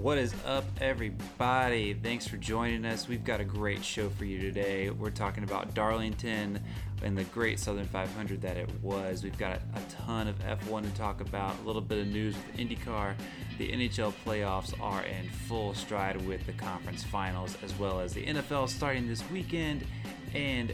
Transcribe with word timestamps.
What 0.00 0.16
is 0.16 0.32
up, 0.46 0.64
everybody? 0.80 1.92
Thanks 1.92 2.28
for 2.28 2.36
joining 2.36 2.84
us. 2.84 3.08
We've 3.08 3.24
got 3.24 3.40
a 3.40 3.44
great 3.44 3.84
show 3.84 4.08
for 4.08 4.24
you 4.24 4.40
today. 4.40 4.90
We're 4.90 5.10
talking 5.10 5.42
about 5.42 5.74
Darlington 5.74 6.62
and 7.02 7.18
the 7.18 7.24
great 7.24 7.58
Southern 7.58 7.88
500 7.88 8.40
that 8.42 8.56
it 8.56 8.70
was. 8.80 9.24
We've 9.24 9.36
got 9.36 9.60
a 9.74 9.80
ton 10.06 10.28
of 10.28 10.38
F1 10.38 10.84
to 10.84 10.90
talk 10.96 11.20
about, 11.20 11.56
a 11.58 11.66
little 11.66 11.82
bit 11.82 11.98
of 11.98 12.06
news 12.06 12.36
with 12.36 12.56
IndyCar. 12.58 13.16
The 13.58 13.72
NHL 13.72 14.14
playoffs 14.24 14.72
are 14.80 15.02
in 15.02 15.28
full 15.30 15.74
stride 15.74 16.24
with 16.28 16.46
the 16.46 16.52
conference 16.52 17.02
finals, 17.02 17.58
as 17.64 17.76
well 17.76 17.98
as 17.98 18.14
the 18.14 18.24
NFL 18.24 18.68
starting 18.68 19.08
this 19.08 19.28
weekend, 19.32 19.84
and 20.32 20.72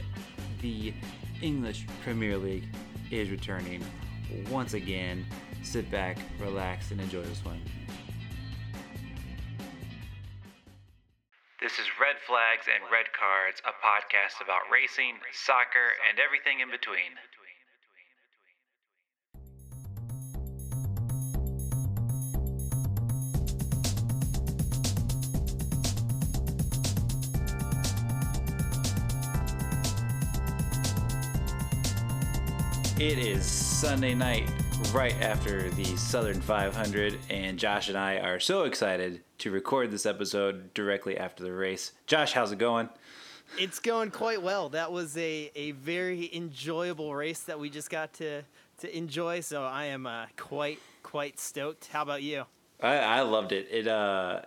the 0.61 0.93
English 1.41 1.87
Premier 2.03 2.37
League 2.37 2.67
is 3.11 3.31
returning 3.31 3.83
once 4.51 4.75
again. 4.75 5.25
Sit 5.63 5.91
back, 5.91 6.19
relax, 6.39 6.91
and 6.91 7.01
enjoy 7.01 7.23
this 7.23 7.43
one. 7.43 7.63
Flags 12.65 12.81
and 12.81 12.93
Red 12.93 13.07
Cards, 13.13 13.61
a 13.65 13.73
podcast 13.85 14.43
about 14.43 14.63
racing, 14.71 15.15
soccer, 15.33 15.93
and 16.09 16.19
everything 16.19 16.61
in 16.61 16.71
between. 16.71 16.97
It 32.97 33.19
is 33.19 33.45
Sunday 33.45 34.15
night, 34.15 34.49
right 34.95 35.21
after 35.21 35.71
the 35.71 35.85
Southern 35.97 36.41
500, 36.41 37.19
and 37.29 37.59
Josh 37.59 37.89
and 37.89 37.99
I 37.99 38.19
are 38.19 38.39
so 38.39 38.63
excited 38.63 39.25
to 39.39 39.51
record 39.51 39.91
this 39.91 40.07
episode 40.07 40.73
directly 40.73 41.19
after 41.19 41.43
the 41.43 41.53
race. 41.53 41.91
Josh, 42.07 42.33
how's 42.33 42.53
it 42.53 42.59
going? 42.61 42.89
It's 43.59 43.81
going 43.81 44.13
quite 44.13 44.41
well. 44.41 44.69
That 44.69 44.93
was 44.93 45.17
a, 45.17 45.51
a 45.57 45.73
very 45.73 46.33
enjoyable 46.33 47.13
race 47.13 47.41
that 47.41 47.59
we 47.59 47.71
just 47.71 47.91
got 47.91 48.13
to 48.15 48.43
to 48.79 48.97
enjoy. 48.97 49.41
So 49.41 49.65
I 49.65 49.87
am 49.87 50.07
uh, 50.07 50.27
quite 50.37 50.79
quite 51.03 51.41
stoked. 51.41 51.89
How 51.89 52.03
about 52.03 52.23
you? 52.23 52.45
I, 52.81 52.99
I 52.99 53.21
loved 53.23 53.51
it. 53.51 53.67
It 53.73 53.89
uh, 53.89 54.43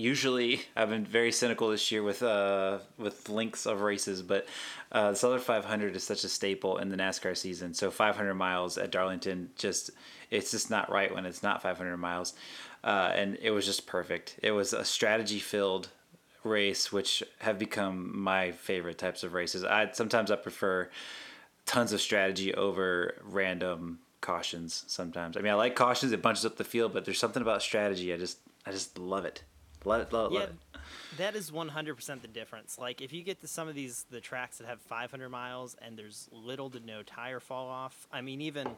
usually 0.00 0.62
I've 0.74 0.88
been 0.88 1.04
very 1.04 1.30
cynical 1.30 1.70
this 1.70 1.92
year 1.92 2.02
with 2.02 2.22
uh 2.22 2.78
with 2.98 3.28
links 3.28 3.66
of 3.66 3.82
races, 3.82 4.22
but 4.22 4.46
uh, 4.90 5.10
the 5.10 5.16
Southern 5.16 5.40
500 5.40 5.94
is 5.94 6.02
such 6.02 6.24
a 6.24 6.28
staple 6.28 6.78
in 6.78 6.88
the 6.88 6.96
NASCAR 6.96 7.36
season. 7.36 7.74
So 7.74 7.90
500 7.90 8.34
miles 8.34 8.78
at 8.78 8.90
Darlington 8.90 9.50
just 9.56 9.90
it's 10.30 10.50
just 10.50 10.70
not 10.70 10.90
right 10.90 11.14
when 11.14 11.26
it's 11.26 11.42
not 11.42 11.62
500 11.62 11.96
miles, 11.96 12.34
uh, 12.82 13.12
and 13.14 13.36
it 13.42 13.50
was 13.50 13.66
just 13.66 13.86
perfect. 13.86 14.36
It 14.42 14.52
was 14.52 14.72
a 14.72 14.84
strategy 14.84 15.38
filled 15.38 15.88
race, 16.44 16.90
which 16.90 17.22
have 17.40 17.58
become 17.58 18.18
my 18.18 18.52
favorite 18.52 18.98
types 18.98 19.22
of 19.22 19.34
races. 19.34 19.64
I 19.64 19.90
sometimes 19.92 20.30
I 20.30 20.36
prefer 20.36 20.88
tons 21.66 21.92
of 21.92 22.00
strategy 22.00 22.54
over 22.54 23.16
random 23.22 24.00
cautions. 24.20 24.84
Sometimes 24.86 25.36
I 25.36 25.40
mean 25.40 25.52
I 25.52 25.56
like 25.56 25.76
cautions; 25.76 26.12
it 26.12 26.22
bunches 26.22 26.46
up 26.46 26.56
the 26.56 26.64
field, 26.64 26.92
but 26.94 27.04
there's 27.04 27.18
something 27.18 27.42
about 27.42 27.62
strategy. 27.62 28.12
I 28.14 28.16
just 28.16 28.38
I 28.66 28.72
just 28.72 28.98
love 28.98 29.24
it. 29.24 29.44
Love 29.84 30.00
it. 30.02 30.08
Yeah, 30.12 30.18
Love 30.18 30.32
it. 30.34 30.54
that 31.16 31.34
is 31.36 31.50
100% 31.50 32.22
the 32.22 32.28
difference. 32.28 32.78
Like 32.78 33.00
if 33.00 33.12
you 33.12 33.22
get 33.22 33.40
to 33.40 33.48
some 33.48 33.68
of 33.68 33.74
these 33.74 34.04
the 34.10 34.20
tracks 34.20 34.58
that 34.58 34.66
have 34.66 34.80
500 34.80 35.28
miles 35.28 35.76
and 35.80 35.96
there's 35.96 36.28
little 36.32 36.68
to 36.70 36.80
no 36.80 37.02
tire 37.02 37.40
fall 37.40 37.68
off. 37.68 38.06
I 38.12 38.20
mean 38.20 38.40
even 38.40 38.68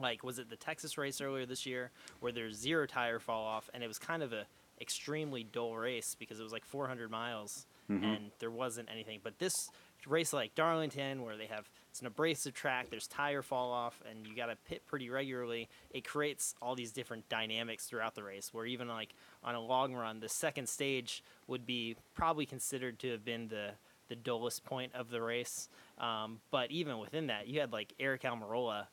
like 0.00 0.22
was 0.22 0.38
it 0.38 0.50
the 0.50 0.56
Texas 0.56 0.96
race 0.98 1.20
earlier 1.20 1.46
this 1.46 1.66
year 1.66 1.90
where 2.20 2.30
there's 2.32 2.56
zero 2.56 2.86
tire 2.86 3.18
fall 3.18 3.44
off 3.44 3.70
and 3.74 3.82
it 3.82 3.88
was 3.88 3.98
kind 3.98 4.22
of 4.22 4.32
a 4.32 4.44
extremely 4.80 5.42
dull 5.44 5.74
race 5.76 6.14
because 6.18 6.38
it 6.38 6.42
was 6.44 6.52
like 6.52 6.64
400 6.64 7.10
miles 7.10 7.66
and 7.88 8.30
there 8.38 8.50
wasn't 8.50 8.88
anything. 8.90 9.20
But 9.22 9.38
this 9.38 9.70
race 10.06 10.32
like 10.32 10.54
Darlington 10.54 11.22
where 11.22 11.36
they 11.36 11.46
have 11.46 11.68
it's 11.90 12.00
an 12.00 12.06
abrasive 12.06 12.54
track, 12.54 12.90
there's 12.90 13.06
tire 13.06 13.42
fall 13.42 13.72
off 13.72 14.00
and 14.08 14.26
you 14.26 14.36
got 14.36 14.46
to 14.46 14.56
pit 14.68 14.82
pretty 14.86 15.10
regularly. 15.10 15.68
It 15.90 16.06
creates 16.06 16.54
all 16.62 16.74
these 16.74 16.92
different 16.92 17.28
dynamics 17.28 17.86
throughout 17.86 18.14
the 18.14 18.22
race 18.22 18.50
where 18.52 18.66
even 18.66 18.88
like 18.88 19.14
on 19.42 19.54
a 19.54 19.60
long 19.60 19.94
run, 19.94 20.20
the 20.20 20.28
second 20.28 20.68
stage 20.68 21.22
would 21.46 21.66
be 21.66 21.96
probably 22.14 22.46
considered 22.46 22.98
to 23.00 23.10
have 23.10 23.24
been 23.24 23.48
the 23.48 23.70
the 24.08 24.16
dullest 24.16 24.64
point 24.64 24.94
of 24.94 25.10
the 25.10 25.20
race. 25.20 25.68
Um, 25.98 26.40
but 26.50 26.70
even 26.70 26.98
within 26.98 27.26
that, 27.26 27.46
you 27.46 27.60
had 27.60 27.72
like 27.72 27.94
Aric 28.00 28.22
Almirola 28.22 28.86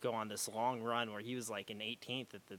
go 0.00 0.12
on 0.12 0.28
this 0.28 0.48
long 0.48 0.82
run 0.82 1.10
where 1.10 1.20
he 1.20 1.34
was 1.34 1.48
like 1.48 1.70
in 1.70 1.78
18th 1.78 2.34
at 2.34 2.46
the 2.46 2.58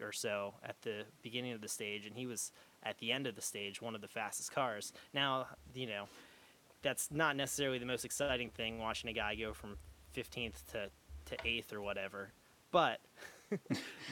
or 0.00 0.12
so 0.12 0.54
at 0.62 0.80
the 0.82 1.04
beginning 1.22 1.52
of 1.52 1.60
the 1.60 1.68
stage, 1.68 2.06
and 2.06 2.16
he 2.16 2.26
was 2.26 2.52
at 2.82 2.98
the 2.98 3.12
end 3.12 3.26
of 3.26 3.34
the 3.34 3.42
stage 3.42 3.82
one 3.82 3.94
of 3.94 4.00
the 4.00 4.08
fastest 4.08 4.52
cars. 4.54 4.92
Now, 5.12 5.46
you 5.74 5.86
know, 5.86 6.04
that's 6.82 7.10
not 7.10 7.36
necessarily 7.36 7.78
the 7.78 7.86
most 7.86 8.04
exciting 8.04 8.50
thing 8.50 8.78
watching 8.78 9.10
a 9.10 9.12
guy 9.12 9.34
go 9.34 9.52
from 9.52 9.76
15th 10.16 10.64
to 10.72 10.90
to 11.26 11.36
eighth 11.46 11.72
or 11.74 11.82
whatever, 11.82 12.30
but 12.72 13.00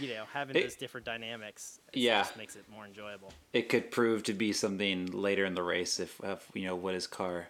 you 0.00 0.08
know, 0.08 0.24
having 0.32 0.54
It- 0.56 0.62
those 0.62 0.74
different 0.74 1.06
dynamics 1.06 1.80
Yeah. 1.94 2.20
just 2.22 2.36
makes 2.36 2.56
it 2.56 2.64
more 2.70 2.84
enjoyable. 2.84 3.32
it 3.52 3.68
could 3.70 3.90
prove 3.90 4.22
to 4.24 4.34
be 4.34 4.52
something 4.52 5.06
later 5.06 5.44
in 5.46 5.54
the 5.54 5.62
race 5.62 5.98
if, 6.00 6.20
if 6.22 6.46
you 6.54 6.64
know 6.66 6.74
what 6.76 6.92
his 6.94 7.06
car 7.06 7.48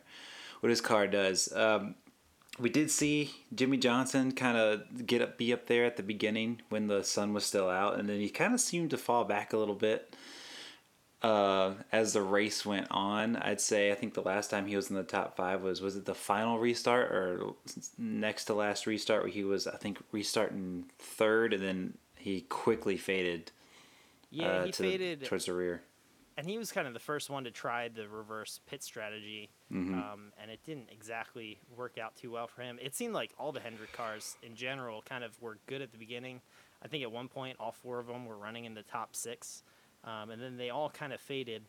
what 0.60 0.70
his 0.70 0.80
car 0.80 1.06
does 1.08 1.52
um, 1.52 1.94
we 2.60 2.70
did 2.70 2.90
see 2.90 3.30
Jimmie 3.54 3.76
Johnson 3.76 4.32
kind 4.32 4.56
of 4.56 5.04
get 5.06 5.20
up 5.20 5.36
be 5.38 5.52
up 5.52 5.66
there 5.66 5.84
at 5.84 5.96
the 5.96 6.02
beginning 6.02 6.62
when 6.68 6.86
the 6.86 7.02
sun 7.02 7.32
was 7.34 7.44
still 7.44 7.68
out 7.68 7.98
and 7.98 8.08
then 8.08 8.20
he 8.20 8.28
kind 8.28 8.54
of 8.54 8.60
seemed 8.60 8.90
to 8.90 8.96
fall 8.98 9.24
back 9.24 9.52
a 9.52 9.56
little 9.58 9.74
bit 9.74 10.14
uh, 11.26 11.74
as 11.92 12.12
the 12.12 12.22
race 12.22 12.64
went 12.64 12.86
on 12.90 13.36
I'd 13.36 13.60
say 13.60 13.90
I 13.90 13.94
think 13.94 14.14
the 14.14 14.22
last 14.22 14.50
time 14.50 14.66
he 14.66 14.76
was 14.76 14.90
in 14.90 14.96
the 14.96 15.02
top 15.02 15.36
5 15.36 15.62
was 15.62 15.80
was 15.80 15.96
it 15.96 16.04
the 16.04 16.14
final 16.14 16.58
restart 16.58 17.10
or 17.10 17.54
next 17.98 18.44
to 18.46 18.54
last 18.54 18.86
restart 18.86 19.22
where 19.22 19.32
he 19.32 19.44
was 19.44 19.66
I 19.66 19.76
think 19.76 19.98
restarting 20.12 20.86
third 20.98 21.52
and 21.52 21.62
then 21.62 21.98
he 22.16 22.42
quickly 22.42 22.96
faded 22.96 23.50
Yeah, 24.30 24.46
uh, 24.46 24.64
he 24.66 24.72
to 24.72 24.82
the- 24.82 24.90
faded. 24.90 25.24
towards 25.24 25.46
the 25.46 25.54
rear 25.54 25.82
and 26.38 26.46
he 26.46 26.58
was 26.58 26.70
kind 26.70 26.86
of 26.86 26.92
the 26.92 27.00
first 27.00 27.30
one 27.30 27.44
to 27.44 27.50
try 27.50 27.88
the 27.88 28.06
reverse 28.10 28.60
pit 28.66 28.82
strategy, 28.82 29.48
um, 29.72 30.32
and 30.38 30.50
it 30.50 30.60
didn't 30.64 30.90
exactly 30.92 31.58
work 31.74 31.96
out 31.96 32.14
too 32.14 32.30
well 32.30 32.46
for 32.46 32.60
him. 32.60 32.78
It 32.82 32.94
seemed 32.94 33.14
like 33.14 33.32
all 33.38 33.52
the 33.52 33.60
Hendrick 33.60 33.94
cars 33.94 34.36
in 34.42 34.54
general 34.54 35.00
kind 35.00 35.24
of 35.24 35.40
were 35.40 35.56
good 35.64 35.80
at 35.80 35.92
the 35.92 35.96
beginning. 35.96 36.42
I 36.84 36.88
think 36.88 37.02
at 37.04 37.10
one 37.10 37.28
point 37.28 37.56
all 37.58 37.72
four 37.72 37.98
of 38.00 38.06
them 38.08 38.26
were 38.26 38.36
running 38.36 38.66
in 38.66 38.74
the 38.74 38.82
top 38.82 39.16
six, 39.16 39.62
um, 40.06 40.30
and 40.30 40.40
then 40.40 40.56
they 40.56 40.70
all 40.70 40.88
kind 40.88 41.12
of 41.12 41.20
faded, 41.20 41.62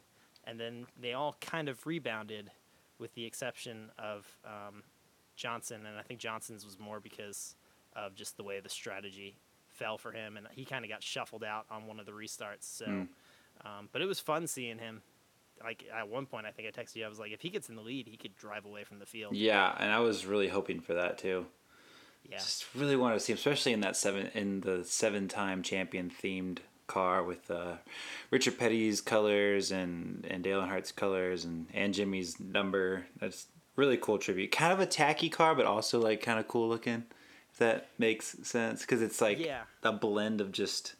and 0.45 0.59
then 0.59 0.85
they 0.99 1.13
all 1.13 1.35
kind 1.41 1.67
of 1.67 1.85
rebounded, 1.85 2.49
with 2.99 3.13
the 3.15 3.25
exception 3.25 3.89
of 3.99 4.25
um, 4.45 4.83
Johnson, 5.35 5.85
and 5.85 5.97
I 5.97 6.03
think 6.03 6.19
Johnson's 6.19 6.63
was 6.63 6.79
more 6.79 6.99
because 6.99 7.55
of 7.95 8.15
just 8.15 8.37
the 8.37 8.43
way 8.43 8.59
the 8.59 8.69
strategy 8.69 9.35
fell 9.67 9.97
for 9.97 10.11
him, 10.11 10.37
and 10.37 10.47
he 10.51 10.63
kind 10.63 10.85
of 10.85 10.89
got 10.89 11.03
shuffled 11.03 11.43
out 11.43 11.65
on 11.69 11.87
one 11.87 11.99
of 11.99 12.05
the 12.05 12.13
restarts. 12.13 12.63
So. 12.63 13.07
Um, 13.65 13.89
but 13.91 14.03
it 14.03 14.05
was 14.05 14.19
fun 14.19 14.45
seeing 14.45 14.77
him. 14.77 15.01
Like 15.63 15.83
at 15.91 16.07
one 16.07 16.27
point, 16.27 16.45
I 16.45 16.51
think 16.51 16.67
I 16.67 16.79
texted 16.79 16.97
you. 16.97 17.05
I 17.05 17.09
was 17.09 17.17
like, 17.17 17.31
if 17.31 17.41
he 17.41 17.49
gets 17.49 17.69
in 17.69 17.75
the 17.75 17.81
lead, 17.81 18.07
he 18.07 18.15
could 18.15 18.35
drive 18.35 18.65
away 18.65 18.83
from 18.83 18.99
the 18.99 19.07
field. 19.07 19.35
Yeah, 19.35 19.75
and 19.79 19.91
I 19.91 19.97
was 19.97 20.27
really 20.27 20.47
hoping 20.47 20.79
for 20.79 20.93
that 20.93 21.17
too. 21.17 21.47
Yeah. 22.29 22.37
Just 22.37 22.67
really 22.75 22.95
wanted 22.95 23.15
to 23.15 23.19
see, 23.21 23.33
him, 23.33 23.37
especially 23.37 23.73
in 23.73 23.79
that 23.79 23.95
seven 23.95 24.29
in 24.35 24.61
the 24.61 24.83
seven-time 24.83 25.63
champion 25.63 26.11
themed 26.11 26.59
car 26.87 27.23
with 27.23 27.49
uh, 27.51 27.75
Richard 28.31 28.57
Petty's 28.57 29.01
colors 29.01 29.71
and 29.71 30.25
and 30.29 30.43
Dale 30.43 30.61
Earnhardt's 30.61 30.91
colors 30.91 31.45
and 31.45 31.67
and 31.73 31.93
Jimmie's 31.93 32.39
number. 32.39 33.05
That's 33.19 33.47
really 33.75 33.97
cool 33.97 34.17
tribute. 34.17 34.51
Kind 34.51 34.73
of 34.73 34.79
a 34.79 34.85
tacky 34.85 35.29
car, 35.29 35.53
but 35.55 35.65
also 35.65 35.99
like 35.99 36.21
kind 36.21 36.39
of 36.39 36.47
cool 36.47 36.67
looking. 36.67 37.03
If 37.51 37.59
that 37.59 37.89
makes 37.97 38.35
sense, 38.43 38.81
because 38.81 39.01
it's 39.01 39.19
like 39.21 39.39
Yeah. 39.39 39.63
a 39.83 39.91
blend 39.91 40.41
of 40.41 40.51
just 40.51 40.95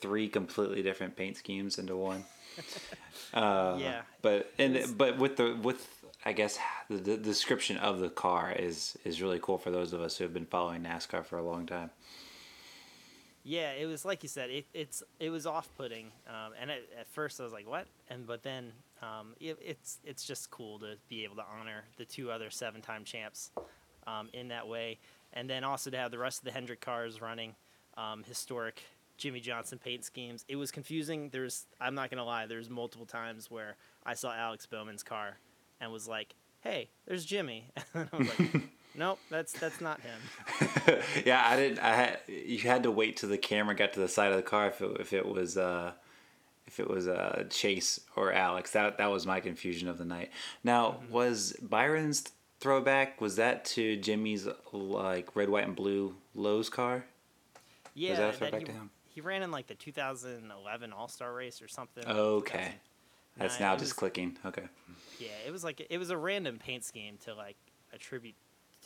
three 0.00 0.28
completely 0.28 0.82
different 0.82 1.16
paint 1.16 1.36
schemes 1.36 1.78
into 1.78 1.96
one. 1.96 2.24
Uh, 3.34 3.78
Yeah. 3.80 4.02
But 4.20 4.52
and 4.58 4.96
but 4.98 5.16
with 5.18 5.36
the 5.36 5.54
with 5.62 5.88
I 6.24 6.32
guess 6.32 6.58
the, 6.90 6.96
the 6.98 7.16
description 7.16 7.76
of 7.78 7.98
the 8.00 8.10
car 8.10 8.52
is 8.52 8.96
is 9.04 9.22
really 9.22 9.38
cool 9.40 9.58
for 9.58 9.70
those 9.70 9.92
of 9.92 10.00
us 10.02 10.18
who 10.18 10.24
have 10.24 10.34
been 10.34 10.46
following 10.46 10.82
NASCAR 10.82 11.24
for 11.24 11.38
a 11.38 11.42
long 11.42 11.66
time. 11.66 11.90
Yeah, 13.44 13.72
it 13.72 13.86
was 13.86 14.04
like 14.04 14.22
you 14.22 14.28
said. 14.28 14.50
It, 14.50 14.66
it's 14.72 15.02
it 15.18 15.30
was 15.30 15.46
off-putting, 15.46 16.12
um, 16.28 16.52
and 16.60 16.70
at, 16.70 16.78
at 16.98 17.08
first 17.08 17.40
I 17.40 17.44
was 17.44 17.52
like, 17.52 17.68
"What?" 17.68 17.86
And 18.08 18.26
but 18.26 18.42
then 18.42 18.72
um, 19.02 19.34
it, 19.40 19.58
it's 19.60 19.98
it's 20.04 20.24
just 20.24 20.50
cool 20.50 20.78
to 20.78 20.94
be 21.08 21.24
able 21.24 21.36
to 21.36 21.44
honor 21.58 21.84
the 21.96 22.04
two 22.04 22.30
other 22.30 22.50
seven-time 22.50 23.04
champs 23.04 23.50
um, 24.06 24.28
in 24.32 24.48
that 24.48 24.68
way, 24.68 25.00
and 25.32 25.50
then 25.50 25.64
also 25.64 25.90
to 25.90 25.96
have 25.96 26.12
the 26.12 26.18
rest 26.18 26.38
of 26.38 26.44
the 26.44 26.52
Hendrick 26.52 26.80
cars 26.80 27.20
running 27.20 27.56
um, 27.96 28.22
historic 28.22 28.84
Jimmie 29.16 29.40
Johnson 29.40 29.78
paint 29.78 30.04
schemes. 30.04 30.44
It 30.48 30.56
was 30.56 30.70
confusing. 30.70 31.28
There's 31.30 31.66
I'm 31.80 31.96
not 31.96 32.10
gonna 32.10 32.24
lie. 32.24 32.46
There's 32.46 32.70
multiple 32.70 33.06
times 33.06 33.50
where 33.50 33.76
I 34.06 34.14
saw 34.14 34.32
Alex 34.32 34.66
Bowman's 34.66 35.02
car 35.02 35.38
and 35.80 35.90
was 35.90 36.06
like, 36.06 36.36
"Hey, 36.60 36.90
there's 37.06 37.24
Jimmy," 37.24 37.70
and 37.94 38.08
I 38.12 38.16
was 38.16 38.28
like, 38.38 38.62
"Nope, 38.94 39.18
that's 39.30 39.52
that's 39.52 39.80
not 39.80 40.00
him." 40.00 40.98
yeah, 41.24 41.42
I 41.46 41.56
didn't. 41.56 41.78
I 41.78 41.94
had 41.94 42.18
you 42.28 42.58
had 42.60 42.82
to 42.84 42.90
wait 42.90 43.16
till 43.16 43.28
the 43.28 43.38
camera 43.38 43.74
got 43.74 43.92
to 43.94 44.00
the 44.00 44.08
side 44.08 44.30
of 44.30 44.36
the 44.36 44.42
car 44.42 44.68
if 44.68 44.80
it, 44.80 45.00
if 45.00 45.12
it 45.12 45.26
was 45.26 45.56
uh, 45.56 45.92
if 46.66 46.78
it 46.80 46.88
was 46.88 47.08
uh, 47.08 47.44
Chase 47.50 48.00
or 48.16 48.32
Alex. 48.32 48.70
That 48.72 48.98
that 48.98 49.10
was 49.10 49.26
my 49.26 49.40
confusion 49.40 49.88
of 49.88 49.98
the 49.98 50.04
night. 50.04 50.30
Now, 50.64 50.92
Mm-hmm. 51.02 51.12
was 51.12 51.56
Byron's 51.62 52.24
throwback 52.60 53.20
was 53.20 53.36
that 53.36 53.64
to 53.64 53.96
Jimmie's 53.96 54.46
like 54.72 55.34
red, 55.34 55.48
white, 55.48 55.64
and 55.66 55.74
blue 55.76 56.14
Lowe's 56.34 56.68
car? 56.68 57.04
Yeah, 57.94 58.14
that 58.16 58.22
a 58.22 58.26
that 58.26 58.36
throwback 58.38 58.60
he, 58.60 58.66
to 58.66 58.72
him? 58.72 58.90
he 59.08 59.20
ran 59.20 59.42
in 59.42 59.50
like 59.50 59.66
the 59.66 59.74
2011 59.74 60.92
All 60.92 61.08
Star 61.08 61.32
race 61.34 61.60
or 61.60 61.68
something. 61.68 62.06
Okay, 62.06 62.72
that's 63.36 63.58
now 63.60 63.72
just 63.74 63.82
was- 63.84 63.92
clicking. 63.94 64.38
Okay, 64.46 64.62
Yeah, 65.18 65.28
it 65.46 65.50
was 65.50 65.62
like 65.64 65.84
it 65.90 65.98
was 65.98 66.10
a 66.10 66.16
random 66.16 66.58
paint 66.58 66.84
scheme 66.84 67.18
to 67.24 67.34
like 67.34 67.56
attribute 67.92 68.34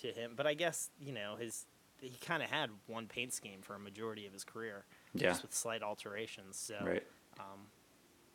to 0.03 0.13
him, 0.13 0.33
but 0.37 0.47
I 0.47 0.55
guess 0.55 0.91
you 1.01 1.13
know 1.13 1.37
his 1.39 1.67
he 2.01 2.11
kind 2.25 2.43
of 2.43 2.51
had 2.51 2.71
one 2.87 3.07
paint 3.07 3.33
scheme 3.33 3.61
for 3.63 3.75
a 3.75 3.79
majority 3.79 4.27
of 4.27 4.33
his 4.33 4.45
career, 4.45 4.85
Yeah. 5.15 5.29
just 5.31 5.43
with 5.43 5.55
slight 5.55 5.83
alterations. 5.83 6.57
So, 6.59 6.75
right. 6.85 7.03
um, 7.41 7.61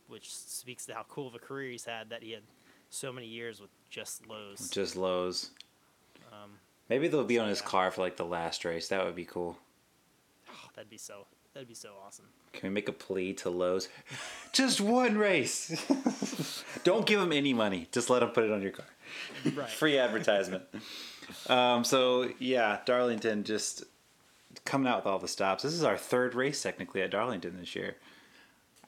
which 0.08 0.34
speaks 0.34 0.86
to 0.88 0.96
how 0.96 1.06
cool 1.08 1.28
of 1.28 1.36
a 1.36 1.40
career 1.40 1.70
he's 1.72 1.86
had 1.86 2.10
that 2.10 2.24
he 2.24 2.32
had 2.32 2.42
so 2.90 3.14
many 3.14 3.28
years 3.28 3.62
with 3.62 3.70
just 3.90 4.26
Lowe's. 4.28 4.70
Just 4.72 4.96
Lowe's. 4.96 5.52
um, 6.32 6.52
Maybe 6.90 7.08
they'll 7.08 7.24
be 7.24 7.36
so 7.36 7.44
on 7.44 7.50
his 7.50 7.62
yeah. 7.62 7.68
car 7.68 7.92
for 7.92 8.02
like 8.02 8.18
the 8.18 8.26
last 8.26 8.66
race. 8.66 8.88
That 8.90 9.06
would 9.06 9.16
be 9.16 9.26
cool. 9.26 9.58
oh, 10.50 10.70
that'd 10.76 10.90
be 10.90 10.98
so 10.98 11.28
that'd 11.54 11.70
be 11.70 11.76
so 11.76 11.92
awesome. 12.06 12.26
Can 12.54 12.70
we 12.70 12.74
make 12.74 12.90
a 12.90 12.94
plea 12.94 13.34
to 13.36 13.50
Lowe's? 13.52 13.88
Just 14.54 14.82
one 14.82 15.18
race. 15.18 15.86
Don't 16.84 17.06
give 17.06 17.20
them 17.20 17.32
any 17.32 17.54
money. 17.54 17.88
Just 17.92 18.10
let 18.10 18.20
them 18.22 18.30
put 18.32 18.44
it 18.44 18.52
on 18.52 18.62
your 18.64 18.72
car. 18.72 18.86
Right. 19.56 19.70
Free 19.80 19.98
advertisement. 20.00 20.64
Um, 21.48 21.84
so 21.84 22.30
yeah, 22.40 22.80
Darlington 22.86 23.44
just 23.44 23.84
coming 24.66 24.88
out 24.88 24.98
with 24.98 25.06
all 25.06 25.20
the 25.20 25.28
stops. 25.28 25.64
This 25.64 25.74
is 25.74 25.84
our 25.84 25.98
third 25.98 26.36
race 26.36 26.62
technically 26.62 27.02
at 27.02 27.12
Darlington 27.12 27.58
this 27.58 27.76
year. 27.76 27.96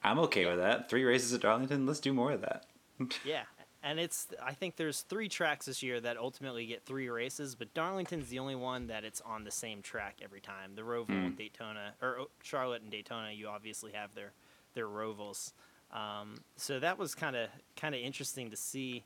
I'm 0.03 0.19
okay 0.19 0.45
with 0.45 0.57
that. 0.57 0.89
Three 0.89 1.03
races 1.03 1.33
at 1.33 1.41
Darlington. 1.41 1.85
Let's 1.85 1.99
do 1.99 2.13
more 2.13 2.31
of 2.31 2.41
that. 2.41 2.65
Yeah, 3.25 3.43
and 3.81 3.99
it's 3.99 4.27
I 4.41 4.53
think 4.53 4.77
there's 4.77 5.01
three 5.01 5.27
tracks 5.27 5.65
this 5.65 5.83
year 5.83 5.99
that 5.99 6.15
ultimately 6.15 6.65
get 6.65 6.85
three 6.85 7.09
races, 7.09 7.53
but 7.53 7.73
Darlington's 7.73 8.29
the 8.29 8.39
only 8.39 8.55
one 8.55 8.87
that 8.87 9.03
it's 9.03 9.19
on 9.21 9.43
the 9.43 9.51
same 9.51 9.81
track 9.81 10.19
every 10.23 10.39
time. 10.39 10.75
The 10.75 10.83
Roval 10.83 11.09
and 11.09 11.37
Daytona, 11.37 11.93
or 12.01 12.17
oh, 12.19 12.29
Charlotte 12.41 12.81
and 12.81 12.91
Daytona, 12.91 13.31
you 13.31 13.47
obviously 13.47 13.91
have 13.91 14.15
their 14.15 14.31
their 14.73 14.87
Rovals. 14.87 15.51
Um, 15.91 16.35
so 16.55 16.79
that 16.79 16.97
was 16.97 17.13
kind 17.13 17.35
of 17.35 17.49
kind 17.75 17.93
of 17.93 17.99
interesting 17.99 18.51
to 18.51 18.55
see 18.55 19.03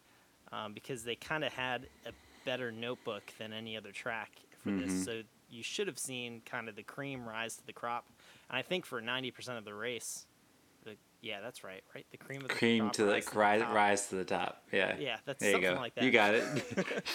um, 0.51 0.73
because 0.73 1.03
they 1.03 1.15
kind 1.15 1.43
of 1.43 1.53
had 1.53 1.87
a 2.05 2.11
better 2.47 2.71
notebook 2.71 3.23
than 3.37 3.51
any 3.51 3.75
other 3.75 3.91
track 3.91 4.31
for 4.63 4.71
this. 4.71 5.03
So 5.03 5.21
you 5.49 5.61
should 5.61 5.87
have 5.87 5.99
seen 5.99 6.41
kind 6.45 6.69
of 6.69 6.77
the 6.77 6.83
cream 6.83 7.27
rise 7.27 7.57
to 7.57 7.65
the 7.65 7.73
crop, 7.73 8.05
and 8.49 8.57
I 8.57 8.61
think 8.61 8.85
for 8.85 9.01
ninety 9.01 9.31
percent 9.31 9.57
of 9.57 9.65
the 9.65 9.73
race. 9.73 10.25
The, 10.85 10.95
yeah, 11.21 11.41
that's 11.41 11.65
right, 11.65 11.83
right. 11.93 12.05
The 12.11 12.17
cream 12.17 12.41
of 12.41 12.47
the 12.47 12.53
Cream 12.53 12.89
to 12.91 13.05
like 13.05 13.35
rise, 13.35 13.61
top. 13.61 13.75
rise 13.75 14.07
to 14.07 14.15
the 14.15 14.23
top. 14.23 14.63
Yeah. 14.71 14.95
Yeah, 14.97 15.17
that's 15.25 15.41
there 15.41 15.57
you 15.57 15.65
something 15.65 15.81
like 15.81 15.95
that. 15.95 16.05
You 16.05 16.11
got 16.11 16.33
it. 16.35 16.45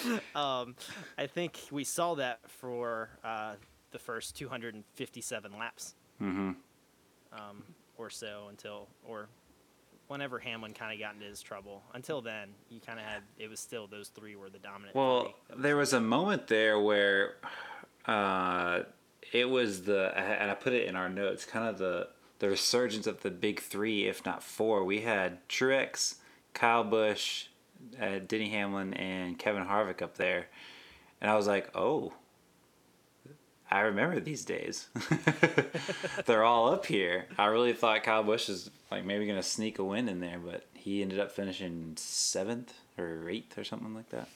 Um, 0.36 0.76
I 1.16 1.26
think 1.26 1.58
we 1.70 1.84
saw 1.84 2.14
that 2.16 2.40
for 2.50 3.08
uh, 3.24 3.54
the 3.92 3.98
first 3.98 4.36
257 4.36 5.58
laps 5.58 5.94
mm-hmm. 6.20 6.50
um, 7.32 7.62
or 7.96 8.10
so 8.10 8.46
until, 8.50 8.88
or 9.04 9.28
whenever 10.12 10.38
Hamlin 10.38 10.74
kind 10.74 10.92
of 10.92 11.00
got 11.00 11.14
into 11.14 11.26
his 11.26 11.42
trouble. 11.42 11.82
Until 11.94 12.20
then, 12.20 12.50
you 12.68 12.80
kind 12.80 12.98
of 12.98 13.04
had 13.04 13.22
it 13.38 13.48
was 13.48 13.58
still 13.58 13.88
those 13.88 14.08
three 14.08 14.36
were 14.36 14.50
the 14.50 14.58
dominant. 14.58 14.94
Well, 14.94 15.34
three. 15.48 15.62
there 15.62 15.76
was 15.76 15.92
a 15.92 16.00
moment 16.00 16.46
there 16.46 16.78
where 16.78 17.36
uh, 18.06 18.82
it 19.32 19.48
was 19.48 19.84
the, 19.84 20.12
and 20.16 20.50
I 20.50 20.54
put 20.54 20.74
it 20.74 20.86
in 20.86 20.94
our 20.94 21.08
notes, 21.08 21.44
kind 21.44 21.66
of 21.68 21.78
the 21.78 22.08
the 22.38 22.50
resurgence 22.50 23.06
of 23.06 23.22
the 23.22 23.30
big 23.30 23.60
three, 23.60 24.06
if 24.06 24.24
not 24.24 24.42
four. 24.42 24.84
We 24.84 25.00
had 25.00 25.48
Truex, 25.48 26.16
Kyle 26.54 26.84
Busch, 26.84 27.46
uh, 28.00 28.18
Denny 28.26 28.50
Hamlin, 28.50 28.94
and 28.94 29.38
Kevin 29.38 29.64
Harvick 29.64 30.02
up 30.02 30.16
there, 30.16 30.46
and 31.20 31.30
I 31.30 31.34
was 31.34 31.46
like, 31.46 31.70
oh. 31.74 32.12
I 33.72 33.80
remember 33.80 34.20
these 34.20 34.44
days. 34.44 34.88
They're 36.26 36.44
all 36.44 36.70
up 36.70 36.84
here. 36.84 37.24
I 37.38 37.46
really 37.46 37.72
thought 37.72 38.02
Kyle 38.02 38.22
Busch 38.22 38.50
is 38.50 38.70
like 38.90 39.06
maybe 39.06 39.26
gonna 39.26 39.42
sneak 39.42 39.78
a 39.78 39.84
win 39.84 40.10
in 40.10 40.20
there, 40.20 40.38
but 40.38 40.66
he 40.74 41.00
ended 41.00 41.18
up 41.18 41.32
finishing 41.32 41.94
seventh 41.96 42.74
or 42.98 43.30
eighth 43.30 43.56
or 43.56 43.64
something 43.64 43.94
like 43.94 44.10
that. 44.10 44.28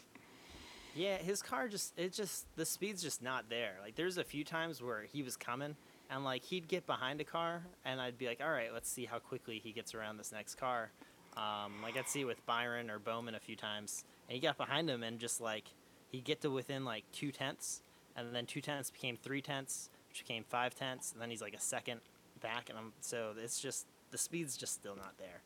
Yeah, 0.94 1.19
his 1.19 1.43
car 1.43 1.69
just 1.69 1.93
it 1.99 2.15
just 2.15 2.47
the 2.56 2.65
speed's 2.65 3.03
just 3.03 3.23
not 3.23 3.50
there. 3.50 3.75
Like 3.83 3.94
there's 3.94 4.17
a 4.17 4.25
few 4.25 4.43
times 4.43 4.83
where 4.83 5.03
he 5.03 5.23
was 5.23 5.37
coming 5.37 5.77
and 6.09 6.25
like 6.25 6.43
he'd 6.43 6.67
get 6.67 6.87
behind 6.87 7.21
a 7.21 7.25
car 7.25 7.62
and 7.85 8.00
I'd 8.00 8.17
be 8.17 8.29
like, 8.29 8.41
all 8.43 8.50
right, 8.50 8.73
let's 8.73 8.89
see 8.89 9.05
how 9.05 9.19
quickly 9.19 9.61
he 9.62 9.71
gets 9.71 9.94
around 9.94 10.17
this 10.17 10.32
next 10.32 10.55
car. 10.55 10.93
Um, 11.37 11.75
like 11.82 11.99
I'd 11.99 12.09
see 12.09 12.23
it 12.23 12.25
with 12.25 12.44
Byron 12.47 12.89
or 12.89 12.99
Bowman 12.99 13.35
a 13.35 13.41
few 13.41 13.56
times, 13.56 14.03
and 14.31 14.35
he 14.35 14.41
got 14.41 14.56
behind 14.56 14.89
him 14.89 15.03
and 15.03 15.19
just 15.19 15.43
like 15.43 15.65
he'd 16.09 16.25
get 16.25 16.41
to 16.41 16.50
within 16.50 16.87
like 16.87 17.05
two 17.12 17.31
tenths, 17.31 17.82
and 18.17 18.35
then 18.35 18.47
two 18.47 18.61
tenths 18.61 18.91
became 18.91 19.17
three 19.17 19.41
tenths, 19.43 19.91
which 20.09 20.21
became 20.27 20.45
five 20.45 20.75
tenths, 20.75 21.13
and 21.13 21.21
then 21.21 21.31
he's 21.31 21.43
like 21.43 21.55
a 21.55 21.61
second 21.61 22.01
back, 22.41 22.69
and 22.71 22.79
I'm 22.79 22.93
so 23.01 23.33
it's 23.43 23.61
just 23.61 23.87
the 24.11 24.19
speed's 24.19 24.57
just 24.57 24.75
still 24.75 24.97
not 24.97 25.17
there, 25.19 25.41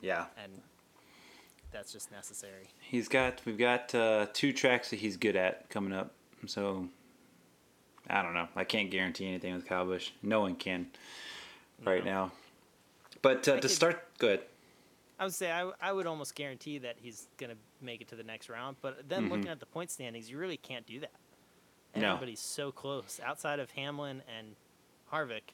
Yeah. 0.00 0.26
and 0.42 0.52
that's 1.72 1.92
just 1.92 2.10
necessary. 2.10 2.68
He's 2.80 3.08
got 3.08 3.40
we've 3.44 3.58
got 3.58 3.94
uh, 3.94 4.26
two 4.32 4.52
tracks 4.52 4.90
that 4.90 4.96
he's 5.00 5.16
good 5.16 5.36
at 5.36 5.68
coming 5.70 5.92
up. 5.92 6.12
So 6.46 6.88
I 8.08 8.22
don't 8.22 8.34
know. 8.34 8.48
I 8.54 8.64
can't 8.64 8.90
guarantee 8.90 9.26
anything 9.26 9.54
with 9.54 9.66
Kyle 9.66 9.84
Busch. 9.84 10.10
No 10.22 10.40
one 10.40 10.54
can 10.54 10.86
right 11.84 12.04
No. 12.04 12.10
now. 12.10 12.32
But 13.22 13.48
uh, 13.48 13.56
to 13.56 13.60
could- 13.62 13.70
start, 13.70 14.04
good. 14.18 14.40
I 15.18 15.24
would 15.24 15.32
say 15.34 15.50
I 15.50 15.92
would 15.92 16.06
almost 16.06 16.34
guarantee 16.34 16.76
that 16.78 16.96
he's 17.00 17.26
going 17.38 17.50
to 17.50 17.56
make 17.80 18.02
it 18.02 18.08
to 18.08 18.16
the 18.16 18.22
next 18.22 18.50
round. 18.50 18.76
But 18.82 19.08
then 19.08 19.30
looking 19.30 19.48
at 19.48 19.60
the 19.60 19.66
point 19.66 19.90
standings, 19.90 20.30
you 20.30 20.36
really 20.36 20.58
can't 20.58 20.86
do 20.86 21.00
that. 21.00 21.10
Mm-hmm. 22.00 22.24
No. 22.26 22.34
So 22.34 22.72
close. 22.72 23.20
Outside 23.24 23.58
of 23.60 23.70
Hamlin 23.72 24.22
and 24.38 24.56
Harvick, 25.12 25.52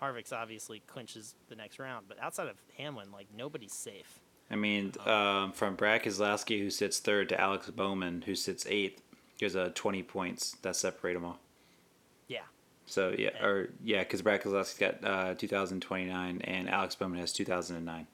Harvick's 0.00 0.32
obviously 0.32 0.80
clinches 0.86 1.34
the 1.48 1.56
next 1.56 1.78
round. 1.78 2.06
But 2.08 2.18
outside 2.20 2.48
of 2.48 2.56
Hamlin, 2.76 3.12
like 3.12 3.26
nobody's 3.36 3.72
safe. 3.74 4.20
I 4.50 4.54
mean, 4.56 4.92
um, 5.04 5.52
from 5.52 5.74
Brad 5.74 6.02
Keselowski, 6.02 6.58
who 6.60 6.70
sits 6.70 6.98
third, 7.00 7.28
to 7.30 7.40
Alex 7.40 7.68
Bowman, 7.70 8.22
who 8.22 8.34
sits 8.36 8.64
eighth, 8.68 9.02
there's 9.40 9.56
uh, 9.56 9.70
20 9.74 10.02
points 10.04 10.56
that 10.62 10.76
separate 10.76 11.14
them 11.14 11.24
all. 11.24 11.38
Yeah. 12.28 12.40
So 12.86 13.14
yeah, 13.18 13.30
And- 13.36 13.44
or 13.44 13.68
yeah, 13.82 14.00
because 14.04 14.22
Brad 14.22 14.42
Keselowski's 14.42 14.78
got 14.78 15.04
uh, 15.04 15.34
2029 15.34 16.40
and 16.42 16.70
Alex 16.70 16.94
Bowman 16.94 17.18
has 17.18 17.32
2009. 17.32 18.06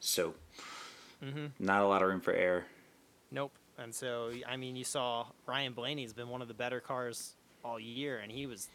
So 0.00 0.34
Mhm. 1.24 1.50
not 1.58 1.82
a 1.82 1.86
lot 1.86 2.02
of 2.02 2.08
room 2.08 2.20
for 2.20 2.32
error. 2.32 2.66
Nope. 3.30 3.52
And 3.78 3.94
so 3.94 4.30
I 4.48 4.56
mean, 4.56 4.76
you 4.76 4.84
saw 4.84 5.26
Ryan 5.46 5.72
Blaney's 5.72 6.12
been 6.12 6.28
one 6.28 6.42
of 6.42 6.48
the 6.48 6.54
better 6.54 6.80
cars 6.80 7.32
all 7.64 7.78
year, 7.78 8.18
and 8.18 8.30
he 8.32 8.46
was 8.46 8.68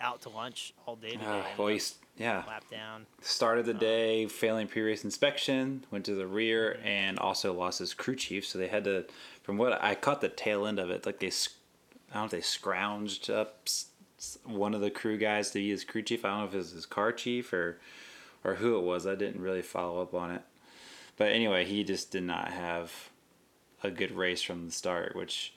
out 0.00 0.20
to 0.22 0.28
lunch 0.28 0.72
all 0.86 0.96
day 0.96 1.10
today. 1.12 1.24
Uh, 1.24 1.42
well, 1.58 1.78
yeah, 2.18 2.42
lap 2.46 2.64
down. 2.70 3.06
started 3.20 3.66
the 3.66 3.74
day 3.74 4.26
failing 4.26 4.68
pre-race 4.68 5.04
inspection, 5.04 5.84
went 5.90 6.04
to 6.06 6.14
the 6.14 6.26
rear, 6.26 6.74
Mm-hmm. 6.78 6.86
and 6.86 7.18
also 7.18 7.52
lost 7.52 7.78
his 7.78 7.92
crew 7.94 8.16
chief. 8.16 8.46
So 8.46 8.58
they 8.58 8.68
had 8.68 8.84
to, 8.84 9.04
from 9.42 9.56
what 9.58 9.82
I 9.82 9.94
caught 9.94 10.20
the 10.20 10.28
tail 10.28 10.66
end 10.66 10.78
of 10.78 10.90
it, 10.90 11.04
like 11.06 11.20
they, 11.20 11.28
I 11.28 12.14
don't 12.14 12.22
know 12.22 12.24
if 12.24 12.30
they 12.30 12.40
scrounged 12.40 13.28
up 13.34 13.68
one 14.44 14.74
of 14.74 14.80
the 14.80 14.90
crew 14.90 15.18
guys 15.18 15.50
to 15.50 15.58
be 15.58 15.70
his 15.70 15.84
crew 15.84 16.02
chief. 16.02 16.24
I 16.24 16.28
don't 16.30 16.38
know 16.40 16.44
if 16.46 16.54
it 16.54 16.58
was 16.58 16.70
his 16.72 16.86
car 16.86 17.12
chief 17.12 17.52
or, 17.52 17.78
or 18.44 18.54
who 18.56 18.78
it 18.78 18.82
was. 18.82 19.06
I 19.06 19.14
didn't 19.14 19.40
really 19.42 19.62
follow 19.62 20.00
up 20.00 20.14
on 20.14 20.30
it. 20.30 20.42
But 21.18 21.32
anyway, 21.32 21.64
he 21.66 21.84
just 21.84 22.10
did 22.10 22.22
not 22.22 22.48
have 22.48 23.10
a 23.82 23.90
good 23.90 24.12
race 24.12 24.42
from 24.42 24.66
the 24.66 24.72
start, 24.72 25.14
which 25.14 25.52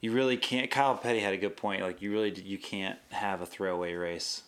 you 0.00 0.12
really 0.12 0.36
can't. 0.36 0.70
Kyle 0.70 0.96
Petty 0.96 1.20
had 1.20 1.34
a 1.34 1.38
good 1.38 1.56
point. 1.56 1.82
Like 1.82 2.02
you 2.02 2.12
really 2.12 2.32
you 2.42 2.58
can't 2.58 2.98
have 3.10 3.40
a 3.40 3.46
throwaway 3.46 3.94
race 3.94 4.42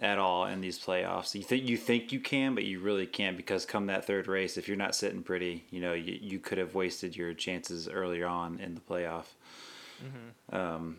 at 0.00 0.18
all 0.18 0.46
in 0.46 0.60
these 0.60 0.78
playoffs. 0.78 1.34
You 1.34 1.42
think 1.42 1.68
you 1.68 1.76
think 1.76 2.12
you 2.12 2.20
can, 2.20 2.54
but 2.54 2.64
you 2.64 2.80
really 2.80 3.06
can't 3.06 3.36
because 3.36 3.66
come 3.66 3.86
that 3.86 4.04
third 4.04 4.28
race, 4.28 4.56
if 4.56 4.66
you're 4.66 4.76
not 4.76 4.94
sitting 4.94 5.22
pretty, 5.22 5.64
you 5.70 5.80
know 5.80 5.92
you, 5.92 6.18
you 6.20 6.38
could 6.38 6.58
have 6.58 6.74
wasted 6.74 7.16
your 7.16 7.34
chances 7.34 7.88
earlier 7.88 8.26
on 8.26 8.58
in 8.58 8.74
the 8.74 8.80
playoff. 8.80 9.26
Um, 10.56 10.96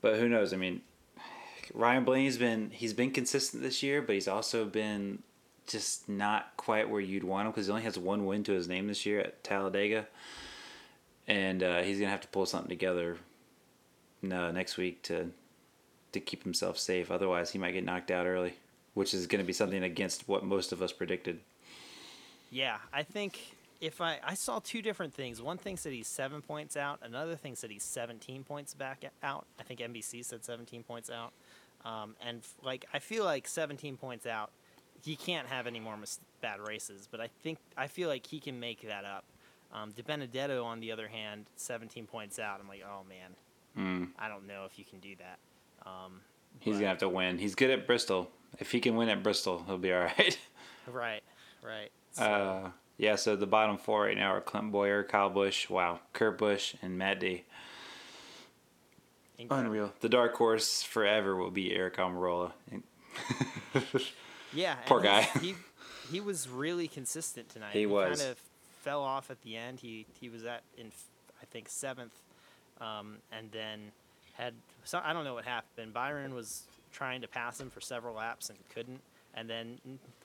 but 0.00 0.18
who 0.18 0.28
knows? 0.28 0.52
I 0.52 0.56
mean, 0.56 0.80
Ryan 1.74 2.04
Blaney's 2.04 2.38
been 2.38 2.70
he's 2.70 2.94
been 2.94 3.10
consistent 3.10 3.62
this 3.62 3.82
year, 3.82 4.00
but 4.02 4.14
he's 4.14 4.28
also 4.28 4.64
been 4.64 5.22
just 5.66 6.08
not 6.08 6.56
quite 6.56 6.88
where 6.88 7.00
you'd 7.00 7.24
want 7.24 7.46
him 7.46 7.52
because 7.52 7.66
he 7.66 7.72
only 7.72 7.84
has 7.84 7.98
one 7.98 8.26
win 8.26 8.44
to 8.44 8.52
his 8.52 8.68
name 8.68 8.86
this 8.86 9.06
year 9.06 9.20
at 9.20 9.42
Talladega, 9.44 10.06
and 11.26 11.62
uh, 11.62 11.82
he's 11.82 11.98
gonna 11.98 12.10
have 12.10 12.20
to 12.22 12.28
pull 12.28 12.46
something 12.46 12.68
together. 12.68 13.16
No, 14.22 14.50
next 14.50 14.76
week 14.76 15.02
to 15.04 15.30
to 16.12 16.20
keep 16.20 16.42
himself 16.42 16.78
safe. 16.78 17.10
Otherwise, 17.10 17.50
he 17.50 17.58
might 17.58 17.72
get 17.72 17.84
knocked 17.84 18.10
out 18.10 18.26
early, 18.26 18.54
which 18.94 19.14
is 19.14 19.26
going 19.26 19.40
to 19.40 19.46
be 19.46 19.52
something 19.52 19.82
against 19.82 20.28
what 20.28 20.44
most 20.44 20.72
of 20.72 20.82
us 20.82 20.92
predicted. 20.92 21.40
Yeah, 22.50 22.78
I 22.92 23.02
think 23.04 23.38
if 23.80 24.00
I 24.00 24.18
I 24.24 24.34
saw 24.34 24.58
two 24.58 24.82
different 24.82 25.14
things. 25.14 25.40
One 25.40 25.58
thing 25.58 25.76
said 25.76 25.92
he's 25.92 26.08
seven 26.08 26.42
points 26.42 26.76
out. 26.76 27.00
Another 27.02 27.36
thing 27.36 27.54
said 27.54 27.70
he's 27.70 27.84
seventeen 27.84 28.44
points 28.44 28.74
back 28.74 29.04
out. 29.22 29.46
I 29.58 29.62
think 29.62 29.80
NBC 29.80 30.24
said 30.24 30.44
seventeen 30.44 30.82
points 30.82 31.10
out. 31.10 31.32
Um, 31.84 32.14
and 32.26 32.42
like 32.62 32.86
I 32.92 32.98
feel 32.98 33.24
like 33.24 33.48
seventeen 33.48 33.96
points 33.96 34.26
out, 34.26 34.50
he 35.04 35.16
can't 35.16 35.48
have 35.48 35.66
any 35.66 35.80
more 35.80 35.96
mis- 35.96 36.20
bad 36.40 36.60
races. 36.60 37.08
But 37.10 37.20
I 37.20 37.28
think 37.42 37.58
I 37.76 37.86
feel 37.86 38.08
like 38.08 38.26
he 38.26 38.40
can 38.40 38.58
make 38.60 38.82
that 38.88 39.04
up. 39.04 39.24
Um, 39.72 39.92
DiBenedetto, 39.92 40.64
on 40.64 40.80
the 40.80 40.90
other 40.90 41.06
hand, 41.08 41.46
17 41.56 42.06
points 42.06 42.38
out. 42.38 42.58
I'm 42.60 42.68
like, 42.68 42.82
oh 42.84 43.04
man, 43.08 43.34
Mm. 43.78 44.08
I 44.18 44.26
don't 44.28 44.48
know 44.48 44.64
if 44.66 44.78
you 44.80 44.84
can 44.84 44.98
do 44.98 45.14
that. 45.16 45.38
Um, 45.88 46.20
He's 46.58 46.74
but- 46.74 46.80
gonna 46.80 46.88
have 46.88 46.98
to 46.98 47.08
win. 47.08 47.38
He's 47.38 47.54
good 47.54 47.70
at 47.70 47.86
Bristol. 47.86 48.30
If 48.58 48.72
he 48.72 48.80
can 48.80 48.96
win 48.96 49.08
at 49.08 49.22
Bristol, 49.22 49.62
he'll 49.66 49.78
be 49.78 49.92
all 49.94 50.00
right. 50.00 50.36
right, 50.88 51.22
right. 51.62 51.90
So, 52.10 52.24
Uh, 52.24 52.70
yeah. 52.98 53.14
So 53.14 53.36
the 53.36 53.46
bottom 53.46 53.78
four 53.78 54.02
right 54.02 54.16
now 54.16 54.32
are 54.34 54.40
Clint 54.40 54.72
Bowyer, 54.72 55.04
Kyle 55.04 55.30
Busch, 55.30 55.70
wow, 55.70 56.00
Kurt 56.12 56.36
Busch, 56.36 56.74
and 56.82 56.98
Matt 56.98 57.20
D. 57.20 57.44
incredible. 59.38 59.66
Unreal. 59.70 59.92
The 60.00 60.08
dark 60.08 60.34
horse 60.34 60.82
forever 60.82 61.36
will 61.36 61.52
be 61.52 61.70
Aric 61.70 61.94
Almirola. 61.94 62.50
Yeah, 64.52 64.76
Poor 64.86 65.00
guy. 65.00 65.22
He 65.40 65.54
he 66.10 66.20
was 66.20 66.48
really 66.48 66.88
consistent 66.88 67.48
tonight. 67.48 67.72
He 67.72 67.86
was. 67.86 68.18
kind 68.18 68.32
of 68.32 68.38
fell 68.80 69.02
off 69.02 69.30
at 69.30 69.40
the 69.42 69.56
end. 69.56 69.80
He 69.80 70.06
he 70.20 70.28
was 70.28 70.44
at 70.44 70.62
in 70.76 70.90
I 71.40 71.44
think 71.46 71.68
seventh, 71.68 72.14
um, 72.80 73.18
and 73.32 73.50
then 73.52 73.92
had 74.34 74.54
so 74.84 75.00
I 75.04 75.12
don't 75.12 75.24
know 75.24 75.34
what 75.34 75.44
happened. 75.44 75.92
Byron 75.92 76.34
was 76.34 76.64
trying 76.92 77.20
to 77.20 77.28
pass 77.28 77.60
him 77.60 77.70
for 77.70 77.80
several 77.80 78.16
laps 78.16 78.50
and 78.50 78.58
couldn't. 78.74 79.00
And 79.34 79.48
then 79.48 79.78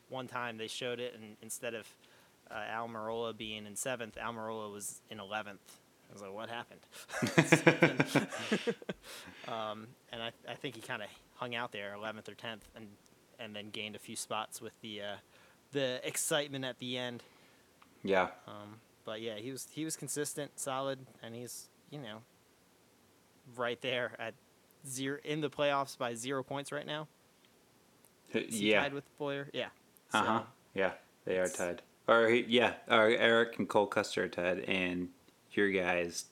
one 0.09 0.27
time 0.27 0.57
they 0.57 0.67
showed 0.67 0.99
it, 0.99 1.13
and 1.15 1.37
instead 1.41 1.75
of 1.75 1.87
uh, 2.49 2.55
Almirola 2.75 3.37
being 3.37 3.65
in 3.65 3.75
seventh, 3.75 4.15
Almirola 4.15 4.71
was 4.71 5.01
in 5.09 5.19
eleventh. 5.19 5.79
I 6.09 6.13
was 6.13 6.21
like, 6.21 6.33
what 6.33 6.49
happened? 6.49 6.81
um, 9.47 9.87
and 10.11 10.21
I, 10.21 10.31
I 10.47 10.53
think 10.53 10.75
he 10.75 10.81
kind 10.81 11.01
of 11.01 11.09
hung 11.35 11.55
out 11.55 11.71
there, 11.71 11.93
eleventh 11.93 12.29
or 12.29 12.35
tenth, 12.35 12.63
and 12.75 12.87
and 13.39 13.55
then 13.55 13.69
gained 13.69 13.95
a 13.95 13.99
few 13.99 14.15
spots 14.15 14.61
with 14.61 14.73
the 14.81 15.01
uh, 15.01 15.15
the 15.71 15.99
excitement 16.07 16.65
at 16.65 16.79
the 16.79 16.97
end. 16.97 17.23
yeah. 18.03 18.29
Um, 18.47 18.79
but 19.05 19.21
yeah, 19.21 19.35
he 19.35 19.51
was 19.51 19.67
he 19.71 19.85
was 19.85 19.95
consistent, 19.95 20.51
solid, 20.59 20.99
and 21.21 21.35
he's 21.35 21.67
you 21.91 21.99
know 21.99 22.19
right 23.55 23.79
there 23.81 24.11
at 24.19 24.33
zero 24.87 25.19
in 25.23 25.41
the 25.41 25.49
playoffs 25.49 25.97
by 25.97 26.13
zero 26.15 26.43
points 26.43 26.71
right 26.71 26.85
now. 26.87 27.07
Is 28.33 28.57
he 28.59 28.71
Yeah. 28.71 28.81
tied 28.81 28.93
with 28.93 29.03
Bowyer. 29.17 29.49
Yeah. 29.53 29.67
Uh 30.13 30.23
huh. 30.23 30.43
Yeah, 30.73 30.93
they 31.25 31.37
are 31.37 31.47
tied. 31.47 31.81
Or 32.07 32.27
he- 32.29 32.45
yeah, 32.47 32.73
or 32.87 33.09
Aric 33.09 33.57
and 33.57 33.67
Cole 33.69 33.87
Custer 33.87 34.23
are 34.23 34.27
tied, 34.27 34.59
and 34.61 35.09
your 35.51 35.69
guys. 35.71 36.25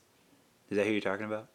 Is 0.69 0.77
that 0.77 0.85
who 0.85 0.91
you're 0.93 1.01
talking 1.01 1.25
about? 1.25 1.49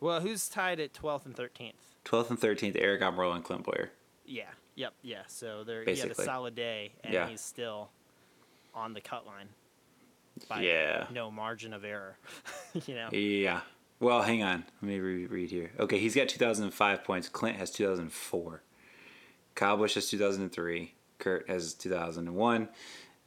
Well, 0.00 0.20
who's 0.20 0.48
tied 0.48 0.78
at 0.80 0.92
twelfth 0.94 1.26
and 1.26 1.34
thirteenth? 1.36 1.76
Twelfth 2.04 2.30
and 2.30 2.38
thirteenth, 2.38 2.76
Aric 2.76 3.00
Almirola 3.00 3.36
and 3.36 3.44
Clint 3.44 3.64
Bowyer. 3.64 3.90
Yeah. 4.28 4.50
Yep. 4.76 4.92
Yeah. 5.02 5.22
So 5.26 5.64
they're 5.64 5.84
he 5.84 5.96
had 5.96 6.10
a 6.10 6.14
solid 6.14 6.54
day, 6.54 6.92
and 7.02 7.12
Yeah. 7.12 7.28
he's 7.28 7.40
still 7.40 7.90
on 8.74 8.92
the 8.94 9.00
cut 9.00 9.26
line. 9.26 9.48
By 10.48 10.62
Yeah. 10.62 11.06
No 11.12 11.30
margin 11.30 11.72
of 11.72 11.84
error. 11.84 12.16
you 12.86 12.94
know. 12.94 13.08
Yeah. 13.10 13.62
Well, 14.00 14.22
hang 14.22 14.42
on. 14.44 14.64
Let 14.80 14.88
me 14.88 15.00
re- 15.00 15.26
read 15.26 15.50
here. 15.50 15.72
Okay, 15.80 15.98
he's 15.98 16.14
got 16.14 16.28
2005 16.28 17.02
points. 17.02 17.28
Clint 17.28 17.56
has 17.56 17.70
2004. 17.72 18.62
Kyle 19.56 19.76
Busch 19.76 19.94
has 19.94 20.08
2003. 20.08 20.94
Kurt 21.18 21.48
has 21.50 21.74
2001. 21.74 22.68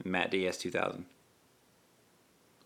And 0.03 0.11
Matt 0.11 0.31
D 0.31 0.43
has 0.43 0.57
2000. 0.57 1.05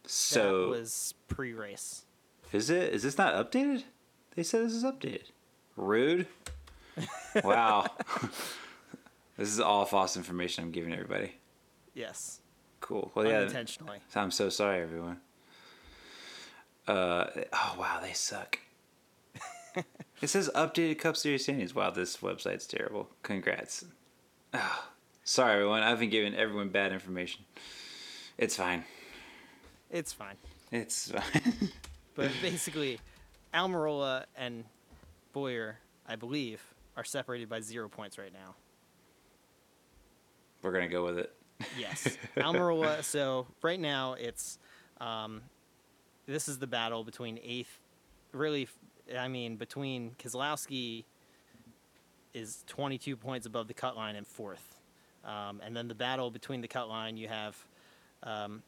So 0.06 0.62
that 0.70 0.78
was 0.80 1.14
pre-race. 1.28 2.04
is 2.52 2.70
it? 2.70 2.94
Is 2.94 3.02
this 3.02 3.18
not 3.18 3.34
updated? 3.34 3.84
They 4.36 4.44
said 4.44 4.64
this 4.66 4.74
is 4.74 4.84
updated. 4.84 5.32
Rude. 5.76 6.28
Wow. 7.44 7.88
this 9.38 9.50
is 9.50 9.60
all 9.60 9.86
false 9.86 10.16
information 10.16 10.64
I'm 10.64 10.72
giving 10.72 10.94
everybody. 10.94 11.36
Yes. 11.94 12.40
Cool. 12.80 13.12
Well, 13.14 13.26
yeah. 13.26 13.40
Unintentionally. 13.40 14.00
I'm 14.16 14.32
so 14.32 14.50
sorry, 14.50 14.82
everyone. 14.82 15.20
Uh, 16.88 17.26
oh 17.52 17.76
wow, 17.80 18.00
they 18.02 18.14
suck. 18.14 18.60
it 20.22 20.28
says 20.28 20.50
updated 20.56 21.00
Cup 21.00 21.18
Series 21.18 21.44
standings. 21.44 21.74
Wow, 21.74 21.90
this 21.90 22.18
website's 22.18 22.68
terrible. 22.68 23.10
Congrats. 23.24 23.86
Ah, 24.54 24.90
sorry, 25.24 25.54
everyone. 25.56 25.82
I've 25.82 26.00
been 26.00 26.10
giving 26.12 26.36
everyone 26.36 26.70
bad 26.70 26.94
information. 26.94 27.44
It's 28.38 28.56
fine. 28.56 28.86
It's 29.90 30.14
fine. 30.14 30.36
It's 30.72 31.12
fine. 31.12 31.70
But 32.16 32.32
basically, 32.42 32.98
Almirola 33.54 34.24
and 34.38 34.64
Bowyer, 35.34 35.80
I 36.08 36.16
believe, 36.16 36.62
are 36.98 37.04
separated 37.04 37.50
by 37.50 37.60
zero 37.60 37.90
points 37.90 38.18
right 38.18 38.34
now. 38.34 38.56
We're 40.62 40.72
gonna 40.72 40.88
go 40.88 41.06
with 41.06 41.20
it. 41.20 41.34
Yes, 41.78 42.18
Almirola. 42.38 43.04
So 43.04 43.48
right 43.62 43.80
now 43.80 44.14
it's, 44.14 44.58
um, 45.00 45.42
this 46.26 46.48
is 46.48 46.60
the 46.60 46.68
battle 46.68 47.04
between 47.04 47.40
eighth. 47.44 47.80
Really, 48.32 48.68
I 49.18 49.28
mean 49.28 49.56
between 49.56 50.16
Keselowski 50.18 51.06
is 52.34 52.64
22 52.68 53.16
points 53.16 53.46
above 53.46 53.68
the 53.68 53.74
cut 53.74 53.96
line 53.96 54.16
and 54.16 54.26
fourth, 54.28 54.80
um, 55.24 55.62
and 55.64 55.76
then 55.76 55.88
the 55.88 55.96
battle 55.96 56.32
between 56.32 56.62
the 56.62 56.68
cut 56.68 56.90
line 56.90 57.16
you 57.18 57.28
have. 57.28 57.56
Um, 58.24 58.64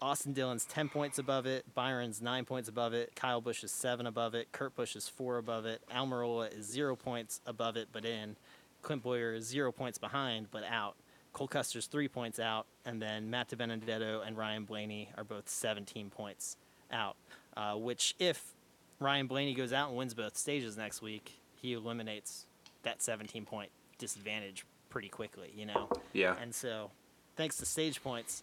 Austin 0.00 0.32
Dillon's 0.32 0.64
10 0.64 0.88
points 0.88 1.18
above 1.18 1.46
it. 1.46 1.64
Byron's 1.74 2.20
9 2.20 2.44
points 2.44 2.68
above 2.68 2.92
it. 2.92 3.14
Kyle 3.16 3.40
Busch 3.40 3.64
is 3.64 3.72
7 3.72 4.06
above 4.06 4.34
it. 4.34 4.52
Kurt 4.52 4.74
Busch 4.74 4.94
is 4.96 5.08
4 5.08 5.38
above 5.38 5.64
it. 5.66 5.82
Almirola 5.94 6.56
is 6.56 6.66
0 6.66 6.96
points 6.96 7.40
above 7.46 7.76
it, 7.76 7.88
but 7.92 8.04
in. 8.04 8.36
Clint 8.82 9.02
Bowyer 9.02 9.34
is 9.34 9.46
0 9.46 9.72
points 9.72 9.98
behind, 9.98 10.48
but 10.50 10.64
out. 10.64 10.96
Cole 11.32 11.48
Custer's 11.48 11.86
3 11.86 12.08
points 12.08 12.38
out. 12.38 12.66
And 12.84 13.00
then 13.00 13.30
Matt 13.30 13.48
DiBenedetto 13.48 14.26
and 14.26 14.36
Ryan 14.36 14.64
Blaney 14.64 15.10
are 15.16 15.24
both 15.24 15.48
17 15.48 16.10
points 16.10 16.56
out. 16.92 17.16
Uh, 17.56 17.74
which, 17.74 18.14
if 18.18 18.54
Ryan 19.00 19.26
Blaney 19.26 19.54
goes 19.54 19.72
out 19.72 19.88
and 19.88 19.96
wins 19.96 20.14
both 20.14 20.36
stages 20.36 20.76
next 20.76 21.00
week, 21.00 21.40
he 21.60 21.72
eliminates 21.72 22.46
that 22.82 23.02
17 23.02 23.44
point 23.46 23.70
disadvantage 23.98 24.66
pretty 24.90 25.08
quickly, 25.08 25.52
you 25.56 25.66
know? 25.66 25.88
Yeah. 26.12 26.36
And 26.40 26.54
so, 26.54 26.90
thanks 27.34 27.56
to 27.58 27.66
stage 27.66 28.02
points, 28.02 28.42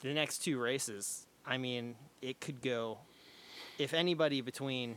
the 0.00 0.12
next 0.14 0.38
two 0.38 0.58
races, 0.58 1.26
I 1.46 1.58
mean, 1.58 1.96
it 2.22 2.40
could 2.40 2.60
go. 2.62 2.98
If 3.78 3.94
anybody 3.94 4.40
between 4.40 4.96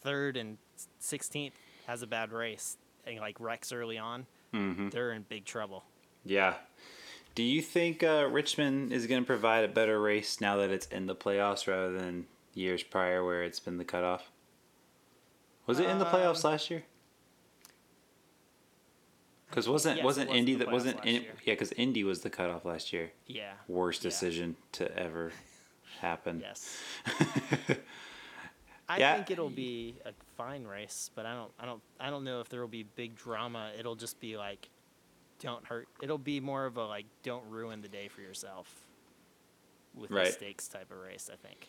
third 0.00 0.36
and 0.36 0.58
sixteenth 0.98 1.54
has 1.86 2.02
a 2.02 2.06
bad 2.06 2.32
race 2.32 2.76
and 3.06 3.18
like 3.20 3.38
wrecks 3.40 3.72
early 3.72 3.98
on, 3.98 4.26
Mm-hmm. 4.52 4.88
they're 4.88 5.12
in 5.12 5.22
big 5.28 5.44
trouble. 5.44 5.84
Yeah. 6.24 6.54
Do 7.36 7.44
you 7.44 7.62
think 7.62 8.02
uh, 8.02 8.26
Richmond 8.28 8.92
is 8.92 9.06
going 9.06 9.22
to 9.22 9.26
provide 9.26 9.64
a 9.64 9.68
better 9.68 10.00
race 10.00 10.40
now 10.40 10.56
that 10.56 10.70
it's 10.70 10.86
in 10.86 11.06
the 11.06 11.14
playoffs 11.14 11.68
rather 11.68 11.92
than 11.96 12.26
years 12.52 12.82
prior 12.82 13.24
where 13.24 13.44
it's 13.44 13.60
been 13.60 13.78
the 13.78 13.84
cutoff? 13.84 14.32
Was 15.66 15.78
it 15.78 15.88
in 15.88 16.00
the 16.00 16.04
playoffs 16.04 16.44
Um, 16.44 16.50
last 16.50 16.68
year? 16.68 16.82
Because 19.50 19.68
wasn't 19.68 19.96
Yes, 19.96 20.04
wasn't 20.04 20.30
was 20.30 20.38
Indy 20.38 20.54
that 20.54 20.70
wasn't 20.70 21.04
in, 21.04 21.22
year. 21.22 21.32
yeah 21.44 21.54
because 21.54 21.72
Indy 21.72 22.04
was 22.04 22.20
the 22.20 22.30
cutoff 22.30 22.64
last 22.64 22.92
year. 22.92 23.10
Yeah. 23.26 23.52
Worst 23.68 24.02
Yeah. 24.04 24.10
decision 24.10 24.56
to 24.72 24.96
ever 24.96 25.32
happen. 26.00 26.40
Yes. 26.40 26.80
I 28.88 28.98
Yeah. 28.98 29.14
think 29.16 29.30
it'll 29.30 29.50
be 29.50 29.94
a 30.04 30.12
fine 30.36 30.64
race, 30.64 31.10
but 31.14 31.24
I 31.26 31.34
don't, 31.34 31.52
I 31.60 31.66
don't, 31.66 31.82
I 32.00 32.10
don't 32.10 32.24
know 32.24 32.40
if 32.40 32.48
there 32.48 32.60
will 32.60 32.68
be 32.68 32.82
big 32.82 33.14
drama. 33.16 33.70
It'll 33.78 33.94
just 33.94 34.18
be 34.20 34.36
like, 34.36 34.68
don't 35.38 35.64
hurt. 35.64 35.88
It'll 36.02 36.18
be 36.18 36.40
more 36.40 36.66
of 36.66 36.76
a 36.76 36.84
like, 36.86 37.06
don't 37.22 37.44
ruin 37.48 37.82
the 37.82 37.88
day 37.88 38.08
for 38.08 38.20
yourself. 38.20 38.86
With 39.94 40.10
Right. 40.10 40.28
a 40.28 40.32
stakes 40.32 40.68
type 40.68 40.90
of 40.90 40.98
race, 40.98 41.28
I 41.32 41.36
think. 41.36 41.66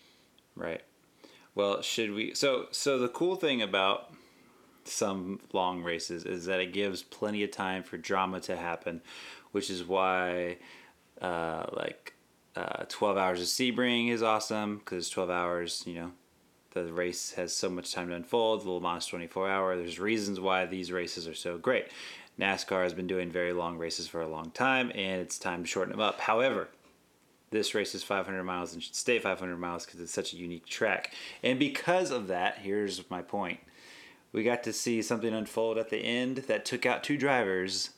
Right. 0.55 0.81
Well, 1.55 1.81
should 1.81 2.11
we? 2.11 2.33
So, 2.35 2.67
so 2.71 2.97
the 2.99 3.09
cool 3.09 3.35
thing 3.35 3.61
about 3.61 4.13
some 4.85 5.39
long 5.53 5.83
races 5.83 6.25
is 6.25 6.45
that 6.45 6.59
it 6.59 6.73
gives 6.73 7.03
plenty 7.03 7.43
of 7.43 7.51
time 7.51 7.83
for 7.83 7.97
drama 7.97 8.39
to 8.41 8.55
happen, 8.55 9.01
which 9.51 9.69
is 9.69 9.83
why, 9.83 10.57
uh, 11.21 11.65
like, 11.73 12.13
uh, 12.55 12.83
twelve 12.89 13.17
hours 13.17 13.39
of 13.39 13.47
Sebring 13.47 14.09
is 14.09 14.21
awesome 14.21 14.77
because 14.77 15.09
twelve 15.09 15.29
hours. 15.29 15.83
You 15.85 15.95
know, 15.95 16.11
the 16.73 16.91
race 16.91 17.31
has 17.33 17.53
so 17.53 17.69
much 17.69 17.93
time 17.93 18.09
to 18.09 18.15
unfold. 18.15 18.63
The 18.63 18.71
Le 18.71 18.81
Mans 18.81 19.05
twenty 19.05 19.27
four 19.27 19.49
hour. 19.49 19.75
There's 19.77 19.99
reasons 19.99 20.39
why 20.39 20.65
these 20.65 20.91
races 20.91 21.27
are 21.27 21.35
so 21.35 21.57
great. 21.57 21.87
NASCAR 22.39 22.83
has 22.83 22.93
been 22.93 23.07
doing 23.07 23.29
very 23.29 23.53
long 23.53 23.77
races 23.77 24.07
for 24.07 24.21
a 24.21 24.27
long 24.27 24.51
time, 24.51 24.91
and 24.95 25.21
it's 25.21 25.37
time 25.37 25.63
to 25.63 25.67
shorten 25.67 25.91
them 25.91 25.99
up. 26.01 26.19
However, 26.21 26.69
this 27.51 27.75
race 27.75 27.93
is 27.93 28.03
500 28.03 28.43
miles 28.43 28.73
and 28.73 28.81
should 28.81 28.95
stay 28.95 29.19
500 29.19 29.57
miles 29.57 29.85
because 29.85 29.99
it's 29.99 30.13
such 30.13 30.33
a 30.33 30.37
unique 30.37 30.65
track. 30.65 31.13
And 31.43 31.59
because 31.59 32.09
of 32.09 32.27
that, 32.27 32.59
here's 32.59 33.09
my 33.11 33.21
point. 33.21 33.59
We 34.33 34.43
got 34.43 34.63
to 34.63 34.73
see 34.73 35.01
something 35.01 35.33
unfold 35.33 35.77
at 35.77 35.89
the 35.89 35.97
end 35.97 36.37
that 36.47 36.65
took 36.65 36.85
out 36.85 37.03
two 37.03 37.17
drivers, 37.17 37.91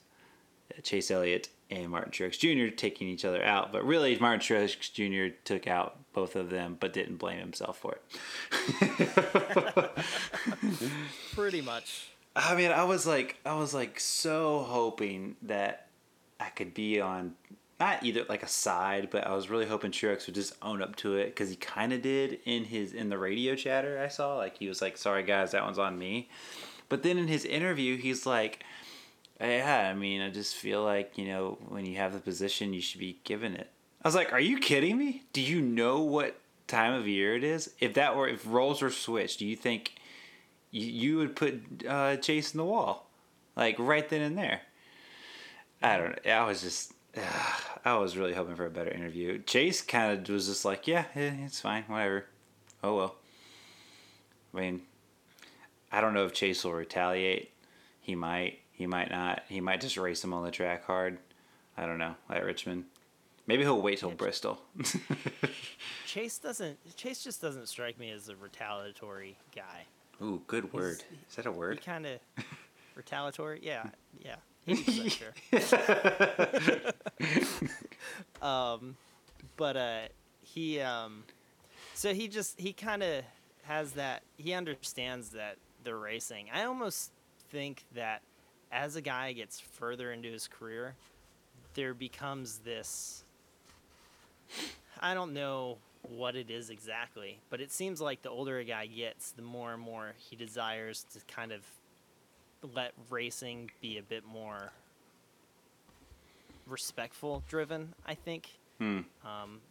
Chase 0.82 1.12
Elliott 1.12 1.50
and 1.70 1.90
Martin 1.90 2.12
Truex 2.12 2.38
Jr., 2.38 2.76
taking 2.76 3.08
each 3.08 3.26
other 3.26 3.44
out. 3.44 3.72
But 3.72 3.86
really, 3.86 4.18
Martin 4.20 4.40
Truex 4.40 4.92
Jr. 4.92 5.36
took 5.44 5.68
out 5.68 5.98
both 6.14 6.36
of 6.36 6.50
them, 6.50 6.78
but 6.80 6.94
didn't 6.94 7.18
blame 7.18 7.40
himself 7.40 7.80
for 7.80 7.98
it. 7.98 9.90
Pretty 11.34 11.62
much. 11.62 12.10
I 12.36 12.56
mean, 12.56 12.72
I 12.72 12.84
was 12.84 13.06
like, 13.06 13.38
I 13.46 13.56
was 13.56 13.74
like 13.74 14.00
so 14.00 14.66
hoping 14.68 15.36
that 15.44 15.88
I 16.40 16.50
could 16.50 16.74
be 16.74 17.00
on 17.00 17.36
not 17.84 18.04
either 18.04 18.26
like 18.30 18.44
a 18.44 18.48
side, 18.48 19.10
but 19.12 19.26
I 19.28 19.34
was 19.36 19.50
really 19.50 19.66
hoping 19.66 19.92
Truex 19.92 20.26
would 20.26 20.36
just 20.36 20.56
own 20.62 20.82
up 20.82 20.96
to 20.98 21.18
it 21.18 21.28
because 21.28 21.50
he 21.50 21.56
kind 21.56 21.94
of 21.94 22.02
did 22.02 22.40
in 22.46 22.66
his 22.66 22.94
in 22.94 23.10
the 23.10 23.18
radio 23.18 23.56
chatter 23.56 24.00
I 24.00 24.08
saw. 24.08 24.36
Like 24.38 24.58
he 24.58 24.68
was 24.68 24.82
like, 24.82 24.98
"Sorry 24.98 25.24
guys, 25.24 25.52
that 25.52 25.64
one's 25.64 25.80
on 25.80 25.98
me," 25.98 26.30
but 26.90 27.04
then 27.04 27.18
in 27.18 27.28
his 27.28 27.46
interview, 27.46 27.98
he's 27.98 28.26
like, 28.26 28.64
"Yeah, 29.40 29.90
I 29.92 29.94
mean, 29.94 30.22
I 30.22 30.30
just 30.30 30.56
feel 30.56 30.84
like 30.84 31.18
you 31.18 31.26
know 31.26 31.58
when 31.68 31.86
you 31.86 31.98
have 31.98 32.14
the 32.14 32.20
position, 32.20 32.74
you 32.74 32.82
should 32.82 33.00
be 33.00 33.20
given 33.24 33.54
it." 33.56 33.70
I 34.02 34.08
was 34.08 34.16
like, 34.16 34.34
"Are 34.34 34.40
you 34.40 34.60
kidding 34.60 34.98
me? 34.98 35.24
Do 35.34 35.42
you 35.42 35.62
know 35.62 36.02
what 36.02 36.40
time 36.68 36.94
of 36.94 37.08
year 37.08 37.36
it 37.36 37.44
is? 37.44 37.74
If 37.80 37.94
that 37.96 38.16
were 38.16 38.28
if 38.28 38.46
roles 38.46 38.82
were 38.82 38.92
switched, 38.92 39.40
do 39.40 39.46
you 39.46 39.56
think?" 39.56 39.96
you, 40.74 40.88
you 40.88 41.18
would 41.18 41.36
put 41.36 41.86
uh, 41.88 42.18
Chase 42.18 42.54
in 42.54 42.58
the 42.58 42.66
wall, 42.66 43.08
like 43.56 43.76
right 43.80 44.10
then 44.10 44.22
and 44.22 44.38
there. 44.38 44.62
I 45.82 45.98
don't. 45.98 46.26
know. 46.26 46.32
I 46.32 46.46
was 46.46 46.62
just. 46.62 46.93
I 47.86 47.96
was 47.98 48.18
really 48.18 48.34
hoping 48.34 48.56
for 48.56 48.66
a 48.66 48.72
better 48.72 48.92
interview. 48.92 49.40
Chase 49.44 49.82
kind 49.82 50.20
of 50.20 50.34
was 50.34 50.48
just 50.48 50.66
like, 50.66 50.88
yeah, 50.88 51.06
yeah, 51.16 51.34
it's 51.46 51.62
fine, 51.62 51.84
whatever. 51.88 52.26
Oh 52.84 52.96
well. 52.96 53.16
I 54.54 54.60
mean, 54.60 54.82
I 55.92 56.02
don't 56.02 56.14
know 56.14 56.26
if 56.26 56.34
Chase 56.34 56.64
will 56.64 56.74
retaliate. 56.74 57.52
He 58.02 58.16
might. 58.16 58.60
He 58.72 58.88
might 58.88 59.12
not. 59.12 59.44
He 59.48 59.62
might 59.62 59.82
just 59.82 59.98
race 59.98 60.24
him 60.24 60.34
on 60.34 60.44
the 60.44 60.52
track 60.52 60.86
hard. 60.86 61.18
I 61.78 61.86
don't 61.86 61.98
know. 61.98 62.16
At 62.30 62.44
Richmond. 62.44 62.86
Maybe 63.46 63.64
he'll 63.64 63.82
wait 63.82 64.00
till 64.00 64.10
yeah, 64.10 64.16
Bristol. 64.16 64.62
Chase 66.08 66.38
doesn't. 66.38 66.78
Chase 66.96 67.24
just 67.24 67.42
doesn't 67.42 67.68
strike 67.68 68.00
me 68.00 68.10
as 68.12 68.30
a 68.30 68.36
retaliatory 68.36 69.38
guy. 69.56 69.86
Ooh, 70.22 70.42
good 70.48 70.72
word. 70.72 71.04
He's, 71.10 71.20
Is 71.30 71.36
that 71.36 71.46
a 71.46 71.52
word? 71.52 71.84
Kind 71.86 72.06
of 72.06 72.20
retaliatory. 72.96 73.60
Yeah, 73.62 73.88
yeah. 74.24 74.36
um, 78.42 78.96
but 79.58 79.78
uh, 79.78 80.00
he 80.42 80.80
um, 80.80 81.24
so 81.94 82.14
he 82.14 82.28
just 82.28 82.60
he 82.60 82.74
kind 82.74 83.04
of 83.04 83.24
has 83.64 83.94
that. 83.94 84.24
He 84.38 84.54
understands 84.54 85.30
that 85.30 85.58
the 85.84 85.96
racing. 85.96 86.48
I 86.54 86.64
almost 86.64 87.12
think 87.52 87.84
that 87.94 88.22
as 88.72 88.96
a 88.96 89.02
guy 89.02 89.34
gets 89.34 89.60
further 89.60 90.12
into 90.12 90.32
his 90.32 90.48
career, 90.48 90.96
there 91.74 91.94
becomes 91.94 92.60
this. 92.60 93.24
I 95.02 95.14
don't 95.14 95.34
know 95.34 95.78
what 96.04 96.36
it 96.36 96.50
is 96.50 96.70
exactly, 96.70 97.40
but 97.50 97.62
it 97.62 97.72
seems 97.72 98.02
like 98.02 98.22
the 98.22 98.30
older 98.30 98.60
a 98.60 98.64
guy 98.64 98.86
gets, 98.86 99.32
the 99.32 99.42
more 99.42 99.74
and 99.74 99.82
more 99.82 100.14
he 100.18 100.36
desires 100.36 101.06
to 101.14 101.20
kind 101.34 101.52
of 101.52 101.62
let 102.74 102.94
racing 103.10 103.72
be 103.82 103.98
a 103.98 104.04
bit 104.04 104.26
more 104.26 104.72
respectful 106.68 107.44
driven. 107.48 107.94
I 108.06 108.16
think. 108.16 108.50
Hmm. 108.80 109.02
Um, 109.26 109.62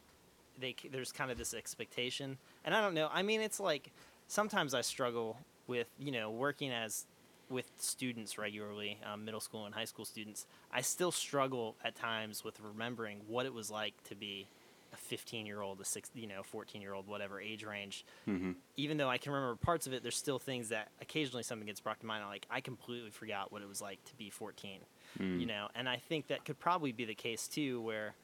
they 0.58 0.74
there's 0.90 1.12
kind 1.12 1.30
of 1.30 1.38
this 1.38 1.54
expectation, 1.54 2.38
and 2.64 2.74
I 2.74 2.80
don't 2.80 2.94
know. 2.94 3.08
I 3.12 3.22
mean, 3.22 3.40
it's 3.40 3.60
like 3.60 3.90
sometimes 4.28 4.74
I 4.74 4.80
struggle 4.82 5.38
with 5.66 5.88
you 5.98 6.12
know 6.12 6.30
working 6.30 6.70
as 6.70 7.06
with 7.50 7.70
students 7.76 8.38
regularly, 8.38 8.98
um, 9.10 9.24
middle 9.24 9.40
school 9.40 9.66
and 9.66 9.74
high 9.74 9.84
school 9.84 10.04
students. 10.04 10.46
I 10.72 10.80
still 10.80 11.12
struggle 11.12 11.76
at 11.84 11.94
times 11.94 12.44
with 12.44 12.58
remembering 12.60 13.20
what 13.28 13.46
it 13.46 13.52
was 13.52 13.70
like 13.70 13.94
to 14.04 14.14
be 14.14 14.46
a 14.92 14.96
15 14.96 15.46
year 15.46 15.60
old, 15.60 15.80
a 15.80 15.84
six, 15.84 16.10
you 16.14 16.26
know, 16.26 16.42
14 16.42 16.80
year 16.80 16.92
old, 16.92 17.06
whatever 17.06 17.40
age 17.40 17.64
range. 17.64 18.04
Mm-hmm. 18.28 18.52
Even 18.76 18.96
though 18.96 19.08
I 19.08 19.18
can 19.18 19.32
remember 19.32 19.56
parts 19.56 19.86
of 19.86 19.92
it, 19.92 20.02
there's 20.02 20.16
still 20.16 20.38
things 20.38 20.68
that 20.68 20.88
occasionally 21.00 21.42
something 21.42 21.66
gets 21.66 21.80
brought 21.80 22.00
to 22.00 22.06
mind. 22.06 22.22
I'm 22.22 22.28
like, 22.28 22.46
I 22.50 22.60
completely 22.60 23.10
forgot 23.10 23.52
what 23.52 23.62
it 23.62 23.68
was 23.68 23.80
like 23.80 24.04
to 24.04 24.14
be 24.16 24.30
14, 24.30 24.80
mm. 25.18 25.40
you 25.40 25.46
know, 25.46 25.68
and 25.74 25.88
I 25.88 25.96
think 25.96 26.28
that 26.28 26.44
could 26.44 26.58
probably 26.58 26.92
be 26.92 27.04
the 27.04 27.14
case 27.14 27.48
too, 27.48 27.80
where 27.80 28.14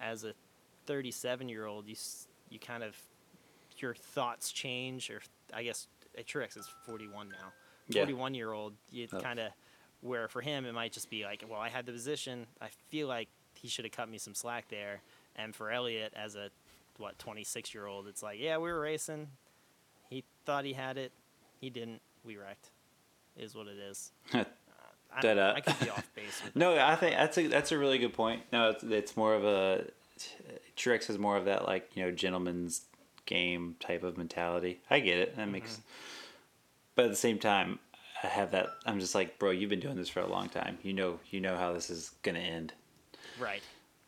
as 0.00 0.24
a 0.24 0.32
37 0.86 1.48
year 1.48 1.66
old, 1.66 1.88
you, 1.88 1.96
you 2.48 2.58
kind 2.58 2.82
of, 2.82 2.96
your 3.78 3.94
thoughts 3.94 4.52
change, 4.52 5.10
or 5.10 5.20
I 5.52 5.62
guess 5.64 5.88
Truex 6.18 6.56
is 6.56 6.68
41 6.86 7.28
now. 7.28 7.52
41 7.92 8.32
yeah. 8.32 8.38
year 8.38 8.52
old, 8.52 8.74
you 8.90 9.06
oh. 9.12 9.20
kind 9.20 9.40
of, 9.40 9.50
where 10.00 10.28
for 10.28 10.42
him, 10.42 10.66
it 10.66 10.72
might 10.72 10.92
just 10.92 11.08
be 11.08 11.24
like, 11.24 11.42
well, 11.48 11.60
I 11.60 11.70
had 11.70 11.86
the 11.86 11.92
position. 11.92 12.46
I 12.60 12.68
feel 12.88 13.08
like 13.08 13.28
he 13.54 13.68
should 13.68 13.86
have 13.86 13.92
cut 13.92 14.08
me 14.08 14.18
some 14.18 14.34
slack 14.34 14.68
there 14.68 15.00
and 15.36 15.54
for 15.54 15.70
Elliott, 15.70 16.12
as 16.16 16.36
a 16.36 16.50
what 16.98 17.18
26 17.18 17.74
year 17.74 17.86
old, 17.86 18.06
it's 18.06 18.22
like, 18.22 18.38
yeah, 18.38 18.56
we 18.56 18.70
were 18.70 18.80
racing. 18.80 19.28
He 20.10 20.24
thought 20.44 20.64
he 20.64 20.72
had 20.72 20.96
it. 20.96 21.12
He 21.60 21.70
didn't. 21.70 22.00
We 22.24 22.36
wrecked. 22.36 22.70
Is 23.36 23.54
what 23.54 23.66
it 23.66 23.78
is. 23.78 24.12
uh, 24.34 24.44
that, 25.22 25.38
uh, 25.38 25.52
I, 25.54 25.56
I 25.56 25.60
could 25.60 25.80
be 25.80 25.90
off 25.90 26.08
base. 26.14 26.42
no, 26.54 26.78
I 26.78 26.96
think 26.96 27.16
that's 27.16 27.36
a 27.38 27.46
that's 27.48 27.72
a 27.72 27.78
really 27.78 27.98
good 27.98 28.12
point. 28.12 28.42
No, 28.52 28.70
it's, 28.70 28.84
it's 28.84 29.16
more 29.16 29.34
of 29.34 29.44
a 29.44 29.84
Truex 30.76 31.06
has 31.06 31.18
more 31.18 31.36
of 31.36 31.46
that 31.46 31.66
like 31.66 31.90
you 31.94 32.04
know 32.04 32.10
gentleman's 32.10 32.82
game 33.26 33.76
type 33.80 34.02
of 34.02 34.16
mentality. 34.16 34.80
I 34.90 35.00
get 35.00 35.18
it. 35.18 35.36
That 35.36 35.42
mm-hmm. 35.42 35.52
makes. 35.52 35.80
But 36.94 37.06
at 37.06 37.10
the 37.10 37.16
same 37.16 37.38
time, 37.38 37.80
I 38.22 38.28
have 38.28 38.52
that. 38.52 38.68
I'm 38.86 39.00
just 39.00 39.14
like, 39.14 39.38
bro, 39.38 39.50
you've 39.50 39.70
been 39.70 39.80
doing 39.80 39.96
this 39.96 40.08
for 40.08 40.20
a 40.20 40.28
long 40.28 40.48
time. 40.48 40.78
You 40.82 40.92
know, 40.92 41.18
you 41.30 41.40
know 41.40 41.56
how 41.56 41.72
this 41.72 41.90
is 41.90 42.12
gonna 42.22 42.38
end. 42.38 42.72
Right. 43.38 43.62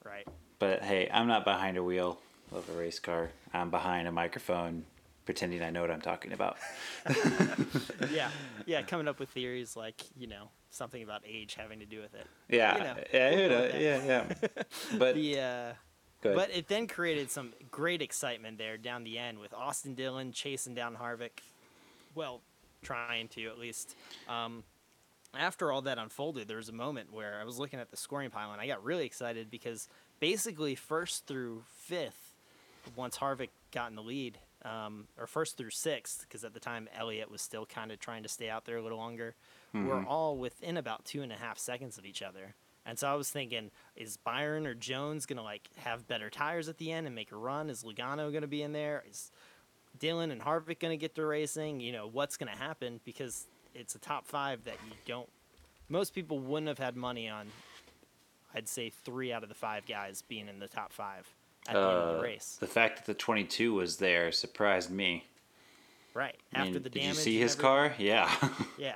Right. 0.04 0.26
But 0.58 0.82
hey, 0.82 1.08
I'm 1.12 1.26
not 1.26 1.44
behind 1.44 1.76
a 1.76 1.82
wheel 1.82 2.18
of 2.52 2.68
a 2.70 2.72
race 2.72 2.98
car. 2.98 3.30
I'm 3.52 3.70
behind 3.70 4.08
a 4.08 4.12
microphone 4.12 4.84
pretending 5.26 5.62
I 5.62 5.70
know 5.70 5.82
what 5.82 5.90
I'm 5.90 6.00
talking 6.00 6.32
about. 6.32 6.56
yeah, 8.10 8.30
yeah, 8.64 8.82
coming 8.82 9.08
up 9.08 9.18
with 9.18 9.28
theories 9.30 9.76
like 9.76 10.02
you 10.16 10.26
know 10.26 10.48
something 10.70 11.02
about 11.02 11.22
age 11.26 11.54
having 11.54 11.80
to 11.80 11.86
do 11.86 12.00
with 12.00 12.14
it. 12.14 12.26
Yeah, 12.48 12.76
you 12.76 12.84
know, 12.84 12.96
yeah, 13.12 13.30
we'll 13.30 13.80
yeah, 13.80 14.04
yeah. 14.04 14.62
But 14.98 15.14
the 15.14 15.40
uh, 15.40 15.72
but 16.22 16.50
it 16.50 16.68
then 16.68 16.86
created 16.86 17.30
some 17.30 17.52
great 17.70 18.00
excitement 18.00 18.58
there 18.58 18.78
down 18.78 19.04
the 19.04 19.18
end 19.18 19.38
with 19.38 19.52
Austin 19.52 19.94
Dillon 19.94 20.32
chasing 20.32 20.74
down 20.74 20.96
Harvick. 20.96 21.40
Well, 22.14 22.40
trying 22.82 23.28
to 23.28 23.46
at 23.48 23.58
least. 23.58 23.94
Um, 24.28 24.64
after 25.34 25.70
all 25.70 25.82
that 25.82 25.98
unfolded, 25.98 26.48
there 26.48 26.56
was 26.56 26.70
a 26.70 26.74
moment 26.74 27.12
where 27.12 27.38
I 27.40 27.44
was 27.44 27.58
looking 27.58 27.78
at 27.78 27.90
the 27.90 27.96
scoring 27.96 28.30
pile 28.30 28.52
and 28.52 28.60
I 28.60 28.66
got 28.66 28.82
really 28.82 29.04
excited 29.04 29.50
because 29.50 29.88
basically 30.20 30.74
first 30.74 31.26
through 31.26 31.64
fifth, 31.68 32.34
once 32.94 33.18
Harvick 33.18 33.50
got 33.72 33.90
in 33.90 33.96
the 33.96 34.02
lead, 34.02 34.38
um, 34.64 35.06
or 35.18 35.26
first 35.26 35.56
through 35.56 35.70
sixth, 35.70 36.22
because 36.22 36.44
at 36.44 36.54
the 36.54 36.60
time 36.60 36.88
Elliott 36.96 37.30
was 37.30 37.42
still 37.42 37.66
kind 37.66 37.92
of 37.92 38.00
trying 38.00 38.22
to 38.22 38.28
stay 38.28 38.48
out 38.48 38.64
there 38.64 38.78
a 38.78 38.82
little 38.82 38.98
longer, 38.98 39.34
mm-hmm. 39.74 39.86
we're 39.86 40.04
all 40.04 40.36
within 40.36 40.76
about 40.76 41.04
two 41.04 41.22
and 41.22 41.32
a 41.32 41.36
half 41.36 41.58
seconds 41.58 41.98
of 41.98 42.04
each 42.04 42.22
other. 42.22 42.54
And 42.84 42.98
so 42.98 43.08
I 43.08 43.14
was 43.14 43.30
thinking, 43.30 43.70
is 43.96 44.16
Byron 44.16 44.66
or 44.66 44.74
Jones 44.74 45.26
gonna 45.26 45.42
like 45.42 45.68
have 45.78 46.06
better 46.06 46.30
tires 46.30 46.68
at 46.68 46.78
the 46.78 46.92
end 46.92 47.06
and 47.06 47.14
make 47.14 47.32
a 47.32 47.36
run? 47.36 47.68
Is 47.68 47.82
Logano 47.82 48.32
gonna 48.32 48.46
be 48.46 48.62
in 48.62 48.72
there? 48.72 49.02
Is 49.10 49.32
Dillon 49.98 50.30
and 50.30 50.40
Harvick 50.40 50.78
gonna 50.78 50.96
get 50.96 51.16
to 51.16 51.26
racing? 51.26 51.80
You 51.80 51.92
know, 51.92 52.06
what's 52.06 52.36
gonna 52.36 52.56
happen? 52.56 53.00
Because 53.04 53.46
it's 53.74 53.96
a 53.96 53.98
top 53.98 54.26
five 54.26 54.64
that 54.64 54.76
you 54.86 54.94
don't. 55.04 55.28
Most 55.88 56.14
people 56.14 56.38
wouldn't 56.38 56.68
have 56.68 56.78
had 56.78 56.96
money 56.96 57.28
on 57.28 57.46
I'd 58.56 58.68
say 58.68 58.88
three 58.88 59.32
out 59.32 59.42
of 59.42 59.50
the 59.50 59.54
five 59.54 59.86
guys 59.86 60.22
being 60.22 60.48
in 60.48 60.58
the 60.58 60.68
top 60.68 60.92
five 60.92 61.28
at 61.68 61.74
the 61.74 61.80
uh, 61.80 61.88
end 61.88 61.98
of 61.98 62.12
the 62.14 62.18
uh, 62.18 62.22
race. 62.22 62.56
The 62.58 62.66
fact 62.66 62.96
that 62.96 63.06
the 63.06 63.14
22 63.14 63.74
was 63.74 63.98
there 63.98 64.32
surprised 64.32 64.90
me. 64.90 65.26
Right 66.14 66.36
I 66.54 66.60
after 66.60 66.72
mean, 66.72 66.82
the 66.82 66.88
damage. 66.88 67.02
Did 67.02 67.08
you 67.08 67.14
see 67.14 67.38
his 67.38 67.54
car? 67.54 67.92
Yeah. 67.98 68.34
yeah. 68.78 68.94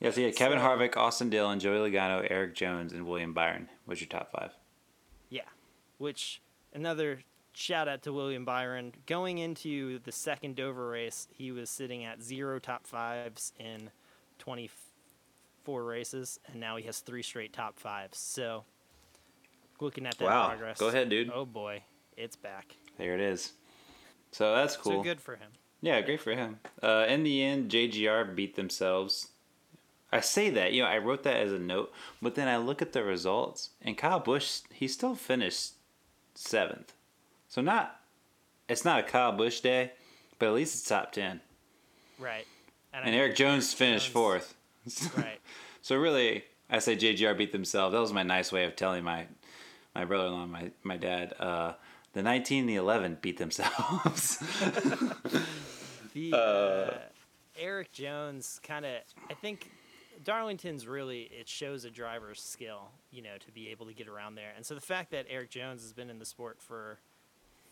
yeah. 0.00 0.10
So 0.10 0.20
yeah, 0.20 0.30
Kevin 0.32 0.58
so, 0.60 0.64
Harvick, 0.64 0.98
Austin 0.98 1.30
Dillon, 1.30 1.58
Joey 1.58 1.90
Logano, 1.90 2.30
Erik 2.30 2.54
Jones, 2.54 2.92
and 2.92 3.06
William 3.06 3.32
Byron 3.32 3.70
was 3.86 4.02
your 4.02 4.08
top 4.08 4.30
five. 4.30 4.52
Yeah, 5.30 5.48
which 5.96 6.42
another 6.74 7.20
shout 7.54 7.88
out 7.88 8.02
to 8.02 8.12
William 8.12 8.44
Byron. 8.44 8.92
Going 9.06 9.38
into 9.38 9.98
the 10.00 10.12
second 10.12 10.56
Dover 10.56 10.90
race, 10.90 11.28
he 11.32 11.50
was 11.50 11.70
sitting 11.70 12.04
at 12.04 12.22
zero 12.22 12.58
top 12.58 12.86
fives 12.86 13.54
in 13.58 13.90
20 14.38 14.68
four 15.64 15.84
races, 15.84 16.38
and 16.46 16.60
now 16.60 16.76
he 16.76 16.84
has 16.84 17.00
three 17.00 17.22
straight 17.22 17.52
top 17.52 17.78
fives. 17.78 18.18
So, 18.18 18.64
looking 19.80 20.06
at 20.06 20.18
that 20.18 20.24
wow. 20.24 20.48
progress. 20.48 20.78
Go 20.78 20.88
ahead, 20.88 21.08
dude. 21.08 21.30
Oh 21.32 21.44
boy, 21.44 21.82
it's 22.16 22.36
back. 22.36 22.76
There 22.98 23.14
it 23.14 23.20
is. 23.20 23.52
So 24.30 24.54
that's 24.54 24.76
cool. 24.76 24.92
So 24.92 25.02
good 25.02 25.20
for 25.20 25.36
him. 25.36 25.50
Yeah, 25.82 26.00
great 26.00 26.20
for 26.20 26.32
him. 26.32 26.60
Uh, 26.82 27.06
in 27.08 27.24
the 27.24 27.42
end, 27.42 27.70
JGR 27.70 28.34
beat 28.34 28.56
themselves. 28.56 29.28
I 30.12 30.20
say 30.20 30.50
that, 30.50 30.72
you 30.72 30.82
know, 30.82 30.88
I 30.88 30.98
wrote 30.98 31.22
that 31.24 31.36
as 31.36 31.52
a 31.52 31.58
note, 31.58 31.92
but 32.20 32.34
then 32.34 32.46
I 32.46 32.58
look 32.58 32.82
at 32.82 32.92
the 32.92 33.02
results, 33.02 33.70
and 33.80 33.96
Kyle 33.96 34.20
Busch, 34.20 34.60
he 34.72 34.86
still 34.86 35.14
finished 35.14 35.72
seventh. 36.34 36.92
So 37.48 37.62
not, 37.62 38.00
it's 38.68 38.84
not 38.84 39.00
a 39.00 39.02
Kyle 39.02 39.32
Busch 39.32 39.60
day, 39.60 39.92
but 40.38 40.48
at 40.48 40.54
least 40.54 40.74
it's 40.74 40.88
top 40.88 41.12
ten. 41.12 41.40
Right. 42.18 42.46
And, 42.92 43.06
and 43.06 43.14
Erik 43.14 43.36
Jones 43.36 43.72
finished 43.72 44.06
Jones, 44.06 44.12
fourth. 44.12 44.54
Right. 45.16 45.38
So 45.84 45.96
really, 45.96 46.44
I 46.70 46.78
say 46.78 46.94
JGR 46.94 47.36
beat 47.36 47.50
themselves. 47.50 47.92
That 47.92 48.00
was 48.00 48.12
my 48.12 48.22
nice 48.22 48.52
way 48.52 48.66
of 48.66 48.76
telling 48.76 49.02
my 49.02 49.26
my 49.96 50.04
brother-in-law, 50.04 50.46
my 50.46 50.70
my 50.84 50.96
dad. 50.96 51.34
Uh, 51.40 51.72
the 52.12 52.22
19 52.22 52.60
and 52.60 52.68
the 52.68 52.76
11 52.76 53.18
beat 53.20 53.38
themselves. 53.38 54.36
the, 56.14 56.32
uh, 56.34 56.98
Erik 57.58 57.90
Jones 57.92 58.60
kind 58.62 58.84
of, 58.84 58.92
I 59.30 59.34
think 59.34 59.70
Darlington's 60.24 60.86
really 60.86 61.22
it 61.22 61.48
shows 61.48 61.84
a 61.84 61.90
driver's 61.90 62.40
skill, 62.40 62.90
you 63.10 63.22
know, 63.22 63.36
to 63.44 63.50
be 63.52 63.68
able 63.70 63.86
to 63.86 63.94
get 63.94 64.08
around 64.08 64.34
there. 64.34 64.52
And 64.56 64.64
so 64.64 64.74
the 64.74 64.80
fact 64.80 65.10
that 65.12 65.26
Erik 65.28 65.50
Jones 65.50 65.82
has 65.82 65.92
been 65.92 66.10
in 66.10 66.18
the 66.18 66.24
sport 66.24 66.60
for 66.60 66.98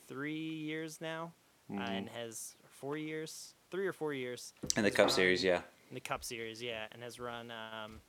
three 0.08 0.34
years 0.34 1.00
now 1.00 1.32
uh, 1.72 1.80
and 1.80 2.08
has 2.08 2.54
four 2.68 2.96
years, 2.96 3.54
three 3.70 3.86
or 3.86 3.92
four 3.92 4.14
years 4.14 4.52
In 4.76 4.84
the 4.84 4.90
Cup 4.90 5.06
run- 5.06 5.14
Series, 5.14 5.44
yeah. 5.44 5.60
In 5.90 5.94
the 5.94 6.00
Cup 6.00 6.24
Series, 6.24 6.62
yeah, 6.62 6.86
and 6.92 7.02
has 7.02 7.18
run. 7.20 7.50
Um, 7.50 8.00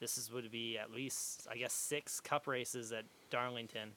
this 0.00 0.16
is 0.18 0.30
would 0.30 0.50
be 0.52 0.78
at 0.78 0.92
least 0.92 1.46
I 1.50 1.56
guess 1.56 1.72
six 1.72 2.20
Cup 2.20 2.46
races 2.46 2.92
at 2.92 3.04
Darlington, 3.30 3.90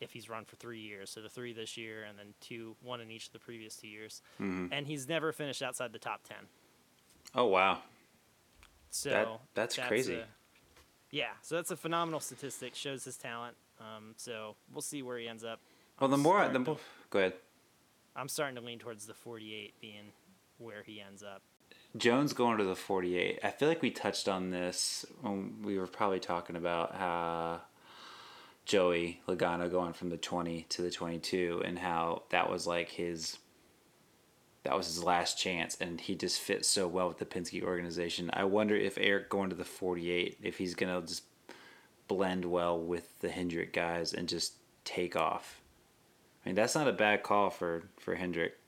if 0.00 0.12
he's 0.12 0.28
run 0.28 0.44
for 0.44 0.56
three 0.56 0.80
years. 0.80 1.10
So 1.10 1.20
the 1.20 1.28
three 1.28 1.52
this 1.52 1.76
year, 1.76 2.04
and 2.08 2.18
then 2.18 2.34
two, 2.40 2.74
one 2.82 3.00
in 3.00 3.10
each 3.10 3.26
of 3.26 3.32
the 3.32 3.38
previous 3.38 3.76
two 3.76 3.88
years. 3.88 4.22
Mhm. 4.40 4.70
And 4.72 4.86
he's 4.86 5.08
never 5.08 5.32
finished 5.32 5.62
outside 5.62 5.92
the 5.92 5.98
top 5.98 6.24
ten. 6.24 6.48
Oh 7.34 7.44
wow. 7.46 7.82
So 8.90 9.40
that's 9.54 9.76
crazy. 9.76 10.14
a- 10.16 10.26
yeah, 11.10 11.30
so 11.42 11.54
that's 11.56 11.70
a 11.70 11.76
phenomenal 11.76 12.20
statistic. 12.20 12.74
Shows 12.74 13.04
his 13.04 13.16
talent. 13.16 13.56
Um, 13.80 14.14
so 14.16 14.56
we'll 14.72 14.82
see 14.82 15.02
where 15.02 15.18
he 15.18 15.28
ends 15.28 15.44
up. 15.44 15.60
Well, 16.00 16.08
the 16.10 16.16
more 16.16 16.46
the 16.48 16.52
to- 16.54 16.58
more. 16.60 16.78
Go 17.10 17.18
ahead. 17.20 17.34
I'm 18.16 18.28
starting 18.28 18.54
to 18.56 18.60
lean 18.60 18.78
towards 18.78 19.06
the 19.06 19.14
48 19.14 19.74
being 19.80 20.12
where 20.58 20.82
he 20.84 21.00
ends 21.00 21.22
up. 21.24 21.42
Jones 21.96 22.32
going 22.32 22.58
to 22.58 22.64
the 22.64 22.74
48. 22.74 23.38
I 23.42 23.50
feel 23.50 23.68
like 23.68 23.82
we 23.82 23.90
touched 23.90 24.28
on 24.28 24.50
this 24.50 25.06
when 25.20 25.62
we 25.62 25.78
were 25.78 25.86
probably 25.86 26.18
talking 26.18 26.56
about 26.56 26.94
uh, 26.94 27.58
Joey 28.64 29.20
Logano 29.28 29.70
going 29.70 29.92
from 29.92 30.10
the 30.10 30.16
20 30.16 30.66
to 30.70 30.82
the 30.82 30.90
22 30.90 31.62
and 31.64 31.78
how 31.78 32.22
that 32.30 32.50
was 32.50 32.66
like 32.66 32.90
his 32.90 33.38
that 34.64 34.74
was 34.74 34.86
his 34.86 35.04
last 35.04 35.38
chance 35.38 35.76
and 35.78 36.00
he 36.00 36.14
just 36.14 36.40
fits 36.40 36.66
so 36.66 36.88
well 36.88 37.06
with 37.06 37.18
the 37.18 37.26
Penske 37.26 37.62
organization. 37.62 38.30
I 38.32 38.44
wonder 38.44 38.74
if 38.74 38.96
Erik 38.96 39.28
going 39.28 39.50
to 39.50 39.56
the 39.56 39.64
48 39.64 40.38
if 40.42 40.56
he's 40.56 40.74
going 40.74 41.00
to 41.00 41.06
just 41.06 41.24
blend 42.08 42.46
well 42.46 42.80
with 42.80 43.20
the 43.20 43.28
Hendrick 43.28 43.74
guys 43.74 44.14
and 44.14 44.26
just 44.26 44.54
take 44.84 45.16
off. 45.16 45.60
I 46.44 46.48
mean, 46.48 46.56
that's 46.56 46.74
not 46.74 46.88
a 46.88 46.92
bad 46.92 47.22
call 47.22 47.50
for 47.50 47.84
for 47.98 48.14
Hendrick 48.14 48.58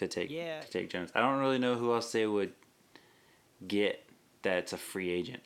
to 0.00 0.08
take 0.08 0.30
Yeah. 0.30 0.60
to 0.60 0.70
take 0.70 0.90
Jones. 0.90 1.10
I 1.14 1.20
don't 1.20 1.38
really 1.38 1.58
know 1.58 1.76
who 1.76 1.92
else 1.94 2.10
they 2.12 2.26
would 2.26 2.52
get 3.66 4.04
that's 4.42 4.72
a 4.72 4.78
free 4.78 5.10
agent. 5.10 5.42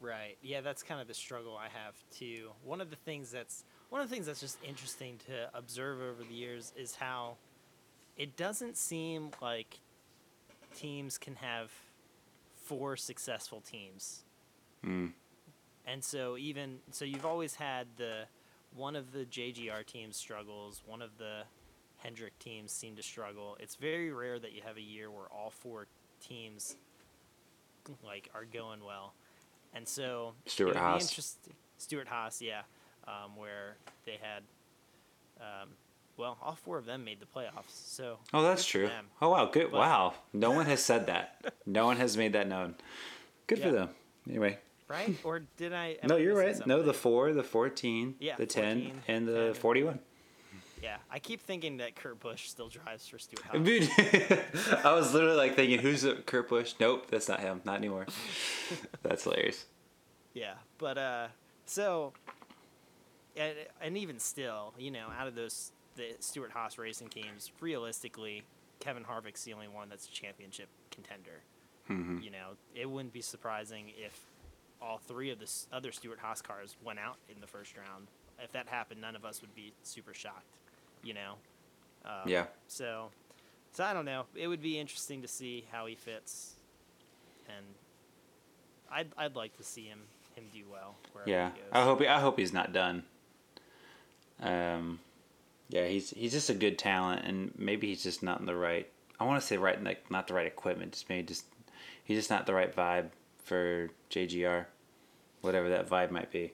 Right. 0.00 0.36
Yeah, 0.42 0.60
that's 0.60 0.82
kind 0.82 1.00
of 1.00 1.08
the 1.08 1.14
struggle 1.14 1.56
I 1.56 1.68
have 1.68 1.94
too. 2.10 2.50
One 2.62 2.80
of 2.80 2.90
the 2.90 2.96
things 2.96 3.30
that's 3.30 3.64
one 3.88 4.00
of 4.00 4.08
the 4.08 4.14
things 4.14 4.26
that's 4.26 4.40
just 4.40 4.58
interesting 4.62 5.18
to 5.26 5.48
observe 5.56 6.00
over 6.00 6.22
the 6.22 6.34
years 6.34 6.72
is 6.76 6.96
how 6.96 7.36
it 8.16 8.36
doesn't 8.36 8.76
seem 8.76 9.30
like 9.40 9.80
teams 10.74 11.16
can 11.18 11.36
have 11.36 11.70
four 12.54 12.96
successful 12.96 13.60
teams. 13.60 14.24
Mm. 14.84 15.12
And 15.86 16.04
so 16.04 16.36
even 16.36 16.80
so 16.90 17.04
you've 17.04 17.26
always 17.26 17.54
had 17.54 17.86
the 17.96 18.24
one 18.74 18.96
of 18.96 19.12
the 19.12 19.24
JGR 19.24 19.86
teams 19.86 20.16
struggles, 20.16 20.82
one 20.84 21.00
of 21.00 21.16
the 21.16 21.44
Hendrick 21.98 22.38
teams 22.38 22.72
seem 22.72 22.96
to 22.96 23.02
struggle. 23.02 23.56
It's 23.60 23.76
very 23.76 24.12
rare 24.12 24.38
that 24.38 24.52
you 24.52 24.62
have 24.66 24.76
a 24.76 24.82
year 24.82 25.10
where 25.10 25.26
all 25.32 25.50
four 25.50 25.86
teams 26.20 26.76
like 28.04 28.28
are 28.34 28.44
going 28.44 28.84
well. 28.84 29.14
And 29.74 29.86
so 29.86 30.32
Stewart 30.46 30.70
it 30.70 30.74
would 30.74 30.80
be 30.80 31.04
Haas. 31.04 31.36
Stewart-Haas, 31.78 32.40
yeah, 32.40 32.62
um, 33.06 33.36
where 33.36 33.76
they 34.06 34.18
had, 34.20 34.42
um, 35.40 35.68
well, 36.16 36.38
all 36.42 36.54
four 36.54 36.78
of 36.78 36.86
them 36.86 37.04
made 37.04 37.20
the 37.20 37.26
playoffs. 37.26 37.68
So 37.68 38.18
Oh, 38.32 38.42
that's 38.42 38.64
true. 38.64 38.88
Oh, 39.20 39.28
wow, 39.30 39.44
good. 39.46 39.70
But- 39.70 39.80
wow, 39.80 40.14
no 40.32 40.50
one 40.52 40.66
has 40.66 40.82
said 40.82 41.06
that. 41.08 41.52
No 41.66 41.84
one 41.84 41.96
has 41.96 42.16
made 42.16 42.32
that 42.34 42.46
known. 42.48 42.76
Good 43.48 43.58
for 43.58 43.72
them. 43.72 43.88
Anyway, 44.28 44.58
right? 44.88 45.16
Or 45.24 45.40
did 45.56 45.72
I? 45.72 45.96
no, 46.04 46.16
you're 46.16 46.36
right. 46.36 46.64
No, 46.66 46.80
the 46.82 46.94
four, 46.94 47.32
the 47.32 47.42
fourteen, 47.42 48.14
Yeah, 48.20 48.36
the 48.36 48.46
ten, 48.46 49.02
and 49.08 49.26
the 49.26 49.54
forty-one. 49.58 49.98
Yeah, 50.82 50.96
I 51.10 51.18
keep 51.18 51.40
thinking 51.40 51.78
that 51.78 51.96
Kurt 51.96 52.20
Busch 52.20 52.48
still 52.48 52.68
drives 52.68 53.08
for 53.08 53.18
Stewart-Haas. 53.18 53.64
Dude, 53.64 53.90
I 54.84 54.92
was 54.92 55.14
literally 55.14 55.36
like 55.36 55.56
thinking, 55.56 55.78
who's 55.78 56.06
Kurt 56.26 56.48
Busch? 56.48 56.74
Nope, 56.78 57.10
that's 57.10 57.28
not 57.28 57.40
him. 57.40 57.62
Not 57.64 57.76
anymore. 57.76 58.06
that's 59.02 59.24
hilarious. 59.24 59.64
Yeah, 60.34 60.54
but 60.76 60.98
uh, 60.98 61.28
so, 61.64 62.12
and, 63.36 63.54
and 63.80 63.96
even 63.96 64.18
still, 64.18 64.74
you 64.78 64.90
know, 64.90 65.06
out 65.18 65.26
of 65.26 65.34
those 65.34 65.72
the 65.96 66.14
Stewart-Haas 66.20 66.76
racing 66.76 67.08
teams, 67.08 67.50
realistically, 67.60 68.42
Kevin 68.80 69.02
Harvick's 69.02 69.44
the 69.44 69.54
only 69.54 69.68
one 69.68 69.88
that's 69.88 70.06
a 70.06 70.10
championship 70.12 70.68
contender. 70.90 71.40
Mhm. 71.88 72.22
You 72.22 72.30
know, 72.30 72.50
it 72.74 72.90
wouldn't 72.90 73.14
be 73.14 73.22
surprising 73.22 73.92
if 73.96 74.20
all 74.82 74.98
three 74.98 75.30
of 75.30 75.38
the 75.38 75.50
other 75.72 75.92
Stewart-Haas 75.92 76.42
cars 76.42 76.76
went 76.84 76.98
out 76.98 77.16
in 77.34 77.40
the 77.40 77.46
first 77.46 77.76
round. 77.76 78.08
If 78.42 78.52
that 78.52 78.68
happened, 78.68 79.00
none 79.00 79.16
of 79.16 79.24
us 79.24 79.40
would 79.40 79.54
be 79.54 79.72
super 79.82 80.12
shocked. 80.12 80.58
You 81.06 81.14
know. 81.14 81.34
Um, 82.04 82.28
Yeah. 82.28 82.46
So, 82.66 83.10
so 83.72 83.84
I 83.84 83.92
don't 83.92 84.04
know. 84.04 84.24
It 84.34 84.48
would 84.48 84.60
be 84.62 84.78
interesting 84.78 85.22
to 85.22 85.28
see 85.28 85.64
how 85.70 85.86
he 85.86 85.94
fits, 85.94 86.54
and 87.46 87.64
I'd 88.90 89.08
I'd 89.16 89.36
like 89.36 89.56
to 89.58 89.62
see 89.62 89.84
him 89.84 90.00
him 90.34 90.44
do 90.52 90.64
well. 90.70 90.96
Yeah, 91.26 91.50
He 91.50 91.60
goes. 91.60 91.68
I 91.72 91.82
hope. 91.84 92.00
I 92.02 92.20
hope 92.20 92.38
he's 92.38 92.52
not 92.52 92.72
done. 92.72 93.04
Um, 94.40 94.98
yeah, 95.68 95.86
he's 95.86 96.10
he's 96.10 96.32
just 96.32 96.50
a 96.50 96.54
good 96.54 96.78
talent, 96.78 97.24
and 97.24 97.52
maybe 97.56 97.86
he's 97.86 98.02
just 98.02 98.22
not 98.22 98.40
in 98.40 98.46
the 98.46 98.56
right. 98.56 98.88
I 99.18 99.24
want 99.24 99.40
to 99.40 99.46
say 99.46 99.56
right, 99.56 99.82
like 99.82 100.10
not 100.10 100.26
the 100.26 100.34
right 100.34 100.46
equipment. 100.46 100.92
Just 100.92 101.08
maybe 101.08 101.26
just 101.26 101.44
he's 102.04 102.18
just 102.18 102.30
not 102.30 102.46
the 102.46 102.54
right 102.54 102.74
vibe 102.74 103.10
for 103.44 103.88
JGR, 104.10 104.66
whatever 105.40 105.68
that 105.68 105.88
vibe 105.88 106.10
might 106.10 106.32
be. 106.32 106.52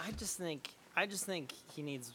I 0.00 0.12
just 0.12 0.38
think 0.38 0.70
I 0.96 1.06
just 1.06 1.24
think 1.24 1.52
he 1.74 1.82
needs 1.82 2.12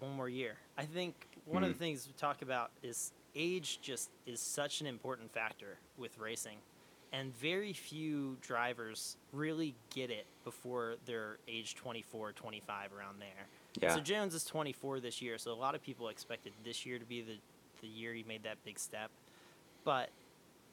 one 0.00 0.12
more 0.16 0.28
year. 0.28 0.56
I 0.76 0.84
think 0.84 1.26
one 1.44 1.62
of 1.62 1.68
Hmm. 1.70 1.72
the 1.74 1.78
things 1.78 2.06
we 2.06 2.12
talk 2.14 2.42
about 2.42 2.70
is 2.82 3.12
age 3.34 3.80
just 3.80 4.10
is 4.26 4.40
such 4.40 4.80
an 4.80 4.86
important 4.86 5.32
factor 5.32 5.78
with 5.96 6.18
racing. 6.18 6.58
And 7.12 7.34
very 7.36 7.72
few 7.72 8.36
drivers 8.40 9.16
really 9.32 9.74
get 9.92 10.10
it 10.10 10.26
before 10.44 10.94
they're 11.06 11.38
age 11.48 11.74
24, 11.74 12.32
25 12.32 12.92
around 12.92 13.20
there. 13.20 13.46
Yeah. 13.80 13.94
So 13.96 14.00
Jones 14.00 14.34
is 14.34 14.44
24 14.44 15.00
this 15.00 15.20
year, 15.20 15.36
so 15.36 15.52
a 15.52 15.54
lot 15.54 15.74
of 15.74 15.82
people 15.82 16.08
expected 16.08 16.52
this 16.64 16.86
year 16.86 16.98
to 16.98 17.04
be 17.04 17.22
the 17.22 17.38
the 17.80 17.86
year 17.88 18.12
he 18.12 18.22
made 18.24 18.42
that 18.42 18.62
big 18.62 18.78
step. 18.78 19.10
But 19.84 20.10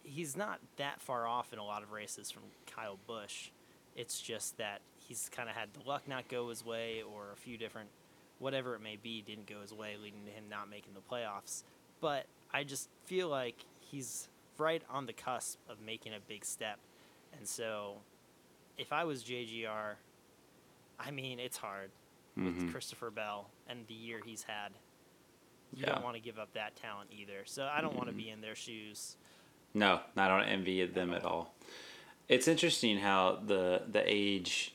he's 0.04 0.36
not 0.36 0.60
that 0.76 1.00
far 1.02 1.26
off 1.26 1.54
in 1.54 1.60
a 1.60 1.63
lot 1.63 1.82
of 1.82 1.92
races 1.92 2.30
from 2.30 2.44
Kyle 2.66 3.00
Busch. 3.08 3.50
It's 3.96 4.20
just 4.22 4.58
that 4.58 4.82
he's 5.00 5.30
kind 5.32 5.48
of 5.50 5.56
had 5.56 5.70
the 5.74 5.88
luck 5.88 6.06
not 6.08 6.28
go 6.28 6.50
his 6.50 6.66
way, 6.66 7.02
or 7.02 7.32
a 7.32 7.38
few 7.38 7.58
different, 7.58 7.90
whatever 8.39 8.76
it 8.76 8.82
may 8.82 8.97
be, 9.02 9.21
didn't 9.21 9.47
go 9.47 9.62
his 9.62 9.73
way, 9.73 9.95
leading 10.02 10.26
to 10.26 10.32
him 10.32 10.45
not 10.50 10.69
making 10.69 10.93
the 10.93 11.02
playoffs. 11.15 11.63
But 12.02 12.26
I 12.54 12.63
just 12.63 12.89
feel 13.06 13.30
like 13.30 13.65
he's 13.80 14.30
right 14.58 14.82
on 14.89 15.06
the 15.06 15.13
cusp 15.13 15.60
of 15.69 15.82
making 15.82 16.13
a 16.13 16.19
big 16.28 16.45
step. 16.45 16.80
And 17.38 17.47
so 17.47 17.97
if 18.78 18.91
I 18.93 19.04
was 19.04 19.23
JGR, 19.23 19.95
I 21.00 21.12
mean, 21.12 21.39
it's 21.39 21.58
hard 21.58 21.91
with 22.36 22.60
Mhm. 22.60 22.71
Christopher 22.71 23.10
Bell 23.12 23.50
and 23.67 23.86
the 23.88 23.93
year 23.93 24.21
he's 24.26 24.43
had. 24.43 24.73
You 25.73 25.82
Yeah. 25.82 25.95
don't 25.95 26.04
want 26.04 26.15
to 26.15 26.21
give 26.21 26.39
up 26.39 26.54
that 26.54 26.76
talent 26.76 27.12
either. 27.12 27.45
So 27.45 27.65
I 27.67 27.82
don't 27.82 27.95
want 27.95 28.08
to 28.10 28.15
be 28.15 28.30
in 28.30 28.41
their 28.41 28.56
shoes. 28.56 29.17
No, 29.73 30.02
I 30.15 30.28
don't 30.28 30.43
envy 30.43 30.86
them 30.86 31.13
at 31.13 31.23
all. 31.23 31.54
It's 32.28 32.47
interesting 32.47 33.00
how 33.00 33.36
the 33.36 33.84
the 33.88 34.04
age 34.06 34.73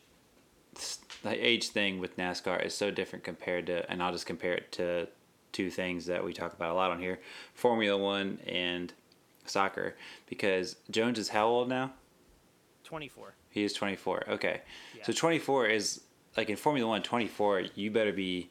the 1.22 1.46
age 1.46 1.68
thing 1.68 2.00
with 2.00 2.16
NASCAR 2.16 2.64
is 2.64 2.74
so 2.74 2.90
different 2.90 3.24
compared 3.24 3.66
to 3.66 3.90
and 3.90 4.02
I'll 4.02 4.12
just 4.12 4.26
compare 4.26 4.54
it 4.54 4.72
to 4.72 5.08
two 5.52 5.70
things 5.70 6.06
that 6.06 6.24
we 6.24 6.32
talk 6.32 6.54
about 6.54 6.70
a 6.70 6.74
lot 6.74 6.90
on 6.90 6.98
here, 6.98 7.20
Formula 7.54 7.96
1 7.96 8.40
and 8.46 8.92
soccer 9.44 9.96
because 10.26 10.76
Jones 10.90 11.18
is 11.18 11.28
how 11.28 11.46
old 11.46 11.68
now? 11.68 11.92
24. 12.84 13.34
He 13.50 13.64
is 13.64 13.72
24. 13.72 14.30
Okay. 14.30 14.62
So 15.02 15.12
24 15.12 15.66
is 15.66 16.00
like 16.36 16.48
in 16.48 16.56
Formula 16.56 16.88
1 16.88 17.02
24, 17.02 17.64
you 17.74 17.90
better 17.90 18.12
be 18.12 18.50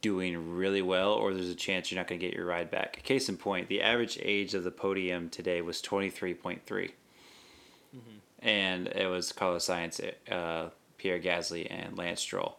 doing 0.00 0.56
really 0.56 0.82
well 0.82 1.12
or 1.12 1.34
there's 1.34 1.48
a 1.48 1.54
chance 1.54 1.90
you're 1.90 1.98
not 1.98 2.06
going 2.06 2.20
to 2.20 2.26
get 2.26 2.34
your 2.34 2.46
ride 2.46 2.70
back. 2.70 3.02
Case 3.02 3.28
in 3.28 3.36
point, 3.36 3.68
the 3.68 3.82
average 3.82 4.18
age 4.22 4.54
of 4.54 4.64
the 4.64 4.70
podium 4.70 5.28
today 5.28 5.60
was 5.62 5.82
23.3. 5.82 6.90
And 8.40 8.88
it 8.88 9.08
was 9.08 9.32
Carlos 9.32 9.66
Sainz 9.66 10.00
uh, 10.30 10.70
Pierre 10.98 11.20
Gasly, 11.20 11.66
and 11.70 11.96
Lance 11.96 12.20
Stroll. 12.20 12.58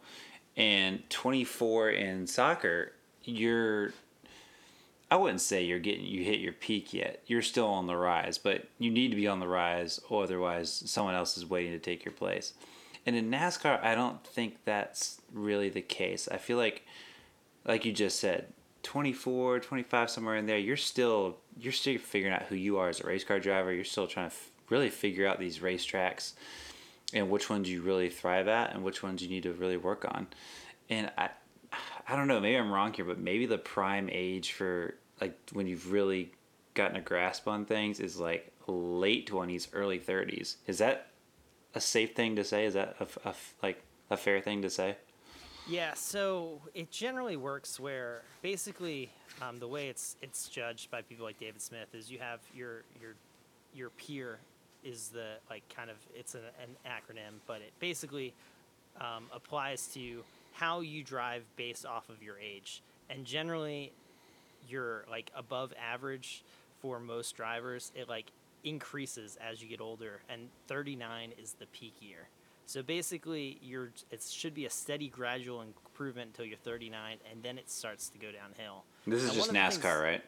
And 0.56 1.08
24 1.10 1.90
in 1.90 2.26
soccer, 2.26 2.92
you're 3.24 3.92
I 5.10 5.16
wouldn't 5.16 5.40
say 5.40 5.64
you're 5.64 5.78
getting 5.78 6.04
you 6.04 6.22
hit 6.22 6.40
your 6.40 6.52
peak 6.52 6.92
yet. 6.92 7.22
You're 7.26 7.42
still 7.42 7.66
on 7.66 7.86
the 7.86 7.96
rise, 7.96 8.36
but 8.36 8.66
you 8.78 8.90
need 8.90 9.08
to 9.08 9.16
be 9.16 9.26
on 9.26 9.40
the 9.40 9.48
rise, 9.48 10.00
or 10.10 10.24
otherwise 10.24 10.70
someone 10.70 11.14
else 11.14 11.36
is 11.38 11.46
waiting 11.46 11.72
to 11.72 11.78
take 11.78 12.04
your 12.04 12.12
place. 12.12 12.52
And 13.06 13.16
in 13.16 13.30
NASCAR, 13.30 13.82
I 13.82 13.94
don't 13.94 14.22
think 14.26 14.58
that's 14.64 15.20
really 15.32 15.70
the 15.70 15.80
case. 15.80 16.28
I 16.30 16.36
feel 16.36 16.58
like, 16.58 16.84
like 17.64 17.86
you 17.86 17.92
just 17.92 18.20
said, 18.20 18.52
24, 18.82 19.60
25, 19.60 20.10
somewhere 20.10 20.36
in 20.36 20.44
there, 20.44 20.58
you're 20.58 20.76
still 20.76 21.38
you're 21.58 21.72
still 21.72 21.98
figuring 21.98 22.34
out 22.34 22.42
who 22.42 22.54
you 22.54 22.76
are 22.78 22.90
as 22.90 23.00
a 23.00 23.06
race 23.06 23.24
car 23.24 23.40
driver. 23.40 23.72
You're 23.72 23.84
still 23.84 24.06
trying 24.06 24.28
to 24.28 24.34
f- 24.34 24.50
really 24.68 24.90
figure 24.90 25.26
out 25.26 25.40
these 25.40 25.60
racetracks 25.60 26.34
and 27.12 27.30
which 27.30 27.48
ones 27.48 27.70
you 27.70 27.82
really 27.82 28.10
thrive 28.10 28.48
at 28.48 28.74
and 28.74 28.84
which 28.84 29.02
ones 29.02 29.22
you 29.22 29.28
need 29.28 29.42
to 29.44 29.52
really 29.52 29.76
work 29.76 30.04
on. 30.04 30.26
And 30.88 31.10
I 31.16 31.30
I 32.06 32.16
don't 32.16 32.28
know, 32.28 32.40
maybe 32.40 32.56
I'm 32.56 32.70
wrong 32.72 32.92
here, 32.94 33.04
but 33.04 33.18
maybe 33.18 33.44
the 33.46 33.58
prime 33.58 34.08
age 34.10 34.52
for 34.52 34.94
like 35.20 35.36
when 35.52 35.66
you've 35.66 35.92
really 35.92 36.32
gotten 36.74 36.96
a 36.96 37.00
grasp 37.00 37.46
on 37.46 37.64
things 37.64 38.00
is 38.00 38.18
like 38.18 38.52
late 38.66 39.28
20s, 39.28 39.68
early 39.72 39.98
30s. 39.98 40.56
Is 40.66 40.78
that 40.78 41.08
a 41.74 41.80
safe 41.80 42.14
thing 42.14 42.36
to 42.36 42.44
say? 42.44 42.64
Is 42.64 42.74
that 42.74 42.96
a, 43.00 43.28
a 43.28 43.34
like 43.62 43.82
a 44.10 44.16
fair 44.16 44.40
thing 44.40 44.62
to 44.62 44.70
say? 44.70 44.96
Yeah, 45.68 45.92
so 45.94 46.62
it 46.74 46.90
generally 46.90 47.36
works 47.36 47.78
where 47.78 48.22
basically 48.40 49.10
um, 49.42 49.58
the 49.58 49.68
way 49.68 49.88
it's 49.88 50.16
it's 50.22 50.48
judged 50.48 50.90
by 50.90 51.02
people 51.02 51.26
like 51.26 51.38
David 51.38 51.60
Smith 51.60 51.94
is 51.94 52.10
you 52.10 52.18
have 52.18 52.40
your 52.54 52.84
your 53.00 53.14
your 53.74 53.90
peer 53.90 54.38
is 54.84 55.08
the 55.08 55.34
like 55.50 55.62
kind 55.74 55.90
of 55.90 55.96
it's 56.14 56.34
an, 56.34 56.42
an 56.62 56.76
acronym, 56.86 57.38
but 57.46 57.56
it 57.56 57.72
basically 57.80 58.34
um, 59.00 59.24
applies 59.34 59.86
to 59.94 60.22
how 60.52 60.80
you 60.80 61.02
drive 61.04 61.44
based 61.56 61.86
off 61.86 62.08
of 62.08 62.22
your 62.22 62.38
age, 62.38 62.82
and 63.10 63.24
generally 63.24 63.92
you're 64.68 65.04
like 65.10 65.30
above 65.36 65.72
average 65.80 66.42
for 66.80 66.98
most 67.00 67.36
drivers. 67.36 67.92
It 67.94 68.08
like 68.08 68.26
increases 68.64 69.38
as 69.46 69.62
you 69.62 69.68
get 69.68 69.80
older, 69.80 70.20
and 70.28 70.48
39 70.66 71.32
is 71.40 71.52
the 71.54 71.66
peak 71.66 71.94
year. 72.00 72.28
So 72.66 72.82
basically, 72.82 73.58
you're 73.62 73.90
it 74.10 74.22
should 74.22 74.54
be 74.54 74.66
a 74.66 74.70
steady, 74.70 75.08
gradual 75.08 75.62
improvement 75.62 76.30
until 76.32 76.44
you're 76.44 76.58
39, 76.58 77.16
and 77.30 77.42
then 77.42 77.56
it 77.56 77.70
starts 77.70 78.08
to 78.10 78.18
go 78.18 78.28
downhill. 78.30 78.84
This 79.06 79.22
is 79.22 79.28
Now, 79.28 79.34
just 79.34 79.52
NASCAR, 79.52 79.82
things- 79.82 80.02
right? 80.02 80.24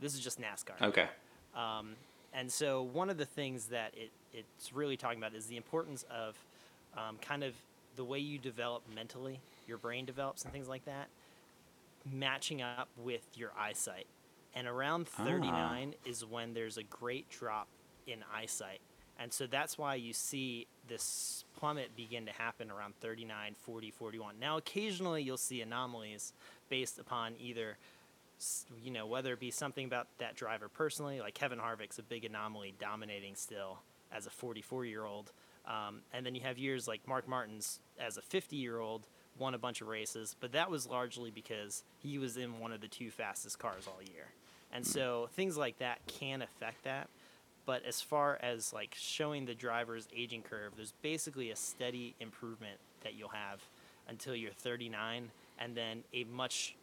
This 0.00 0.14
is 0.14 0.20
just 0.20 0.40
NASCAR. 0.40 0.80
Okay. 0.88 1.08
Um, 1.56 1.96
and 2.38 2.52
so 2.52 2.82
one 2.82 3.10
of 3.10 3.18
the 3.18 3.24
things 3.26 3.66
that 3.66 3.92
it, 3.96 4.10
it's 4.32 4.72
really 4.72 4.96
talking 4.96 5.18
about 5.18 5.34
is 5.34 5.46
the 5.46 5.56
importance 5.56 6.04
of 6.08 6.36
um, 6.96 7.16
kind 7.20 7.42
of 7.42 7.52
the 7.96 8.04
way 8.04 8.20
you 8.20 8.38
develop 8.38 8.82
mentally, 8.94 9.40
your 9.66 9.76
brain 9.76 10.04
develops 10.04 10.44
and 10.44 10.52
things 10.52 10.68
like 10.68 10.84
that, 10.84 11.08
matching 12.12 12.62
up 12.62 12.88
with 12.96 13.22
your 13.34 13.50
eyesight. 13.58 14.06
And 14.54 14.68
around 14.68 15.08
Ah. 15.18 15.24
39 15.24 15.94
is 16.04 16.24
when 16.24 16.54
there's 16.54 16.76
a 16.78 16.84
great 16.84 17.28
drop 17.28 17.66
in 18.06 18.22
eyesight. 18.32 18.80
And 19.18 19.32
so 19.32 19.48
that's 19.48 19.76
why 19.76 19.96
you 19.96 20.12
see 20.12 20.68
this 20.86 21.44
plummet 21.58 21.96
begin 21.96 22.24
to 22.26 22.32
happen 22.32 22.70
around 22.70 22.94
39, 23.00 23.56
40, 23.56 23.90
41. 23.90 24.36
Now, 24.40 24.58
occasionally 24.58 25.22
you'll 25.24 25.36
see 25.36 25.60
anomalies 25.60 26.32
based 26.68 27.00
upon 27.00 27.34
either 27.40 27.78
you 28.82 28.90
know, 28.90 29.06
whether 29.06 29.32
it 29.32 29.40
be 29.40 29.50
something 29.50 29.84
about 29.84 30.06
that 30.18 30.36
driver 30.36 30.68
personally, 30.68 31.20
like 31.20 31.34
Kevin 31.34 31.58
Harvick's 31.58 31.98
a 31.98 32.02
big 32.02 32.24
anomaly 32.24 32.74
dominating 32.78 33.34
still 33.34 33.78
as 34.12 34.26
a 34.26 34.30
44 34.30 34.84
year 34.84 35.04
old. 35.04 35.32
Um, 35.66 36.00
and 36.12 36.24
then 36.24 36.34
you 36.34 36.40
have 36.42 36.58
years 36.58 36.88
like 36.88 37.06
Mark 37.06 37.28
Martin's 37.28 37.80
as 38.00 38.16
a 38.16 38.22
50 38.22 38.56
year 38.56 38.78
old 38.78 39.06
won 39.38 39.54
a 39.54 39.58
bunch 39.58 39.80
of 39.80 39.88
races, 39.88 40.34
but 40.40 40.52
that 40.52 40.70
was 40.70 40.86
largely 40.86 41.30
because 41.30 41.84
he 41.98 42.18
was 42.18 42.36
in 42.36 42.58
one 42.58 42.72
of 42.72 42.80
the 42.80 42.88
two 42.88 43.10
fastest 43.10 43.58
cars 43.58 43.86
all 43.86 44.02
year. 44.02 44.26
And 44.72 44.86
so 44.86 45.28
things 45.32 45.56
like 45.56 45.78
that 45.78 46.00
can 46.06 46.42
affect 46.42 46.84
that. 46.84 47.08
But 47.66 47.84
as 47.84 48.00
far 48.00 48.38
as 48.42 48.72
like 48.72 48.94
showing 48.98 49.44
the 49.44 49.54
driver's 49.54 50.08
aging 50.16 50.42
curve, 50.42 50.72
there's 50.76 50.94
basically 51.02 51.50
a 51.50 51.56
steady 51.56 52.14
improvement 52.18 52.78
that 53.02 53.14
you'll 53.14 53.28
have 53.28 53.62
until 54.08 54.34
you're 54.34 54.52
39 54.52 55.30
and 55.58 55.76
then 55.76 56.02
a 56.14 56.24
much 56.24 56.74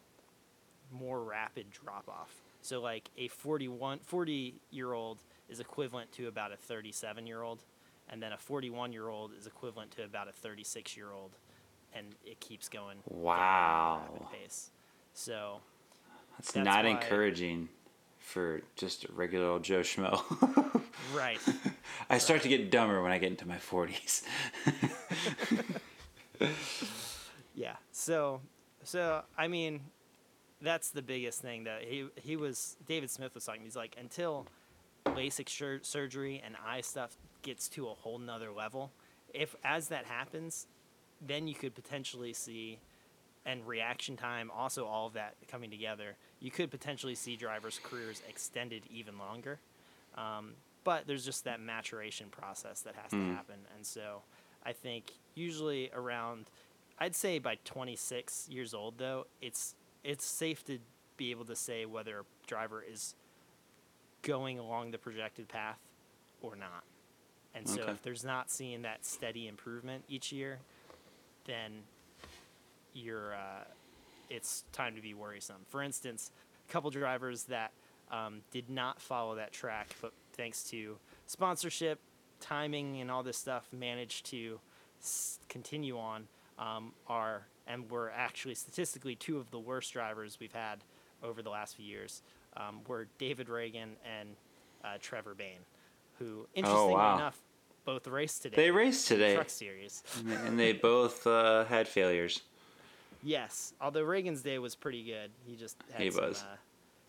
more 0.91 1.23
rapid 1.23 1.71
drop 1.71 2.07
off. 2.07 2.41
So 2.61 2.81
like 2.81 3.09
a 3.17 3.27
41 3.27 3.99
40 3.99 4.55
year 4.71 4.93
old 4.93 5.19
is 5.49 5.59
equivalent 5.59 6.11
to 6.13 6.27
about 6.27 6.51
a 6.51 6.57
37 6.57 7.27
year 7.27 7.41
old 7.43 7.63
and 8.09 8.21
then 8.21 8.31
a 8.33 8.37
41 8.37 8.91
year 8.93 9.07
old 9.07 9.31
is 9.37 9.45
equivalent 9.47 9.91
to 9.91 10.03
about 10.03 10.27
a 10.27 10.31
36 10.31 10.95
year 10.97 11.11
old 11.11 11.31
and 11.93 12.07
it 12.25 12.39
keeps 12.39 12.67
going 12.69 12.97
down 12.97 13.11
at 13.11 13.17
a 13.17 13.23
Wow. 13.23 14.01
rapid 14.13 14.31
pace. 14.31 14.71
So 15.13 15.61
That's, 16.37 16.51
That's 16.51 16.65
not 16.65 16.85
encouraging 16.85 17.69
for 18.19 18.61
just 18.75 19.05
a 19.05 19.11
regular 19.13 19.47
old 19.47 19.63
Joe 19.63 19.81
Schmo. 19.81 20.81
right. 21.15 21.39
I 22.09 22.17
start 22.17 22.41
to 22.41 22.49
get 22.49 22.71
dumber 22.71 23.01
when 23.03 23.11
I 23.11 23.19
get 23.19 23.29
into 23.29 23.47
my 23.47 23.57
40s. 23.57 24.23
Yeah. 27.55 27.77
So, 27.91 28.41
so 28.83 29.23
I 29.37 29.47
mean, 29.47 29.81
that's 30.61 30.89
the 30.89 31.01
biggest 31.01 31.41
thing 31.41 31.65
that 31.65 31.83
he 31.83 32.07
he 32.15 32.35
was 32.35 32.77
David 32.87 33.09
Smith 33.09 33.35
was 33.35 33.45
talking. 33.45 33.61
He's 33.63 33.75
like 33.75 33.95
until 33.99 34.47
LASIK 35.05 35.49
sur- 35.49 35.79
surgery 35.83 36.41
and 36.45 36.55
eye 36.65 36.81
stuff 36.81 37.17
gets 37.41 37.69
to 37.69 37.87
a 37.87 37.93
whole 37.93 38.17
nother 38.17 38.51
level. 38.51 38.91
If 39.33 39.55
as 39.63 39.89
that 39.89 40.05
happens, 40.05 40.67
then 41.25 41.47
you 41.47 41.55
could 41.55 41.75
potentially 41.75 42.33
see, 42.33 42.79
and 43.45 43.65
reaction 43.67 44.17
time, 44.17 44.49
also 44.49 44.85
all 44.85 45.07
of 45.07 45.13
that 45.13 45.35
coming 45.47 45.69
together, 45.69 46.15
you 46.39 46.51
could 46.51 46.71
potentially 46.71 47.15
see 47.15 47.35
drivers' 47.35 47.79
careers 47.83 48.21
extended 48.27 48.83
even 48.91 49.17
longer. 49.17 49.59
Um, 50.15 50.53
but 50.83 51.07
there's 51.07 51.25
just 51.25 51.43
that 51.45 51.59
maturation 51.59 52.27
process 52.29 52.81
that 52.81 52.95
has 52.95 53.11
to 53.11 53.33
happen, 53.33 53.55
and 53.75 53.85
so 53.85 54.21
I 54.65 54.71
think 54.71 55.11
usually 55.33 55.91
around, 55.93 56.45
I'd 56.99 57.15
say 57.15 57.39
by 57.39 57.57
26 57.65 58.47
years 58.49 58.73
old 58.73 58.97
though, 58.97 59.25
it's 59.41 59.75
it's 60.05 60.23
safe 60.25 60.63
to 60.65 60.79
be 61.17 61.31
able 61.31 61.45
to 61.45 61.55
say 61.55 61.85
whether 61.85 62.19
a 62.19 62.23
driver 62.47 62.81
is 62.87 63.15
going 64.21 64.59
along 64.59 64.91
the 64.91 64.97
projected 64.97 65.47
path 65.47 65.79
or 66.41 66.55
not. 66.55 66.83
And 67.53 67.67
so 67.67 67.81
Okay. 67.83 67.91
if 67.91 68.01
there's 68.03 68.23
not 68.23 68.49
seeing 68.51 68.81
that 68.83 69.05
steady 69.05 69.47
improvement 69.47 70.03
each 70.09 70.31
year, 70.31 70.59
then 71.45 71.71
you're 72.93 73.33
uh, 73.33 73.63
it's 74.29 74.63
time 74.71 74.95
to 74.95 75.01
be 75.01 75.13
worrisome. 75.13 75.65
For 75.69 75.81
instance, 75.81 76.31
a 76.67 76.71
couple 76.71 76.89
drivers 76.91 77.43
that 77.43 77.71
um, 78.11 78.41
did 78.51 78.69
not 78.69 79.01
follow 79.01 79.35
that 79.35 79.51
track, 79.51 79.95
but 80.01 80.11
thanks 80.33 80.63
to 80.65 80.97
sponsorship, 81.27 81.99
timing, 82.39 83.01
and 83.01 83.09
all 83.09 83.23
this 83.23 83.37
stuff, 83.37 83.67
managed 83.71 84.25
to 84.27 84.59
s- 85.01 85.39
continue 85.49 85.97
on. 85.97 86.27
Um, 86.57 86.93
are 87.07 87.47
and 87.67 87.89
were 87.91 88.11
actually 88.15 88.55
statistically 88.55 89.15
two 89.15 89.37
of 89.37 89.49
the 89.51 89.59
worst 89.59 89.91
drivers 89.91 90.37
we've 90.39 90.53
had 90.53 90.79
over 91.23 91.41
the 91.41 91.49
last 91.49 91.75
few 91.75 91.85
years. 91.85 92.21
Um, 92.55 92.79
were 92.87 93.07
David 93.17 93.47
Ragan 93.47 93.89
and 94.19 94.29
uh, 94.83 94.97
Trevor 95.01 95.33
Bayne, 95.33 95.65
who 96.19 96.47
interestingly 96.53 96.93
Oh, 96.93 96.95
wow. 96.97 97.15
enough 97.17 97.37
both 97.83 98.07
raced 98.07 98.43
today. 98.43 98.55
they 98.55 98.71
raced 98.71 99.11
in 99.11 99.17
the 99.19 99.23
today, 99.25 99.35
Truck 99.35 99.49
series. 99.49 100.03
and 100.17 100.31
they- 100.31 100.35
and 100.35 100.59
they 100.59 100.73
both 100.73 101.27
uh, 101.27 101.65
had 101.65 101.87
failures. 101.87 102.41
Yes, 103.23 103.73
although 103.81 104.03
Ragan's 104.05 104.41
day 104.43 104.59
was 104.59 104.75
pretty 104.75 105.03
good. 105.03 105.31
He 105.45 105.55
just 105.55 105.77
had 105.91 106.01
He 106.01 106.11
some, 106.11 106.23
was. 106.25 106.41
Uh, 106.43 106.55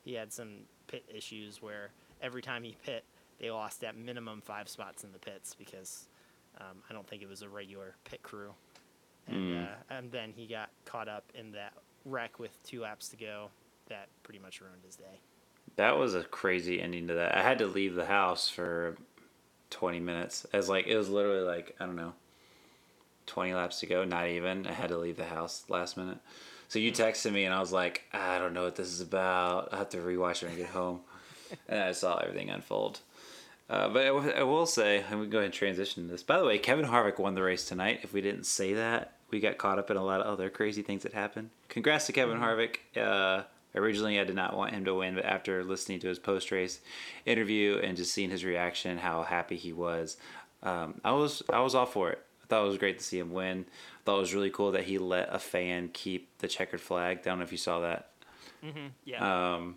he 0.05 0.15
had 0.15 0.33
some 0.33 0.61
pit 0.87 1.05
issues 1.15 1.61
where 1.63 1.91
every 2.23 2.41
time 2.43 2.63
he 2.65 2.75
pit, 2.85 3.05
they 3.39 3.51
lost 3.51 3.85
at 3.85 3.97
minimum 3.97 4.41
five 4.41 4.69
spots 4.69 5.05
in 5.05 5.13
the 5.13 5.19
pits 5.19 5.55
because 5.55 6.07
um, 6.59 6.79
I 6.89 6.95
don't 6.95 7.07
think 7.07 7.23
it 7.23 7.29
was 7.29 7.43
a 7.43 7.49
regular 7.49 7.95
pit 8.05 8.23
crew. 8.23 8.55
And 9.29 9.37
Mm. 9.37 9.65
uh, 9.65 9.75
and 9.91 10.13
then 10.13 10.33
he 10.35 10.47
got 10.47 10.71
caught 10.85 11.09
up 11.09 11.25
in 11.35 11.53
that 11.53 11.73
wreck 12.05 12.39
with 12.39 12.63
two 12.63 12.81
laps 12.83 13.09
to 13.09 13.17
go. 13.17 13.51
That 13.89 14.09
pretty 14.23 14.39
much 14.41 14.61
ruined 14.61 14.83
his 14.85 14.97
day. 14.97 15.21
That 15.77 15.97
was 15.99 16.15
a 16.15 16.23
crazy 16.25 16.81
ending 16.81 17.09
to 17.09 17.15
that. 17.15 17.35
I 17.37 17.43
had 17.43 17.59
to 17.59 17.67
leave 17.67 17.95
the 17.95 18.07
house 18.07 18.49
for 18.49 18.97
20 19.71 20.01
minutes. 20.01 20.47
As 20.53 20.69
like 20.69 20.87
it 20.87 20.97
was 20.97 21.09
literally 21.09 21.43
like 21.43 21.75
I 21.81 21.87
don't 21.87 21.97
know, 21.97 22.15
20 23.27 23.55
laps 23.55 23.81
to 23.81 23.87
go. 23.87 24.05
Not 24.05 24.29
even. 24.29 24.67
I 24.67 24.73
had 24.73 24.89
to 24.89 24.99
leave 24.99 25.17
the 25.17 25.27
house 25.27 25.65
last 25.69 25.97
minute. 25.97 26.19
So 26.69 26.79
you 26.79 26.91
texted 26.93 27.33
me 27.33 27.45
and 27.45 27.55
I 27.55 27.61
was 27.61 27.73
like, 27.73 28.05
I 28.13 28.39
don't 28.39 28.53
know 28.55 28.65
what 28.65 28.77
this 28.77 28.89
is 28.89 29.01
about. 29.01 29.69
I 29.73 29.77
have 29.79 29.89
to 29.91 29.99
rewatch 29.99 30.43
it 30.43 30.47
when 30.47 30.53
I 30.55 30.57
get 30.57 30.69
home. 30.69 31.01
and 31.69 31.81
I 31.81 31.93
saw 31.93 32.17
everything 32.19 32.51
unfold. 32.51 33.01
Uh, 33.69 33.89
but 33.89 34.03
I, 34.03 34.09
w- 34.09 34.33
I 34.33 34.43
will 34.45 34.67
say, 34.67 35.05
and 35.11 35.19
we 35.19 35.27
can 35.27 35.31
go 35.31 35.39
ahead 35.39 35.47
and 35.47 35.55
transition 35.55 36.05
to 36.05 36.11
this. 36.11 36.23
By 36.23 36.39
the 36.39 36.45
way, 36.45 36.59
Kevin 36.59 36.87
Harvick 36.87 37.19
won 37.19 37.35
the 37.35 37.43
race 37.43 37.65
tonight. 37.65 38.01
If 38.03 38.13
we 38.13 38.21
didn't 38.21 38.47
say 38.47 38.75
that, 38.75 39.16
we 39.37 39.41
got 39.41 39.59
caught 39.59 39.79
up 39.79 39.91
in 39.91 39.99
a 39.99 40.03
lot 40.03 40.23
of 40.23 40.27
other 40.27 40.49
crazy 40.49 40.81
things 40.81 41.03
that 41.03 41.13
happened. 41.13 41.51
Congrats 41.69 42.07
to 42.07 42.13
Kevin 42.13 42.39
Harvick. 42.39 42.79
Uh, 42.97 43.43
originally, 43.75 44.19
I 44.19 44.25
did 44.25 44.35
not 44.35 44.57
want 44.57 44.73
him 44.73 44.87
to 44.87 44.95
win, 44.95 45.15
but 45.15 45.27
after 45.27 45.63
listening 45.63 46.01
to 46.01 46.09
his 46.09 46.19
post 46.19 46.51
race 46.51 46.81
interview 47.27 47.79
and 47.83 47.99
just 47.99 48.15
seeing 48.15 48.31
his 48.31 48.47
reaction, 48.47 48.97
how 48.97 49.23
happy 49.25 49.57
he 49.57 49.75
was, 49.75 50.17
um, 50.63 51.03
I 51.05 51.13
was 51.13 51.43
I 51.53 51.61
was 51.61 51.75
all 51.75 51.85
for 51.85 52.09
it. 52.09 52.19
I 52.43 52.47
thought 52.47 52.65
it 52.65 52.69
was 52.69 52.79
great 52.79 52.99
to 52.99 53.05
see 53.05 53.19
him 53.19 53.31
win. 53.31 53.67
I 53.69 54.01
thought 54.07 54.17
it 54.17 54.21
was 54.21 54.33
really 54.33 54.49
cool 54.49 54.73
that 54.73 54.85
he 54.85 54.97
let 54.97 55.29
a 55.31 55.39
fan 55.39 55.91
keep 55.93 56.39
the 56.39 56.49
checkered 56.49 56.81
flag. 56.81 57.19
I 57.19 57.23
don't 57.25 57.39
know 57.39 57.45
if 57.45 57.53
you 57.53 57.59
saw 57.59 57.81
that. 57.81 58.13
Yeah. 59.05 59.55
Um, 59.55 59.77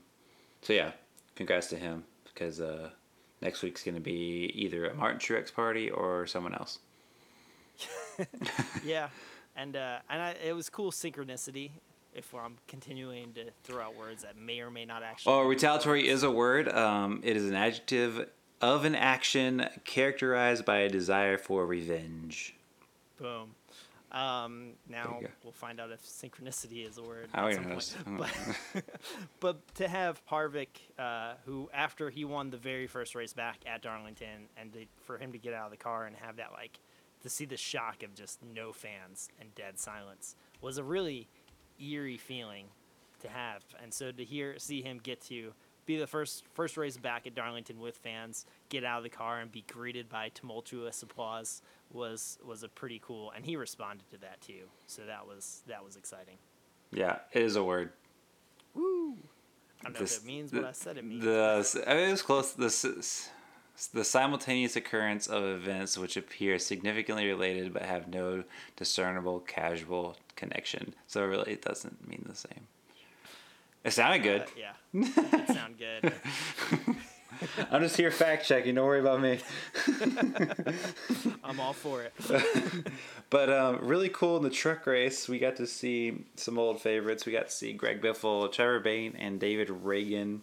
so 0.61 0.71
yeah, 0.71 0.91
congrats 1.35 1.67
to 1.67 1.75
him 1.75 2.05
because 2.23 2.61
uh, 2.61 2.91
next 3.41 3.61
week's 3.61 3.83
going 3.83 3.95
to 3.95 4.01
be 4.01 4.53
either 4.55 4.85
a 4.85 4.95
Martin 4.95 5.19
Truex 5.19 5.53
party 5.53 5.89
or 5.89 6.25
someone 6.27 6.53
else. 6.53 6.79
yeah, 8.85 9.09
and 9.59 9.75
uh, 9.75 9.99
and 10.09 10.21
I, 10.21 10.35
it 10.43 10.53
was 10.53 10.69
cool 10.69 10.91
synchronicity. 10.91 11.71
if 12.13 12.33
I'm 12.33 12.57
continuing 12.67 13.33
to 13.33 13.45
throw 13.63 13.83
out 13.83 13.95
words 13.95 14.23
that 14.23 14.37
may 14.37 14.61
or 14.61 14.71
may 14.71 14.85
not 14.85 15.03
actually. 15.03 15.33
Oh, 15.33 15.43
retaliatory 15.43 16.07
is 16.07 16.23
a 16.23 16.31
word. 16.31 16.69
Um, 16.69 17.21
it 17.23 17.35
is 17.35 17.47
an 17.47 17.55
adjective 17.55 18.29
of 18.61 18.85
an 18.85 18.95
action 18.95 19.67
characterized 19.85 20.65
by 20.65 20.79
a 20.79 20.89
desire 20.89 21.37
for 21.37 21.65
revenge. 21.65 22.55
Boom. 23.17 23.51
Um, 24.11 24.71
now 24.89 25.19
we'll 25.43 25.53
find 25.53 25.79
out 25.79 25.91
if 25.91 26.01
synchronicity 26.01 26.87
is 26.87 26.97
a 26.97 27.03
word. 27.03 27.29
I 27.31 27.51
at 27.51 27.63
don't 27.63 27.81
some 27.81 28.15
know. 28.17 28.23
point. 28.23 28.27
But, 28.73 28.83
but 29.39 29.75
to 29.75 29.87
have 29.87 30.19
Harvick, 30.25 30.69
uh, 30.97 31.33
who 31.45 31.69
after 31.71 32.09
he 32.09 32.25
won 32.25 32.49
the 32.49 32.57
very 32.57 32.87
first 32.87 33.13
race 33.13 33.33
back 33.33 33.57
at 33.67 33.83
Darlington, 33.83 34.47
and 34.57 34.73
to, 34.73 34.85
for 35.05 35.19
him 35.19 35.31
to 35.33 35.37
get 35.37 35.53
out 35.53 35.65
of 35.65 35.71
the 35.71 35.77
car 35.77 36.05
and 36.05 36.15
have 36.15 36.37
that 36.37 36.53
like 36.53 36.79
to 37.21 37.29
see 37.29 37.45
the 37.45 37.57
shock 37.57 38.03
of 38.03 38.13
just 38.13 38.39
no 38.43 38.71
fans 38.71 39.29
and 39.39 39.53
dead 39.55 39.77
silence 39.79 40.35
was 40.61 40.77
a 40.77 40.83
really 40.83 41.27
eerie 41.79 42.17
feeling 42.17 42.67
to 43.21 43.27
have. 43.29 43.63
And 43.81 43.93
so 43.93 44.11
to 44.11 44.23
hear 44.23 44.57
see 44.59 44.81
him 44.81 44.99
get 45.01 45.21
to 45.27 45.53
be 45.85 45.97
the 45.97 46.07
first 46.07 46.43
first 46.53 46.77
race 46.77 46.97
back 46.97 47.25
at 47.27 47.35
Darlington 47.35 47.79
with 47.79 47.97
fans, 47.97 48.45
get 48.69 48.83
out 48.83 48.97
of 48.99 49.03
the 49.03 49.09
car 49.09 49.39
and 49.39 49.51
be 49.51 49.63
greeted 49.63 50.07
by 50.07 50.29
tumultuous 50.29 51.01
applause 51.03 51.61
was 51.91 52.37
was 52.45 52.61
a 52.63 52.69
pretty 52.69 53.01
cool 53.03 53.31
and 53.35 53.45
he 53.45 53.55
responded 53.55 54.07
to 54.11 54.17
that 54.19 54.39
too. 54.41 54.67
So 54.87 55.01
that 55.07 55.25
was 55.27 55.63
that 55.67 55.83
was 55.83 55.95
exciting. 55.95 56.37
Yeah, 56.91 57.19
it 57.33 57.41
is 57.43 57.55
a 57.55 57.63
word. 57.63 57.91
Woo! 58.73 59.17
I 59.81 59.85
don't 59.85 59.93
know 59.93 59.99
This- 59.99 60.17
if 60.17 60.23
it 60.23 60.27
means 60.27 60.51
the- 60.51 60.57
what 60.61 60.67
I 60.69 60.71
said 60.73 60.97
it 60.97 61.05
means. 61.05 61.23
The 61.23 61.83
I 61.87 61.93
mean, 61.95 62.09
it 62.09 62.11
was 62.11 62.21
close. 62.21 62.51
The 62.53 62.65
s- 62.65 63.29
the 63.87 64.03
simultaneous 64.03 64.75
occurrence 64.75 65.27
of 65.27 65.43
events 65.43 65.97
which 65.97 66.17
appear 66.17 66.59
significantly 66.59 67.27
related 67.27 67.73
but 67.73 67.83
have 67.83 68.07
no 68.07 68.43
discernible 68.75 69.43
causal 69.47 70.17
connection. 70.35 70.93
So 71.07 71.25
really, 71.25 71.53
it 71.53 71.61
doesn't 71.61 72.07
mean 72.07 72.25
the 72.27 72.35
same. 72.35 72.67
It 73.83 73.91
sounded 73.91 74.23
good. 74.23 74.41
Uh, 74.41 74.45
yeah, 74.57 74.73
it 74.93 75.31
did 75.31 75.55
sound 75.55 75.75
good. 75.77 76.13
I'm 77.71 77.81
just 77.81 77.95
here 77.95 78.11
fact 78.11 78.45
checking. 78.45 78.75
Don't 78.75 78.85
worry 78.85 78.99
about 78.99 79.21
me. 79.21 79.39
I'm 81.43 81.59
all 81.59 81.71
for 81.73 82.03
it. 82.03 82.13
But 83.29 83.49
um, 83.49 83.79
really 83.81 84.09
cool 84.09 84.37
in 84.37 84.43
the 84.43 84.49
truck 84.49 84.85
race. 84.85 85.29
We 85.29 85.39
got 85.39 85.55
to 85.57 85.67
see 85.67 86.25
some 86.35 86.59
old 86.59 86.81
favorites. 86.81 87.25
We 87.25 87.31
got 87.31 87.47
to 87.47 87.51
see 87.51 87.71
Greg 87.71 88.01
Biffle, 88.01 88.51
Trevor 88.51 88.81
Bayne, 88.81 89.15
and 89.17 89.39
David 89.39 89.69
Ragan. 89.69 90.41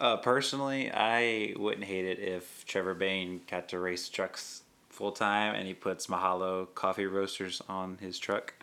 Uh, 0.00 0.16
personally, 0.16 0.90
I 0.92 1.52
wouldn't 1.58 1.84
hate 1.84 2.06
it 2.06 2.18
if 2.18 2.64
Trevor 2.66 2.94
Bayne 2.94 3.42
got 3.50 3.68
to 3.68 3.78
race 3.78 4.08
trucks 4.08 4.62
full 4.88 5.12
time 5.12 5.54
and 5.54 5.66
he 5.68 5.74
puts 5.74 6.06
Mahalo 6.06 6.66
coffee 6.74 7.04
roasters 7.06 7.60
on 7.68 7.98
his 8.00 8.18
truck. 8.18 8.54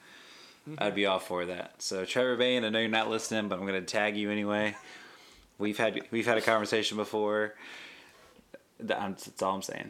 I'd 0.80 0.95
be 0.95 1.06
all 1.06 1.19
for 1.19 1.45
that. 1.45 1.76
So 1.82 2.04
Trevor 2.04 2.36
Bayne, 2.36 2.65
I 2.65 2.69
know 2.69 2.80
you're 2.80 2.89
not 2.89 3.10
listening, 3.10 3.47
but 3.47 3.58
I'm 3.60 3.65
gonna 3.65 3.82
tag 3.82 4.17
you 4.17 4.30
anyway. 4.32 4.76
We've 5.60 5.78
had 5.78 6.02
we've 6.12 6.26
had 6.28 6.38
a 6.38 6.41
conversation 6.41 6.97
before. 6.97 7.56
That- 8.80 9.00
That's 9.00 9.41
all 9.41 9.56
I'm 9.56 9.62
saying. 9.63 9.89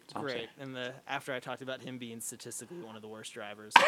That's 0.00 0.14
all 0.14 0.20
I'm 0.20 0.24
Great. 0.26 0.34
saying. 0.36 0.48
And 0.60 0.74
the 0.74 0.92
after 1.06 1.32
I 1.34 1.40
talked 1.40 1.60
about 1.60 1.82
him 1.82 1.98
being 1.98 2.20
statistically 2.20 2.78
one 2.78 2.96
of 2.96 3.02
the 3.02 3.08
worst 3.08 3.34
drivers. 3.34 3.72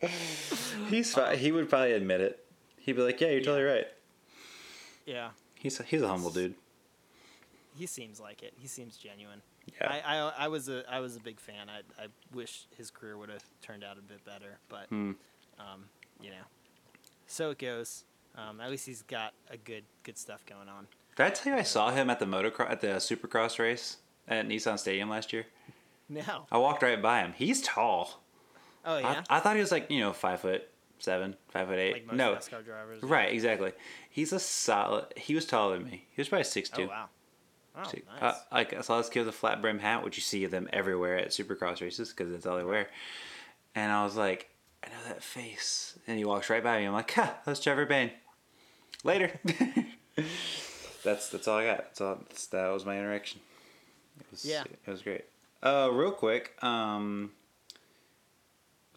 He's 0.88 1.12
fi- 1.12 1.36
he 1.36 1.52
would 1.52 1.68
probably 1.68 1.92
admit 1.92 2.20
it. 2.22 2.46
He'd 2.90 2.96
be 2.96 3.02
like, 3.02 3.20
"Yeah, 3.20 3.28
you're 3.28 3.40
totally 3.40 3.62
right." 3.62 3.86
yeah, 5.06 5.30
He's 5.54 5.78
a, 5.78 5.82
he's 5.84 6.02
a 6.02 6.08
humble 6.08 6.30
dude. 6.30 6.54
he 7.76 7.86
seems 7.86 8.18
like 8.20 8.42
it. 8.42 8.52
He 8.58 8.66
seems 8.66 8.96
genuine. 8.96 9.42
Yeah. 9.80 9.88
I, 10.04 10.16
I, 10.16 10.32
I 10.44 10.48
was 10.48 10.68
a 10.68 10.82
I 10.92 10.98
was 11.00 11.14
a 11.16 11.20
big 11.20 11.38
fan. 11.38 11.68
I, 11.68 12.02
I 12.02 12.06
wish 12.34 12.64
his 12.76 12.90
career 12.90 13.16
would 13.16 13.28
have 13.28 13.44
turned 13.62 13.84
out 13.84 13.96
a 13.98 14.00
bit 14.02 14.24
better, 14.24 14.58
but 14.68 14.86
Hmm. 14.88 15.12
um, 15.58 15.84
you 16.20 16.30
know, 16.30 16.44
so 17.26 17.50
it 17.50 17.58
goes. 17.58 18.04
Um, 18.36 18.60
at 18.60 18.70
least 18.70 18.86
he's 18.86 19.02
got 19.02 19.34
a 19.50 19.56
good 19.56 19.84
good 20.02 20.18
stuff 20.18 20.44
going 20.46 20.68
on. 20.68 20.86
Did 21.16 21.26
I 21.26 21.30
tell 21.30 21.52
you 21.52 21.58
I 21.58 21.62
saw 21.62 21.90
him 21.90 22.10
at 22.10 22.18
the 22.18 22.26
motocross 22.26 22.70
at 22.70 22.80
the 22.80 22.88
Supercross 22.98 23.58
race 23.58 23.98
at 24.28 24.48
Nissan 24.48 24.78
Stadium 24.78 25.10
last 25.10 25.32
year? 25.32 25.46
No. 26.08 26.46
I 26.50 26.58
walked 26.58 26.82
right 26.82 27.00
by 27.00 27.20
him. 27.20 27.34
He's 27.36 27.62
tall. 27.62 28.20
oh 28.84 28.98
yeah, 28.98 29.22
I, 29.28 29.36
I 29.36 29.40
thought 29.40 29.54
he 29.56 29.60
was 29.60 29.70
like 29.72 29.90
you 29.90 30.00
know 30.00 30.12
five 30.12 30.40
foot 30.40 30.68
seven, 31.00 31.36
five 31.48 31.68
foot 31.68 31.78
eight. 31.78 31.92
like 31.94 32.06
most 32.06 32.16
no, 32.16 32.34
NASCAR 32.34 32.64
drivers. 32.64 33.02
right, 33.02 33.32
exactly. 33.32 33.72
He's 34.08 34.32
a 34.32 34.38
solid. 34.40 35.06
He 35.16 35.34
was 35.34 35.44
taller 35.46 35.76
than 35.78 35.86
me. 35.86 36.06
He 36.14 36.20
was 36.20 36.28
probably 36.28 36.44
six 36.44 36.70
Oh 36.72 36.76
two. 36.76 36.86
wow. 36.88 37.08
Oh 37.76 37.88
See, 37.88 38.02
nice. 38.20 38.22
uh, 38.34 38.38
like 38.52 38.74
I 38.74 38.80
saw 38.80 38.98
this 38.98 39.08
kid 39.08 39.20
with 39.20 39.28
a 39.28 39.32
flat 39.32 39.62
brim 39.62 39.78
hat, 39.78 40.04
which 40.04 40.16
you 40.16 40.22
see 40.22 40.44
them 40.46 40.68
everywhere 40.72 41.16
at 41.18 41.28
Supercross 41.28 41.80
races 41.80 42.10
because 42.10 42.30
that's 42.32 42.44
all 42.46 42.56
they 42.58 42.64
wear. 42.64 42.88
And 43.74 43.92
I 43.92 44.04
was 44.04 44.16
like, 44.16 44.48
I 44.84 44.88
know 44.88 44.94
that 45.08 45.22
face. 45.22 45.96
And 46.08 46.18
he 46.18 46.24
walks 46.24 46.50
right 46.50 46.62
by 46.64 46.80
me. 46.80 46.86
I'm 46.86 46.92
like, 46.92 47.10
ha, 47.12 47.36
that's 47.46 47.60
Trevor 47.60 47.86
Bayne. 47.86 48.10
Later. 49.04 49.38
that's 51.04 51.28
that's 51.30 51.46
all 51.48 51.58
I 51.58 51.66
got. 51.66 51.78
That's 51.78 52.00
all. 52.00 52.16
That's, 52.28 52.46
that 52.48 52.68
was 52.68 52.84
my 52.84 52.98
interaction. 52.98 53.40
It 54.18 54.26
was, 54.30 54.44
Yeah. 54.44 54.64
it 54.86 54.90
was 54.90 55.02
great. 55.02 55.24
Uh, 55.62 55.88
real 55.92 56.10
quick, 56.12 56.52
um, 56.64 57.30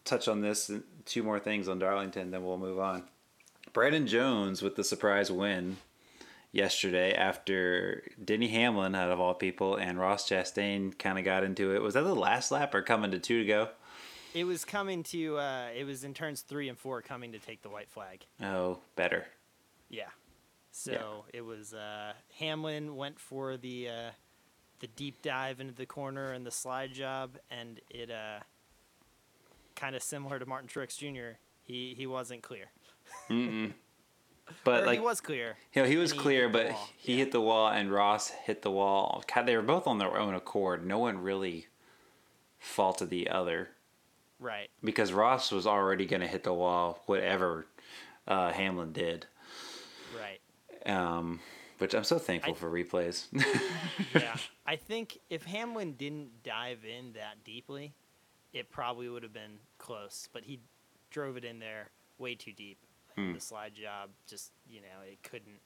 touch 0.03 0.27
on 0.27 0.41
this. 0.41 0.71
Two 1.05 1.23
more 1.23 1.39
things 1.39 1.67
on 1.67 1.79
Darlington, 1.79 2.31
then 2.31 2.43
we'll 2.45 2.57
move 2.57 2.79
on. 2.79 3.03
Brandon 3.73 4.07
Jones 4.07 4.61
with 4.61 4.75
the 4.75 4.83
surprise 4.83 5.31
win 5.31 5.77
yesterday 6.51 7.13
after 7.13 8.03
Denny 8.23 8.49
Hamlin, 8.49 8.95
out 8.95 9.11
of 9.11 9.19
all 9.19 9.33
people, 9.33 9.75
and 9.75 9.99
Ross 9.99 10.29
Chastain 10.29 10.97
kind 10.97 11.17
of 11.17 11.25
got 11.25 11.43
into 11.43 11.73
it. 11.75 11.81
Was 11.81 11.95
that 11.95 12.03
the 12.03 12.15
last 12.15 12.51
lap 12.51 12.73
or 12.73 12.81
coming 12.81 13.11
to 13.11 13.19
two 13.19 13.39
to 13.39 13.45
go? 13.45 13.69
it 14.33 14.45
was 14.45 14.65
coming 14.65 15.03
to. 15.03 15.37
Uh, 15.37 15.67
it 15.75 15.85
was 15.85 16.03
in 16.03 16.13
turns 16.13 16.41
three 16.41 16.69
and 16.69 16.77
four 16.77 17.01
coming 17.01 17.31
to 17.31 17.39
take 17.39 17.61
the 17.61 17.69
white 17.69 17.89
flag. 17.89 18.25
Oh, 18.41 18.79
better. 18.95 19.25
Yeah. 19.89 20.09
So 20.71 21.25
it 21.31 21.41
was 21.41 21.73
uh, 21.73 22.13
Hamlin 22.39 22.95
went 22.95 23.19
for 23.19 23.57
the 23.57 23.89
uh, 23.89 24.11
the 24.79 24.87
deep 24.87 25.21
dive 25.21 25.59
into 25.59 25.73
the 25.73 25.85
corner 25.85 26.31
and 26.31 26.45
the 26.45 26.51
slide 26.51 26.93
job, 26.93 27.37
and 27.51 27.79
it 27.89 28.09
uh, 28.09 28.39
kind 29.75 29.95
of 29.95 30.03
similar 30.03 30.39
to 30.39 30.45
Martin 30.45 30.67
Truex 30.67 30.97
Jr. 30.97 31.37
He 31.63 31.93
he 31.97 32.05
wasn't 32.07 32.43
clear. 32.43 32.65
But 34.65 34.83
Or 34.83 34.85
like 34.87 34.99
he 34.99 35.03
was 35.05 35.21
clear. 35.21 35.55
you 35.73 35.81
know, 35.81 35.87
he 35.87 35.95
was 35.97 36.11
he 36.11 36.17
clear, 36.17 36.49
but 36.49 36.71
wall. 36.71 36.89
he 36.97 37.13
Yeah. 37.13 37.19
hit 37.19 37.31
the 37.31 37.39
wall 37.41 37.69
and 37.69 37.89
Ross 37.91 38.27
hit 38.29 38.61
the 38.61 38.69
wall. 38.71 39.23
God, 39.33 39.45
They 39.45 39.55
were 39.55 39.61
both 39.63 39.87
on 39.87 39.99
their 39.99 40.17
own 40.17 40.35
accord. 40.35 40.85
No 40.85 40.99
one 40.99 41.17
really 41.19 41.67
faulted 42.59 43.09
the 43.09 43.29
other 43.29 43.69
Right. 44.39 44.69
because 44.83 45.13
Ross 45.13 45.49
was 45.51 45.65
already 45.65 46.05
going 46.05 46.19
to 46.21 46.27
hit 46.27 46.43
the 46.43 46.53
wall, 46.53 47.01
whatever 47.05 47.67
uh, 48.27 48.51
Hamlin 48.51 48.91
did. 48.91 49.27
Right. 50.19 50.41
Um, 50.85 51.39
which 51.77 51.93
I'm 51.93 52.03
so 52.03 52.19
thankful 52.19 52.53
I- 52.53 52.57
for 52.57 52.69
replays. 52.69 53.27
Yeah. 54.13 54.35
I 54.65 54.75
think 54.75 55.19
if 55.29 55.43
Hamlin 55.45 55.93
didn't 55.93 56.43
dive 56.43 56.79
in 56.85 57.13
that 57.13 57.43
deeply, 57.45 57.93
it 58.53 58.71
probably 58.71 59.09
would 59.09 59.23
have 59.23 59.33
been 59.33 59.59
close. 59.77 60.29
But 60.31 60.43
he 60.43 60.59
drove 61.09 61.37
it 61.37 61.45
in 61.45 61.59
there 61.59 61.89
way 62.17 62.35
too 62.35 62.53
deep. 62.53 62.77
Hmm. 63.15 63.33
The 63.33 63.39
slide 63.39 63.73
job 63.75 64.09
just 64.27 64.51
you 64.69 64.81
know 64.81 65.01
it 65.05 65.21
couldn't. 65.23 65.59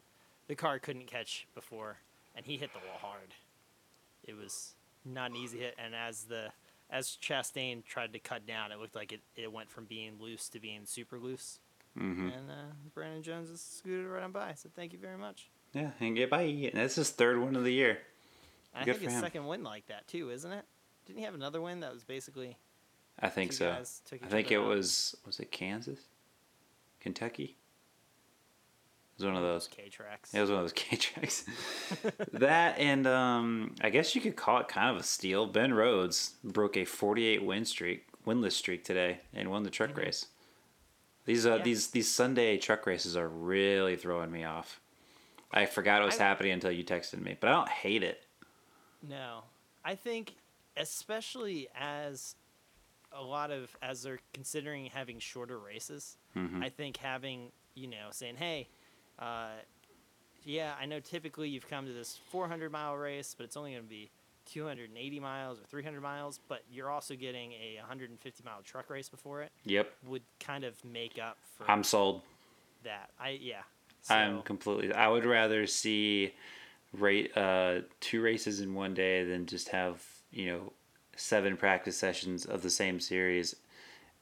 The 0.48 0.56
car 0.56 0.80
couldn't 0.80 1.08
catch 1.08 1.48
before, 1.54 1.98
and 2.36 2.46
he 2.46 2.58
hit 2.58 2.72
the 2.74 2.80
wall 2.80 2.98
hard. 3.00 3.34
It 4.24 4.36
was 4.36 4.74
not 5.06 5.32
an 5.32 5.38
easy 5.38 5.60
hit, 5.60 5.76
and 5.78 5.94
as 5.96 6.24
the 6.24 6.52
as 6.90 7.18
Chastain 7.22 7.84
tried 7.86 8.14
to 8.14 8.20
cut 8.20 8.46
down, 8.48 8.72
it 8.72 8.80
looked 8.80 8.96
like 8.96 9.12
it, 9.12 9.22
it 9.36 9.52
went 9.52 9.70
from 9.70 9.86
being 9.86 10.14
loose 10.20 10.48
to 10.50 10.60
being 10.60 10.86
super 10.86 11.20
loose. 11.20 11.60
hmm 11.98 12.30
And 12.30 12.50
uh, 12.50 12.74
Brandon 12.94 13.24
Jones 13.24 13.50
just 13.50 13.78
scooted 13.78 14.08
right 14.08 14.24
on 14.24 14.32
by. 14.32 14.54
So 14.56 14.70
thank 14.74 14.94
you 14.94 15.00
very 15.00 15.18
much. 15.18 15.50
Yeah, 15.74 15.92
and 16.00 16.16
get 16.16 16.30
by. 16.30 16.42
And 16.44 16.74
that's 16.74 16.96
his 16.96 17.10
third 17.10 17.40
win 17.40 17.56
of 17.56 17.64
the 17.64 17.74
year. 17.74 18.00
I 18.74 18.86
think 18.86 19.00
his 19.02 19.14
him. 19.14 19.22
second 19.22 19.48
win 19.48 19.64
like 19.64 19.88
that 19.88 20.08
too, 20.08 20.30
isn't 20.30 20.52
it? 20.52 20.66
Didn't 21.06 21.20
he 21.20 21.26
have 21.26 21.36
another 21.36 21.62
win 21.62 21.82
that 21.82 21.94
was 21.94 22.04
basically 22.04 22.58
I 23.20 23.30
think 23.30 23.52
so. 23.54 23.72
I 23.72 24.28
think 24.28 24.52
it 24.52 24.58
out? 24.60 24.68
was 24.68 25.16
was 25.26 25.40
it 25.40 25.52
Kansas, 25.52 26.00
Kentucky. 27.00 27.56
It 29.20 29.24
was 29.24 29.26
one 29.26 29.36
of 29.36 29.42
those. 29.42 29.68
K 29.68 29.90
tracks? 29.90 30.34
It 30.34 30.40
was 30.42 30.50
one 30.52 30.60
of 30.60 30.64
those 30.66 30.74
K 30.76 30.96
tracks. 30.96 31.46
that 32.34 32.78
and 32.78 33.08
um, 33.08 33.74
I 33.82 33.90
guess 33.90 34.14
you 34.16 34.22
could 34.22 34.36
call 34.36 34.60
it 34.60 34.68
kind 34.68 34.92
of 34.96 35.02
a 35.02 35.04
steal. 35.04 35.48
Ben 35.48 35.74
Rhodes 35.74 36.36
broke 36.44 36.78
a 36.78 36.86
48 36.86 37.44
win 37.44 37.66
streak, 37.66 38.06
winless 38.26 38.52
streak 38.54 38.84
today, 38.84 39.22
and 39.34 39.50
won 39.50 39.64
the 39.64 39.70
truck 39.72 39.98
race. 39.98 40.28
These 41.26 41.46
uh, 41.48 41.56
Yeah. 41.56 41.64
these 41.64 41.88
these 41.88 42.12
Sunday 42.12 42.58
truck 42.58 42.86
races 42.86 43.18
are 43.18 43.28
really 43.28 43.96
throwing 43.96 44.32
me 44.32 44.44
off. 44.44 44.80
I 45.52 45.66
forgot 45.66 46.02
it 46.04 46.06
was 46.06 46.20
I- 46.20 46.24
happening 46.24 46.52
until 46.52 46.72
you 46.72 46.84
texted 46.84 47.20
me, 47.22 47.36
but 47.40 47.50
I 47.50 47.54
don't 47.54 47.70
hate 47.70 48.04
it. 48.04 48.22
No, 49.02 49.44
I 49.84 49.96
think 49.96 50.36
especially 50.76 51.70
as 51.76 52.36
a 53.18 53.24
lot 53.24 53.52
of 53.52 53.76
as 53.82 54.04
they're 54.04 54.20
considering 54.34 54.86
having 54.86 55.20
shorter 55.20 55.58
races, 55.58 56.18
Mhm. 56.36 56.64
I 56.64 56.70
think 56.70 56.98
having 56.98 57.52
you 57.74 57.88
know 57.88 58.08
saying 58.12 58.36
hey. 58.38 58.68
Uh, 59.20 59.50
yeah, 60.44 60.76
I 60.80 60.86
know 60.86 61.00
typically 61.00 61.50
you've 61.50 61.68
come 61.68 61.86
to 61.88 61.92
this 61.94 62.18
400 62.30 62.72
mile 62.72 62.96
race, 62.96 63.34
but 63.38 63.44
it's 63.44 63.58
only 63.58 63.72
going 63.72 63.84
to 63.84 63.90
be 63.90 64.10
280 64.46 65.20
miles 65.20 65.60
or 65.60 65.64
300 65.64 66.00
miles, 66.00 66.40
but 66.48 66.64
you're 66.72 66.90
also 66.90 67.16
getting 67.16 67.52
a 67.52 67.76
150 67.80 68.44
mile 68.46 68.62
truck 68.64 68.90
race 68.90 69.10
before 69.10 69.42
it. 69.42 69.52
Yep. 69.66 69.92
Would 70.06 70.24
kind 70.40 70.64
of 70.64 70.84
make 70.86 71.20
up 71.20 71.38
for 71.58 71.70
I'm 71.70 71.84
sold. 71.84 72.22
that. 72.84 73.10
I 73.20 73.32
yeah. 73.32 73.64
I'm 74.10 74.42
completely. 74.44 74.94
I 74.94 75.10
would 75.10 75.26
rather 75.26 75.68
see 75.68 76.34
rate 76.94 77.36
uh, 77.36 77.82
two 78.00 78.22
races 78.22 78.62
in 78.62 78.74
one 78.74 78.94
day 78.94 79.26
than 79.26 79.48
just 79.48 79.70
have 79.70 80.02
you 80.32 80.46
know 80.46 80.74
seven 81.18 81.58
practice 81.58 81.98
sessions 81.98 82.46
of 82.46 82.64
the 82.64 82.72
same 82.72 83.02
series 83.02 83.58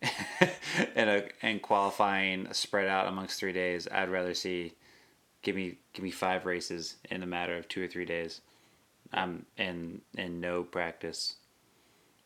and 0.96 1.10
a 1.10 1.30
and 1.44 1.62
qualifying 1.62 2.52
spread 2.54 2.88
out 2.88 3.08
amongst 3.08 3.40
three 3.40 3.54
days. 3.54 3.88
I'd 3.92 4.10
rather 4.10 4.36
see 4.36 4.74
give 5.44 5.56
me 5.56 5.78
give 5.94 6.04
me 6.04 6.12
five 6.12 6.46
races 6.46 6.98
in 7.12 7.24
a 7.24 7.28
matter 7.28 7.58
of 7.58 7.68
two 7.70 7.84
or 7.84 7.88
three 7.88 8.06
days, 8.06 8.42
um, 9.14 9.46
and 9.58 10.02
and 10.18 10.42
no 10.42 10.64
practice, 10.64 11.36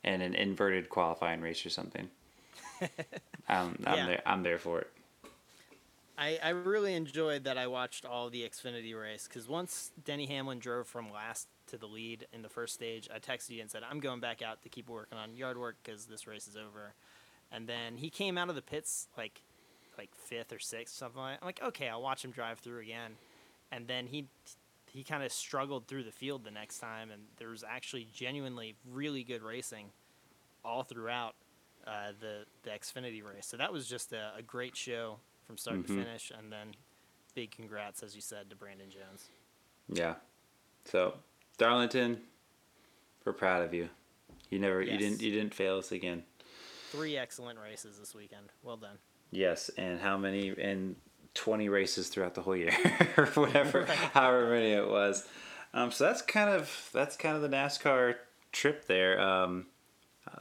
and 0.04 0.22
an 0.24 0.36
inverted 0.36 0.90
qualifying 0.90 1.42
race 1.42 1.66
or 1.66 1.72
something. 1.72 2.10
um, 3.50 3.78
I'm 3.86 3.96
Yeah. 3.98 4.06
there. 4.06 4.22
I'm 4.26 4.44
there 4.44 4.60
for 4.60 4.82
it. 4.82 4.92
I, 6.18 6.38
I 6.44 6.50
really 6.50 6.96
enjoyed 6.96 7.46
that 7.46 7.58
I 7.58 7.68
watched 7.68 8.06
all 8.06 8.30
the 8.30 8.42
Xfinity 8.44 9.00
race 9.00 9.28
because 9.28 9.48
once 9.48 9.92
Denny 10.04 10.26
Hamlin 10.26 10.60
drove 10.60 10.88
from 10.88 11.12
last 11.12 11.48
to 11.70 11.78
the 11.78 11.88
lead 11.88 12.28
in 12.34 12.42
the 12.42 12.50
first 12.50 12.74
stage, 12.74 13.10
I 13.14 13.20
texted 13.20 13.52
you 13.52 13.62
and 13.62 13.70
said, 13.72 13.84
I'm 13.90 14.00
going 14.00 14.20
back 14.20 14.42
out 14.42 14.62
to 14.64 14.70
keep 14.70 14.90
working 14.90 15.18
on 15.18 15.36
yard 15.36 15.58
work 15.58 15.78
because 15.84 16.06
this 16.06 16.28
race 16.28 16.48
is 16.48 16.58
over. 16.58 16.94
And 17.52 17.68
then 17.68 17.98
he 17.98 18.10
came 18.10 18.38
out 18.38 18.50
of 18.50 18.56
the 18.56 18.62
pits 18.62 19.08
like 19.18 19.42
like 19.98 20.16
fifth 20.16 20.54
or 20.54 20.60
sixth, 20.60 20.96
something 20.96 21.20
like 21.22 21.40
I'm 21.42 21.46
like, 21.46 21.62
okay, 21.62 21.90
I'll 21.90 22.02
watch 22.02 22.24
him 22.24 22.32
drive 22.32 22.60
through 22.60 22.80
again. 22.80 23.14
And 23.72 23.88
then 23.88 24.08
he 24.08 24.28
he 24.92 25.04
kind 25.04 25.24
of 25.24 25.32
struggled 25.32 25.88
through 25.88 26.04
the 26.04 26.12
field 26.12 26.44
the 26.44 26.52
next 26.52 26.80
time, 26.80 27.12
and 27.12 27.24
there 27.38 27.50
was 27.50 27.64
actually 27.68 28.08
genuinely 28.14 28.76
really 28.92 29.24
good 29.24 29.44
racing 29.44 29.88
all 30.64 30.84
throughout 30.84 31.36
uh, 31.86 32.12
the 32.20 32.46
the 32.64 32.70
Xfinity 32.70 33.24
race. 33.24 33.46
So 33.46 33.58
that 33.58 33.72
was 33.74 33.88
just 33.88 34.14
a, 34.14 34.32
a 34.38 34.42
great 34.42 34.76
show 34.76 35.18
from 35.46 35.58
start 35.58 35.86
to 35.86 35.92
Mhm. 35.92 36.04
finish, 36.04 36.32
and 36.32 36.52
then 36.52 36.76
big 37.36 37.52
congrats, 37.52 38.04
as 38.04 38.16
you 38.16 38.22
said, 38.22 38.50
to 38.50 38.56
Brandon 38.56 38.90
Jones. 38.90 39.30
Yeah. 39.88 40.16
So, 40.86 41.16
Darlington, 41.60 42.22
we're 43.26 43.34
proud 43.34 43.62
of 43.62 43.74
you. 43.74 43.90
You 44.50 44.58
never, 44.58 44.82
you 44.82 44.98
didn't, 44.98 45.22
you 45.22 45.30
didn't 45.32 45.54
fail 45.54 45.78
us 45.78 45.92
again. 45.92 46.24
Three 46.90 47.18
excellent 47.18 47.60
races 47.60 48.00
this 48.00 48.16
weekend. 48.16 48.48
Well 48.64 48.78
done. 48.78 48.98
Yes, 49.30 49.70
and 49.78 50.00
how 50.00 50.18
many? 50.18 50.50
And 50.60 50.96
twenty 51.36 51.70
races 51.70 52.08
throughout 52.08 52.34
the 52.34 52.42
whole 52.42 52.56
year, 52.56 52.72
or 53.18 53.26
whatever, 53.36 53.82
Right. 53.82 53.90
however 53.90 54.50
many 54.50 54.72
it 54.72 54.88
was. 54.88 55.28
Um, 55.74 55.92
so 55.92 56.06
that's 56.06 56.24
kind 56.24 56.50
of 56.50 56.90
that's 56.94 57.16
kind 57.16 57.36
of 57.36 57.44
the 57.44 57.50
NASCAR 57.50 58.16
trip 58.52 58.88
there. 58.88 59.20
Um, 59.22 59.68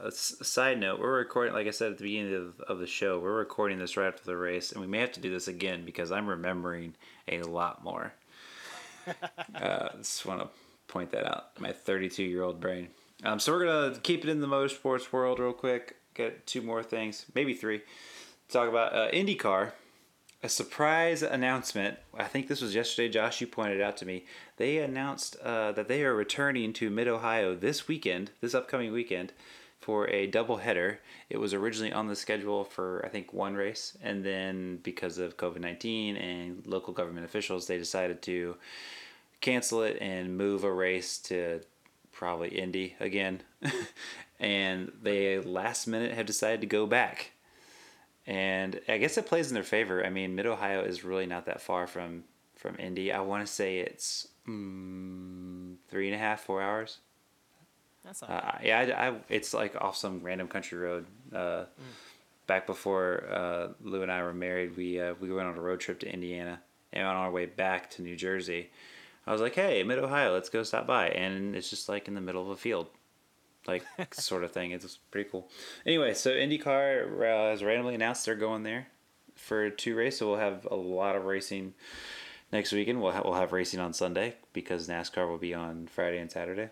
uh, 0.01 0.09
side 0.09 0.79
note: 0.79 0.99
We're 0.99 1.17
recording, 1.17 1.53
like 1.53 1.67
I 1.67 1.71
said 1.71 1.91
at 1.91 1.97
the 1.99 2.03
beginning 2.05 2.33
of, 2.33 2.59
of 2.61 2.79
the 2.79 2.87
show, 2.87 3.19
we're 3.19 3.37
recording 3.37 3.77
this 3.77 3.95
right 3.97 4.07
after 4.07 4.23
the 4.23 4.37
race, 4.37 4.71
and 4.71 4.81
we 4.81 4.87
may 4.87 4.99
have 4.99 5.11
to 5.11 5.19
do 5.19 5.29
this 5.29 5.47
again 5.47 5.85
because 5.85 6.11
I'm 6.11 6.27
remembering 6.27 6.95
a 7.27 7.41
lot 7.43 7.83
more. 7.83 8.13
uh, 9.55 9.89
just 9.97 10.25
want 10.25 10.41
to 10.41 10.47
point 10.89 11.11
that 11.11 11.25
out. 11.25 11.59
My 11.59 11.71
32 11.71 12.23
year 12.23 12.43
old 12.43 12.59
brain. 12.59 12.89
Um, 13.23 13.39
so 13.39 13.53
we're 13.53 13.65
gonna 13.65 13.99
keep 13.99 14.23
it 14.23 14.29
in 14.29 14.41
the 14.41 14.47
motorsports 14.47 15.13
world 15.13 15.39
real 15.39 15.53
quick. 15.53 15.95
Get 16.13 16.45
two 16.45 16.61
more 16.61 16.83
things, 16.83 17.25
maybe 17.33 17.53
three. 17.53 17.81
Talk 18.49 18.67
about 18.67 18.93
uh, 18.93 19.09
IndyCar. 19.11 19.71
A 20.41 20.47
surprise 20.47 21.21
announcement. 21.21 21.97
I 22.17 22.23
think 22.23 22.47
this 22.47 22.61
was 22.61 22.73
yesterday. 22.73 23.09
Josh, 23.09 23.41
you 23.41 23.47
pointed 23.47 23.81
out 23.81 23.97
to 23.97 24.05
me. 24.05 24.25
They 24.55 24.77
announced 24.77 25.35
uh, 25.43 25.73
that 25.73 25.89
they 25.89 26.03
are 26.03 26.15
returning 26.15 26.71
to 26.73 26.89
Mid 26.89 27.09
Ohio 27.09 27.55
this 27.55 27.89
weekend, 27.89 28.31
this 28.39 28.55
upcoming 28.55 28.93
weekend, 28.93 29.33
for 29.81 30.09
a 30.09 30.27
double 30.27 30.57
header. 30.57 31.01
It 31.29 31.39
was 31.39 31.53
originally 31.53 31.91
on 31.91 32.07
the 32.07 32.15
schedule 32.15 32.63
for 32.63 33.05
I 33.05 33.09
think 33.09 33.33
one 33.33 33.55
race, 33.55 33.97
and 34.01 34.23
then 34.23 34.79
because 34.81 35.17
of 35.17 35.35
COVID 35.35 35.59
nineteen 35.59 36.15
and 36.15 36.65
local 36.65 36.93
government 36.93 37.25
officials, 37.25 37.67
they 37.67 37.77
decided 37.77 38.21
to 38.23 38.55
cancel 39.41 39.83
it 39.83 39.97
and 40.01 40.37
move 40.37 40.63
a 40.63 40.71
race 40.71 41.17
to 41.19 41.61
probably 42.11 42.49
Indy 42.49 42.95
again. 42.99 43.41
and 44.39 44.91
they 45.01 45.39
last 45.39 45.87
minute 45.87 46.13
have 46.13 46.25
decided 46.25 46.61
to 46.61 46.67
go 46.67 46.85
back. 46.85 47.31
And 48.27 48.79
I 48.87 48.97
guess 48.97 49.17
it 49.17 49.25
plays 49.25 49.47
in 49.47 49.53
their 49.55 49.63
favor. 49.63 50.05
I 50.05 50.09
mean, 50.09 50.35
Mid 50.35 50.45
Ohio 50.45 50.83
is 50.83 51.03
really 51.03 51.25
not 51.25 51.45
that 51.45 51.61
far 51.61 51.87
from 51.87 52.23
from 52.55 52.75
Indy. 52.77 53.11
I 53.11 53.21
want 53.21 53.45
to 53.45 53.51
say 53.51 53.79
it's 53.79 54.27
mm, 54.47 55.75
three 55.87 56.07
and 56.07 56.15
a 56.15 56.17
half, 56.19 56.41
four 56.41 56.61
hours. 56.61 56.99
That's 58.03 58.21
not 58.21 58.29
Uh, 58.29 58.57
yeah, 58.63 58.79
I, 58.79 59.07
I, 59.07 59.15
it's 59.29 59.53
like 59.53 59.75
off 59.79 59.95
some 59.95 60.21
random 60.21 60.47
country 60.47 60.77
road. 60.77 61.05
Uh, 61.33 61.65
Back 62.47 62.65
before 62.65 63.25
uh, 63.31 63.67
Lou 63.79 64.01
and 64.01 64.11
I 64.11 64.23
were 64.23 64.33
married, 64.33 64.75
we 64.75 64.99
uh, 64.99 65.13
we 65.19 65.31
went 65.31 65.47
on 65.47 65.55
a 65.55 65.61
road 65.61 65.79
trip 65.79 65.99
to 65.99 66.11
Indiana, 66.11 66.59
and 66.91 67.05
on 67.05 67.15
our 67.15 67.29
way 67.29 67.45
back 67.45 67.91
to 67.91 68.01
New 68.01 68.15
Jersey, 68.15 68.71
I 69.29 69.31
was 69.31 69.41
like, 69.41 69.53
"Hey, 69.53 69.83
Mid 69.83 69.99
Ohio, 69.99 70.33
let's 70.33 70.49
go 70.49 70.63
stop 70.63 70.87
by," 70.87 71.09
and 71.09 71.55
it's 71.55 71.69
just 71.69 71.87
like 71.87 72.07
in 72.07 72.15
the 72.15 72.21
middle 72.21 72.41
of 72.41 72.49
a 72.49 72.55
field, 72.55 72.87
like 73.67 73.83
sort 74.11 74.43
of 74.43 74.51
thing. 74.51 74.71
It's 74.71 74.97
pretty 75.11 75.29
cool. 75.29 75.51
Anyway, 75.85 76.15
so 76.15 76.31
IndyCar 76.31 77.05
uh, 77.21 77.51
has 77.51 77.63
randomly 77.63 77.93
announced 77.93 78.25
they're 78.25 78.33
going 78.33 78.63
there 78.63 78.87
for 79.35 79.69
two 79.69 79.95
races. 79.95 80.17
So 80.17 80.29
we'll 80.29 80.39
have 80.39 80.67
a 80.71 80.75
lot 80.75 81.15
of 81.15 81.25
racing 81.25 81.75
next 82.51 82.71
weekend. 82.71 83.03
We'll 83.03 83.11
ha- 83.11 83.21
we'll 83.23 83.35
have 83.35 83.51
racing 83.51 83.79
on 83.79 83.93
Sunday 83.93 84.33
because 84.51 84.87
NASCAR 84.87 85.29
will 85.29 85.37
be 85.37 85.53
on 85.53 85.85
Friday 85.85 86.17
and 86.17 86.31
Saturday. 86.31 86.69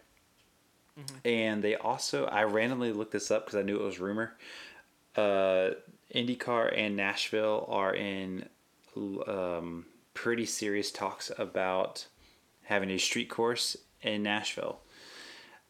And 1.24 1.64
they 1.64 1.76
also, 1.76 2.26
I 2.26 2.45
randomly 2.45 2.91
looked 2.91 3.12
this 3.12 3.30
up 3.30 3.45
because 3.45 3.60
I 3.60 3.62
knew 3.62 3.76
it 3.76 3.84
was 3.84 3.99
rumor. 3.99 4.34
Uh, 5.16 5.76
IndyCar 6.16 6.76
and 6.76 6.95
Nashville 6.95 7.68
are 7.70 7.93
in 7.93 8.49
um, 9.28 9.86
pretty 10.16 10.47
serious 10.47 10.91
talks 10.91 11.32
about 11.38 12.08
having 12.68 12.89
a 12.91 12.97
street 12.97 13.30
course 13.30 13.76
in 14.01 14.24
Nashville. 14.24 14.80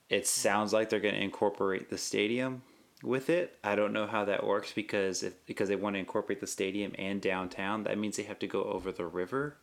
It 0.10 0.28
sounds 0.28 0.74
like 0.74 0.90
they're 0.90 1.00
going 1.00 1.16
to 1.16 1.22
incorporate 1.22 1.90
the 1.90 1.98
stadium 1.98 2.62
with 3.04 3.30
it. 3.30 3.58
I 3.64 3.76
don't 3.76 3.94
know 3.94 4.08
how 4.08 4.26
that 4.26 4.46
works 4.46 4.72
because 4.74 5.22
if 5.24 5.46
because 5.46 5.70
they 5.70 5.76
want 5.76 5.96
to 5.96 6.00
incorporate 6.00 6.40
the 6.40 6.48
stadium 6.48 6.94
and 6.98 7.22
downtown, 7.22 7.84
that 7.84 7.98
means 7.98 8.18
they 8.18 8.24
have 8.24 8.40
to 8.40 8.48
go 8.48 8.64
over 8.64 8.92
the 8.92 9.06
river. 9.06 9.58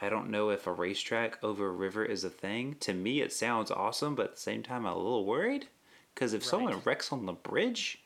I 0.00 0.08
don't 0.08 0.30
know 0.30 0.50
if 0.50 0.66
a 0.66 0.72
racetrack 0.72 1.42
over 1.42 1.66
a 1.66 1.72
river 1.72 2.04
is 2.04 2.22
a 2.22 2.30
thing. 2.30 2.76
To 2.80 2.92
me, 2.92 3.20
it 3.20 3.32
sounds 3.32 3.70
awesome, 3.70 4.14
but 4.14 4.26
at 4.26 4.34
the 4.36 4.40
same 4.40 4.62
time, 4.62 4.86
I'm 4.86 4.92
a 4.92 4.96
little 4.96 5.24
worried 5.24 5.66
because 6.14 6.34
if 6.34 6.44
someone 6.44 6.80
wrecks 6.84 7.10
on 7.12 7.26
the 7.26 7.32
bridge, 7.32 8.00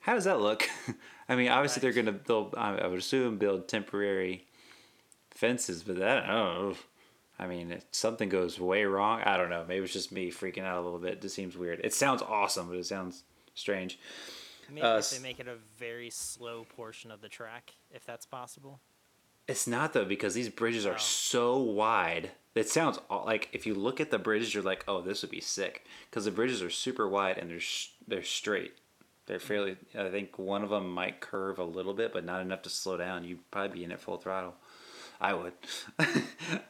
how 0.00 0.14
does 0.14 0.24
that 0.24 0.40
look? 0.40 0.68
I 1.28 1.36
mean, 1.36 1.48
obviously 1.48 1.80
Right. 1.80 1.94
they're 1.94 2.02
gonna 2.04 2.16
build. 2.18 2.54
I 2.56 2.76
I 2.78 2.86
would 2.86 2.98
assume 3.00 3.36
build 3.38 3.68
temporary 3.68 4.46
fences, 5.32 5.82
but 5.82 5.98
that 5.98 6.24
I 6.24 6.26
don't 6.28 6.68
know. 6.70 6.76
I 7.38 7.46
mean, 7.46 7.70
if 7.70 7.84
something 7.92 8.28
goes 8.28 8.58
way 8.58 8.84
wrong, 8.84 9.20
I 9.22 9.36
don't 9.36 9.50
know. 9.50 9.64
Maybe 9.66 9.84
it's 9.84 9.92
just 9.92 10.10
me 10.10 10.30
freaking 10.32 10.64
out 10.64 10.78
a 10.78 10.82
little 10.82 10.98
bit. 10.98 11.14
It 11.14 11.22
just 11.22 11.34
seems 11.36 11.56
weird. 11.56 11.80
It 11.84 11.94
sounds 11.94 12.20
awesome, 12.22 12.68
but 12.68 12.76
it 12.76 12.86
sounds 12.86 13.22
strange. 13.54 13.98
Maybe 14.68 14.82
Uh, 14.82 14.98
if 14.98 15.10
they 15.10 15.20
make 15.20 15.38
it 15.40 15.46
a 15.48 15.56
very 15.78 16.10
slow 16.10 16.64
portion 16.76 17.10
of 17.10 17.20
the 17.20 17.28
track, 17.28 17.74
if 17.92 18.04
that's 18.04 18.26
possible. 18.26 18.80
It's 19.46 19.66
not 19.66 19.92
though 19.94 20.04
because 20.04 20.34
these 20.34 20.48
bridges 20.50 20.84
are 20.84 20.94
Oh. 20.94 20.98
so 20.98 21.56
wide. 21.58 22.32
It 22.54 22.68
sounds 22.68 22.98
like 23.08 23.48
if 23.52 23.66
you 23.66 23.74
look 23.74 24.00
at 24.00 24.10
the 24.10 24.18
bridges, 24.18 24.52
you're 24.52 24.62
like, 24.64 24.84
oh, 24.88 25.00
this 25.00 25.22
would 25.22 25.30
be 25.30 25.40
sick 25.40 25.86
because 26.10 26.24
the 26.24 26.30
bridges 26.32 26.60
are 26.62 26.68
super 26.70 27.08
wide 27.08 27.38
and 27.38 27.48
they're 27.50 27.60
they're 28.06 28.22
straight. 28.24 28.74
They're 29.26 29.38
fairly. 29.38 29.76
I 29.96 30.08
think 30.10 30.38
one 30.38 30.64
of 30.64 30.70
them 30.70 30.90
might 30.92 31.20
curve 31.20 31.58
a 31.58 31.64
little 31.64 31.94
bit, 31.94 32.12
but 32.12 32.24
not 32.24 32.40
enough 32.42 32.62
to 32.62 32.70
slow 32.70 32.96
down. 32.96 33.24
You'd 33.24 33.48
probably 33.50 33.78
be 33.78 33.84
in 33.84 33.92
it 33.92 34.00
full 34.00 34.16
throttle. 34.18 34.54
I 35.20 35.34
would, 35.34 35.52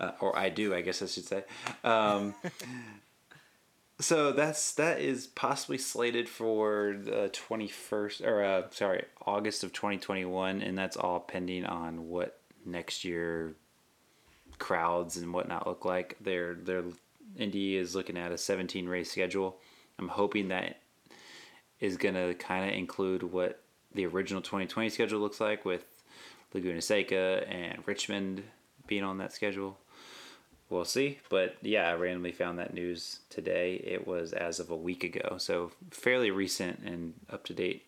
I 0.48 0.50
do. 0.50 0.74
I 0.74 0.80
guess 0.80 1.02
I 1.02 1.06
should 1.06 1.26
say. 1.26 1.44
Um, 1.84 2.34
so 4.00 4.32
that's 4.32 4.72
that 4.74 5.00
is 5.00 5.26
possibly 5.26 5.76
slated 5.76 6.26
for 6.26 6.96
the 6.98 7.28
twenty 7.32 7.68
first, 7.68 8.22
or 8.22 8.42
uh, 8.42 8.62
sorry, 8.70 9.04
August 9.26 9.62
of 9.62 9.74
twenty 9.74 9.98
twenty 9.98 10.24
one, 10.24 10.62
and 10.62 10.76
that's 10.76 10.96
all 10.96 11.20
pending 11.20 11.66
on 11.66 12.08
what 12.08 12.40
next 12.64 13.04
year 13.04 13.54
crowds 14.58 15.18
and 15.18 15.34
whatnot 15.34 15.66
look 15.66 15.84
like. 15.84 16.16
Their 16.22 16.54
their 16.54 16.84
Indy 17.36 17.76
is 17.76 17.94
looking 17.94 18.16
at 18.16 18.32
a 18.32 18.38
seventeen 18.38 18.88
race 18.88 19.10
schedule. 19.10 19.58
I'm 19.98 20.08
hoping 20.08 20.48
that 20.48 20.78
is 21.78 21.98
gonna 21.98 22.32
kind 22.34 22.70
of 22.70 22.74
include 22.74 23.22
what 23.22 23.62
the 23.94 24.06
original 24.06 24.42
2020 24.42 24.90
schedule 24.90 25.20
looks 25.20 25.40
like 25.40 25.64
with 25.64 25.84
Laguna 26.52 26.80
Seca 26.80 27.44
and 27.48 27.82
Richmond 27.86 28.42
being 28.86 29.04
on 29.04 29.18
that 29.18 29.32
schedule. 29.32 29.78
We'll 30.70 30.84
see, 30.84 31.18
but 31.30 31.56
yeah, 31.62 31.88
I 31.88 31.94
randomly 31.94 32.32
found 32.32 32.58
that 32.58 32.74
news 32.74 33.20
today. 33.30 33.76
It 33.76 34.06
was 34.06 34.34
as 34.34 34.60
of 34.60 34.70
a 34.70 34.76
week 34.76 35.02
ago, 35.02 35.36
so 35.38 35.72
fairly 35.90 36.30
recent 36.30 36.80
and 36.84 37.14
up 37.30 37.44
to 37.44 37.54
date 37.54 37.86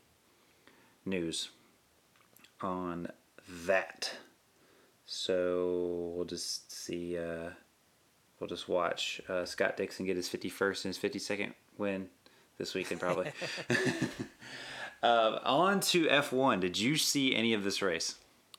news 1.04 1.50
on 2.62 3.08
that. 3.66 4.12
So 5.04 6.12
we'll 6.14 6.24
just 6.24 6.72
see 6.72 7.18
uh, 7.18 7.50
we'll 8.38 8.48
just 8.48 8.68
watch 8.68 9.20
uh, 9.28 9.44
Scott 9.44 9.76
Dixon 9.76 10.06
get 10.06 10.16
his 10.16 10.28
51st 10.28 10.84
and 10.86 10.94
his 10.94 11.22
52nd 11.28 11.52
win 11.76 12.08
this 12.56 12.74
weekend, 12.74 13.00
probably. 13.00 13.32
uh, 15.02 15.38
on 15.44 15.80
to 15.80 16.06
F1. 16.06 16.60
Did 16.60 16.78
you 16.78 16.96
see 16.96 17.34
any 17.34 17.52
of 17.52 17.64
this 17.64 17.82
race? 17.82 18.16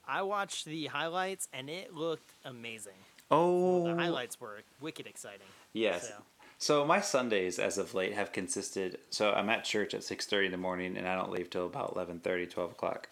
I 0.08 0.24
watched 0.24 0.66
the 0.66 0.88
highlights 0.88 1.48
and 1.54 1.70
it 1.70 1.94
looked 1.94 2.34
amazing. 2.44 2.94
Oh, 3.32 3.86
The 3.88 3.96
highlights 3.96 4.40
were 4.40 4.60
wicked 4.82 5.08
exciting. 5.08 5.48
yes. 5.74 6.10
So, 6.10 6.14
So 6.58 6.86
my 6.86 7.02
Sundays, 7.02 7.58
as 7.58 7.78
of 7.80 7.94
late, 7.96 8.14
have 8.14 8.32
consisted. 8.32 9.00
So 9.10 9.32
I'm 9.32 9.50
at 9.50 9.64
church 9.64 9.94
at 9.94 10.04
six 10.04 10.26
thirty 10.28 10.46
in 10.48 10.52
the 10.52 10.58
morning, 10.58 10.98
and 10.98 11.08
I 11.08 11.16
don't 11.16 11.32
leave 11.32 11.50
till 11.50 11.66
about 11.66 11.96
11:30, 11.96 12.50
12 12.50 12.72
o'clock. 12.72 13.10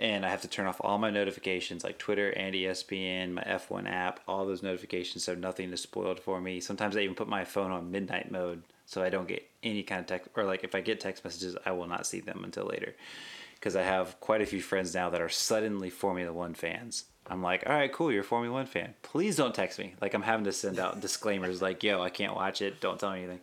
And 0.00 0.26
I 0.26 0.30
have 0.30 0.42
to 0.42 0.48
turn 0.48 0.66
off 0.66 0.80
all 0.80 0.98
my 0.98 1.10
notifications, 1.10 1.84
like 1.84 1.96
Twitter 1.96 2.30
and 2.30 2.56
ESPN, 2.56 3.34
my 3.34 3.42
F1 3.44 3.88
app, 3.88 4.18
all 4.26 4.44
those 4.44 4.60
notifications, 4.64 5.22
so 5.22 5.36
nothing 5.36 5.72
is 5.72 5.80
spoiled 5.80 6.18
for 6.18 6.40
me. 6.40 6.58
Sometimes 6.58 6.96
I 6.96 7.00
even 7.02 7.14
put 7.14 7.28
my 7.28 7.44
phone 7.44 7.70
on 7.70 7.92
midnight 7.92 8.32
mode, 8.32 8.64
so 8.84 9.00
I 9.00 9.10
don't 9.10 9.28
get 9.28 9.48
any 9.62 9.84
kind 9.84 10.00
of 10.00 10.06
text. 10.08 10.28
Or 10.34 10.42
like 10.42 10.64
if 10.64 10.74
I 10.74 10.80
get 10.80 10.98
text 10.98 11.22
messages, 11.24 11.56
I 11.64 11.70
will 11.70 11.86
not 11.86 12.04
see 12.04 12.18
them 12.18 12.42
until 12.42 12.64
later, 12.66 12.96
because 13.54 13.76
I 13.76 13.82
have 13.82 14.18
quite 14.18 14.40
a 14.42 14.46
few 14.46 14.60
friends 14.60 14.92
now 14.92 15.08
that 15.10 15.20
are 15.22 15.28
suddenly 15.28 15.88
Formula 15.90 16.32
One 16.32 16.54
fans. 16.54 17.04
I'm 17.28 17.42
like, 17.42 17.64
all 17.66 17.72
right, 17.74 17.92
cool, 17.92 18.12
you're 18.12 18.20
a 18.20 18.24
Formula 18.24 18.54
One 18.54 18.66
fan. 18.66 18.94
Please 19.02 19.36
don't 19.36 19.54
text 19.54 19.78
me. 19.78 19.94
Like 20.00 20.14
I'm 20.14 20.22
having 20.22 20.44
to 20.44 20.52
send 20.52 20.78
out 20.78 21.00
disclaimers 21.00 21.60
like, 21.60 21.82
yo, 21.82 22.00
I 22.00 22.08
can't 22.10 22.34
watch 22.34 22.62
it. 22.62 22.80
Don't 22.80 22.98
tell 23.00 23.10
me 23.12 23.18
anything. 23.24 23.40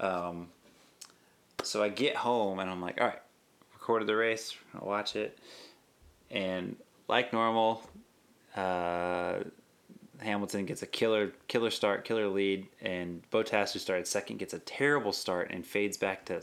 Um, 0.00 0.48
so 1.62 1.82
I 1.82 1.88
get 1.90 2.16
home 2.16 2.58
and 2.58 2.70
I'm 2.70 2.80
like, 2.80 3.00
all 3.00 3.06
right, 3.08 3.20
recorded 3.74 4.08
the 4.08 4.16
race, 4.16 4.56
I'll 4.74 4.86
watch 4.86 5.14
it, 5.16 5.38
and 6.30 6.76
like 7.08 7.32
normal, 7.32 7.82
uh, 8.56 9.40
Hamilton 10.20 10.66
gets 10.66 10.82
a 10.82 10.86
killer 10.86 11.32
killer 11.48 11.70
start, 11.70 12.04
killer 12.04 12.28
lead, 12.28 12.66
and 12.80 13.22
Bottas, 13.30 13.72
who 13.72 13.78
started 13.78 14.06
second, 14.06 14.38
gets 14.38 14.54
a 14.54 14.58
terrible 14.60 15.12
start 15.12 15.50
and 15.50 15.66
fades 15.66 15.96
back 15.96 16.24
to 16.26 16.34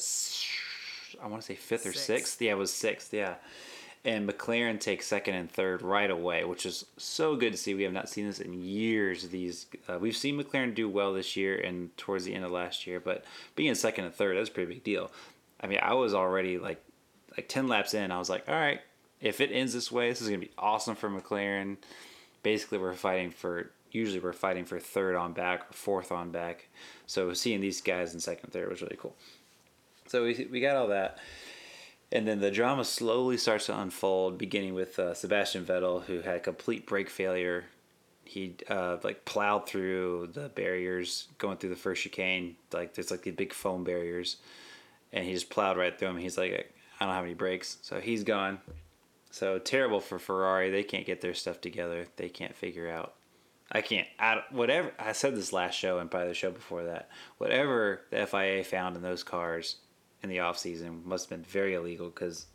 I 1.21 1.27
want 1.27 1.41
to 1.41 1.45
say 1.45 1.55
fifth 1.55 1.85
or 1.85 1.91
Sixth. 1.93 2.05
sixth. 2.05 2.41
Yeah, 2.41 2.51
it 2.51 2.57
was 2.57 2.71
sixth. 2.73 3.13
Yeah. 3.13 3.35
And 4.05 4.29
McLaren 4.29 4.79
takes 4.79 5.07
second 5.07 5.35
and 5.35 5.51
third 5.51 5.81
right 5.81 6.09
away, 6.09 6.45
which 6.45 6.65
is 6.65 6.85
so 6.95 7.35
good 7.35 7.51
to 7.51 7.57
see. 7.57 7.73
We 7.73 7.83
have 7.83 7.91
not 7.91 8.07
seen 8.07 8.25
this 8.27 8.39
in 8.39 8.53
years. 8.53 9.27
These 9.27 9.65
uh, 9.89 9.99
we've 9.99 10.15
seen 10.15 10.41
McLaren 10.41 10.73
do 10.73 10.87
well 10.87 11.13
this 11.13 11.35
year 11.35 11.57
and 11.57 11.95
towards 11.97 12.23
the 12.23 12.33
end 12.33 12.45
of 12.45 12.51
last 12.51 12.87
year, 12.87 13.01
but 13.01 13.25
being 13.55 13.75
second 13.75 14.05
and 14.05 14.13
third 14.13 14.37
that's 14.37 14.49
a 14.49 14.53
pretty 14.53 14.73
big 14.73 14.83
deal. 14.83 15.11
I 15.61 15.67
mean, 15.67 15.79
I 15.81 15.93
was 15.95 16.13
already 16.13 16.57
like 16.57 16.81
like 17.35 17.49
ten 17.49 17.67
laps 17.67 17.93
in. 17.93 18.11
I 18.11 18.19
was 18.19 18.29
like, 18.29 18.47
all 18.47 18.55
right, 18.55 18.79
if 19.19 19.41
it 19.41 19.51
ends 19.51 19.73
this 19.73 19.91
way, 19.91 20.09
this 20.09 20.21
is 20.21 20.29
gonna 20.29 20.39
be 20.39 20.51
awesome 20.57 20.95
for 20.95 21.09
McLaren. 21.09 21.75
Basically, 22.41 22.77
we're 22.77 22.93
fighting 22.93 23.31
for 23.31 23.71
usually 23.91 24.19
we're 24.19 24.33
fighting 24.33 24.65
for 24.65 24.79
third 24.79 25.15
on 25.15 25.33
back 25.33 25.69
or 25.69 25.73
fourth 25.73 26.11
on 26.11 26.31
back. 26.31 26.69
So 27.05 27.33
seeing 27.33 27.59
these 27.59 27.81
guys 27.81 28.13
in 28.13 28.19
second 28.19 28.51
third 28.51 28.69
was 28.69 28.81
really 28.81 28.97
cool. 28.97 29.15
So 30.07 30.23
we 30.23 30.47
we 30.49 30.61
got 30.61 30.75
all 30.75 30.87
that. 30.87 31.19
And 32.11 32.27
then 32.27 32.39
the 32.39 32.51
drama 32.51 32.85
slowly 32.85 33.37
starts 33.37 33.67
to 33.67 33.79
unfold, 33.79 34.37
beginning 34.37 34.73
with 34.73 34.97
uh, 34.97 35.13
Sebastian 35.13 35.63
Vettel, 35.63 36.03
who 36.03 36.21
had 36.21 36.43
complete 36.43 36.87
brake 36.87 37.09
failure. 37.09 37.65
He 38.25 38.55
uh, 38.67 38.97
like 39.03 39.25
plowed 39.25 39.67
through 39.67 40.29
the 40.33 40.49
barriers 40.49 41.27
going 41.37 41.57
through 41.57 41.69
the 41.69 41.75
first 41.75 42.03
chicane. 42.03 42.55
Like 42.73 42.95
there's 42.95 43.11
like 43.11 43.23
the 43.23 43.31
big 43.31 43.53
foam 43.53 43.83
barriers, 43.83 44.37
and 45.13 45.25
he 45.25 45.33
just 45.33 45.49
plowed 45.49 45.77
right 45.77 45.97
through 45.97 46.09
them. 46.09 46.17
He's 46.17 46.37
like, 46.37 46.73
I 46.99 47.05
don't 47.05 47.13
have 47.13 47.23
any 47.23 47.35
brakes, 47.35 47.77
so 47.81 47.99
he's 47.99 48.23
gone. 48.23 48.59
So 49.31 49.59
terrible 49.59 49.99
for 49.99 50.17
Ferrari. 50.17 50.71
They 50.71 50.83
can't 50.83 51.05
get 51.05 51.21
their 51.21 51.35
stuff 51.35 51.61
together. 51.61 52.07
They 52.15 52.29
can't 52.29 52.55
figure 52.55 52.89
out. 52.89 53.13
I 53.71 53.81
can't. 53.81 54.07
I, 54.19 54.41
whatever. 54.49 54.91
I 54.97 55.11
said 55.11 55.35
this 55.35 55.53
last 55.53 55.75
show 55.75 55.99
and 55.99 56.09
probably 56.09 56.29
the 56.29 56.33
show 56.33 56.49
before 56.49 56.85
that. 56.85 57.09
Whatever 57.37 58.01
the 58.09 58.25
FIA 58.25 58.63
found 58.63 58.95
in 58.95 59.03
those 59.03 59.23
cars 59.23 59.75
in 60.21 60.29
the 60.29 60.39
off 60.39 60.57
season 60.57 61.01
must 61.05 61.29
have 61.29 61.37
been 61.37 61.45
very 61.45 61.73
illegal 61.73 62.09
because 62.09 62.45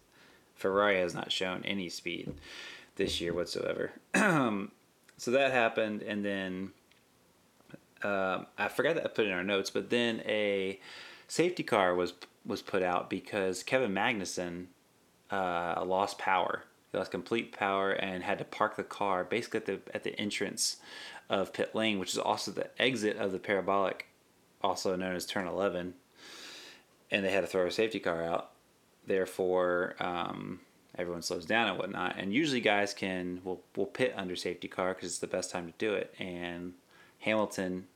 Ferrari 0.54 0.98
has 1.00 1.14
not 1.14 1.32
shown 1.32 1.62
any 1.64 1.88
speed 1.88 2.32
this 2.96 3.20
year 3.20 3.32
whatsoever. 3.32 3.92
so 4.14 5.30
that 5.30 5.52
happened, 5.52 6.02
and 6.02 6.24
then 6.24 6.70
um, 8.02 8.46
I 8.58 8.68
forgot 8.68 8.94
that 8.96 9.04
I 9.04 9.08
put 9.08 9.26
it 9.26 9.28
in 9.28 9.34
our 9.34 9.44
notes, 9.44 9.70
but 9.70 9.90
then 9.90 10.22
a 10.26 10.78
safety 11.26 11.62
car 11.62 11.94
was 11.94 12.12
was 12.46 12.60
put 12.60 12.82
out 12.82 13.08
because 13.08 13.62
Kevin 13.62 13.94
Magnussen 13.94 14.66
uh, 15.30 15.82
lost 15.84 16.18
power. 16.18 16.64
He 16.92 16.98
lost 16.98 17.10
complete 17.10 17.56
power 17.56 17.92
and 17.92 18.22
had 18.22 18.38
to 18.38 18.44
park 18.44 18.76
the 18.76 18.84
car 18.84 19.24
basically 19.24 19.60
at 19.60 19.66
the 19.66 19.80
at 19.94 20.04
the 20.04 20.18
entrance 20.20 20.76
of 21.30 21.52
pit 21.52 21.74
lane, 21.74 21.98
which 21.98 22.12
is 22.12 22.18
also 22.18 22.50
the 22.50 22.70
exit 22.80 23.16
of 23.16 23.32
the 23.32 23.38
parabolic, 23.38 24.06
also 24.62 24.94
known 24.94 25.16
as 25.16 25.26
turn 25.26 25.46
eleven. 25.46 25.94
And 27.14 27.24
they 27.24 27.30
had 27.30 27.42
to 27.42 27.46
throw 27.46 27.66
a 27.66 27.70
safety 27.70 28.00
car 28.00 28.22
out. 28.22 28.50
Therefore, 29.06 29.94
um, 30.00 30.60
everyone 30.96 31.22
slows 31.22 31.46
down 31.46 31.68
and 31.68 31.78
whatnot. 31.78 32.16
And 32.18 32.32
usually, 32.32 32.60
guys 32.60 32.92
can 32.94 33.40
will 33.44 33.62
will 33.76 33.86
pit 33.86 34.14
under 34.16 34.36
safety 34.36 34.68
car 34.68 34.94
because 34.94 35.10
it's 35.10 35.18
the 35.18 35.26
best 35.26 35.50
time 35.50 35.66
to 35.66 35.72
do 35.78 35.94
it. 35.94 36.14
And 36.18 36.74
Hamilton 37.20 37.86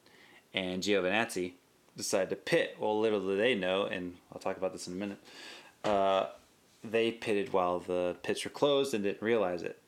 and 0.54 0.82
Giovinazzi 0.82 1.52
decided 1.96 2.30
to 2.30 2.36
pit. 2.36 2.76
Well, 2.78 2.98
little 2.98 3.26
did 3.26 3.38
they 3.38 3.54
know, 3.54 3.84
and 3.84 4.14
I'll 4.32 4.40
talk 4.40 4.56
about 4.56 4.72
this 4.72 4.86
in 4.86 4.94
a 4.94 4.96
minute. 4.96 5.18
Uh, 5.84 6.26
they 6.82 7.10
pitted 7.10 7.52
while 7.52 7.80
the 7.80 8.16
pits 8.22 8.44
were 8.44 8.50
closed 8.50 8.94
and 8.94 9.04
didn't 9.04 9.22
realize 9.22 9.62
it. 9.62 9.80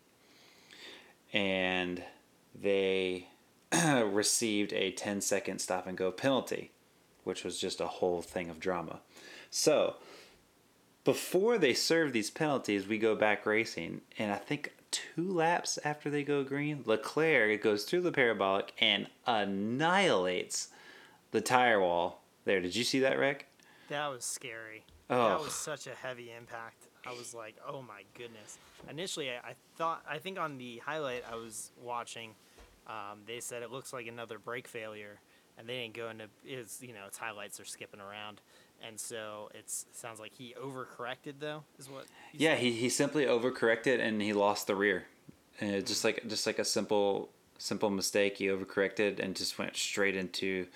And 1.32 2.02
they 2.54 3.28
received 4.04 4.72
a 4.72 4.90
10 4.90 5.20
second 5.20 5.60
stop 5.60 5.86
and 5.86 5.96
go 5.96 6.10
penalty, 6.10 6.72
which 7.24 7.44
was 7.44 7.58
just 7.58 7.80
a 7.80 7.86
whole 7.86 8.22
thing 8.22 8.50
of 8.50 8.58
drama. 8.58 9.00
So, 9.50 9.96
before 11.04 11.58
they 11.58 11.74
serve 11.74 12.12
these 12.12 12.30
penalties, 12.30 12.86
we 12.86 12.98
go 12.98 13.16
back 13.16 13.44
racing, 13.44 14.02
and 14.18 14.32
I 14.32 14.36
think 14.36 14.72
two 14.90 15.32
laps 15.32 15.78
after 15.84 16.10
they 16.10 16.22
go 16.22 16.44
green, 16.44 16.82
Leclerc 16.84 17.60
goes 17.62 17.84
through 17.84 18.02
the 18.02 18.12
parabolic 18.12 18.72
and 18.80 19.08
annihilates 19.26 20.68
the 21.30 21.40
tire 21.40 21.80
wall 21.80 22.22
there. 22.44 22.60
Did 22.60 22.76
you 22.76 22.84
see 22.84 23.00
that, 23.00 23.18
wreck? 23.18 23.46
that 23.88 24.08
was 24.08 24.24
scary. 24.24 24.84
Oh. 25.08 25.28
That 25.28 25.40
was 25.40 25.52
such 25.52 25.86
a 25.86 25.94
heavy 25.94 26.32
impact. 26.36 26.86
I 27.06 27.12
was 27.12 27.34
like, 27.34 27.56
oh 27.66 27.82
my 27.82 28.02
goodness. 28.16 28.58
Initially, 28.88 29.30
I, 29.30 29.50
I 29.50 29.54
thought, 29.76 30.02
I 30.08 30.18
think 30.18 30.38
on 30.38 30.58
the 30.58 30.78
highlight 30.78 31.24
I 31.30 31.34
was 31.34 31.72
watching, 31.82 32.34
um, 32.86 33.20
they 33.26 33.40
said 33.40 33.62
it 33.62 33.70
looks 33.70 33.92
like 33.92 34.06
another 34.06 34.38
brake 34.38 34.68
failure, 34.68 35.18
and 35.60 35.68
they 35.68 35.82
didn't 35.82 35.94
go 35.94 36.08
into 36.08 36.24
his, 36.42 36.78
you 36.80 36.94
know, 36.94 37.06
its 37.06 37.18
highlights 37.18 37.60
are 37.60 37.64
skipping 37.64 38.00
around. 38.00 38.40
And 38.86 38.98
so 38.98 39.50
it 39.54 39.64
sounds 39.68 40.18
like 40.18 40.32
he 40.32 40.54
overcorrected, 40.60 41.34
though, 41.38 41.64
is 41.78 41.88
what 41.90 42.06
Yeah, 42.32 42.56
he, 42.56 42.72
he 42.72 42.88
simply 42.88 43.26
overcorrected 43.26 44.00
and 44.00 44.22
he 44.22 44.32
lost 44.32 44.66
the 44.66 44.74
rear. 44.74 45.04
And 45.60 45.86
just 45.86 46.02
like 46.02 46.26
just 46.26 46.46
like 46.46 46.58
a 46.58 46.64
simple 46.64 47.28
simple 47.58 47.90
mistake, 47.90 48.38
he 48.38 48.46
overcorrected 48.46 49.20
and 49.20 49.36
just 49.36 49.58
went 49.58 49.76
straight 49.76 50.16
into 50.16 50.66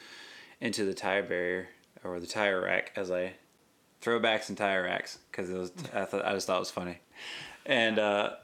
into 0.60 0.84
the 0.84 0.92
tire 0.92 1.22
barrier 1.22 1.68
or 2.04 2.20
the 2.20 2.26
tire 2.26 2.60
rack 2.60 2.92
as 2.94 3.10
I 3.10 3.32
throwbacks 4.02 4.50
and 4.50 4.58
tire 4.58 4.82
racks 4.82 5.18
because 5.30 5.48
it 5.48 5.56
was 5.56 5.72
I 5.94 6.04
thought 6.04 6.26
I 6.26 6.34
just 6.34 6.46
thought 6.46 6.56
it 6.56 6.60
was 6.60 6.70
funny, 6.70 6.98
and 7.64 7.98
uh, 7.98 8.34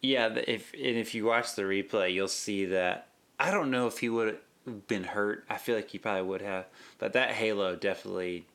yeah, 0.00 0.28
if 0.46 0.72
and 0.74 0.96
if 0.96 1.12
you 1.16 1.24
watch 1.24 1.56
the 1.56 1.62
replay, 1.62 2.14
you'll 2.14 2.28
see 2.28 2.66
that 2.66 3.08
I 3.40 3.50
don't 3.50 3.72
know 3.72 3.88
if 3.88 3.98
he 3.98 4.08
would 4.08 4.38
been 4.86 5.04
hurt. 5.04 5.44
I 5.48 5.56
feel 5.56 5.76
like 5.76 5.90
he 5.90 5.98
probably 5.98 6.22
would 6.22 6.42
have, 6.42 6.66
but 6.98 7.12
that 7.14 7.32
halo 7.32 7.76
definitely 7.76 8.46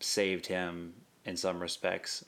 saved 0.00 0.46
him 0.46 0.94
in 1.24 1.36
some 1.36 1.60
respects 1.60 2.24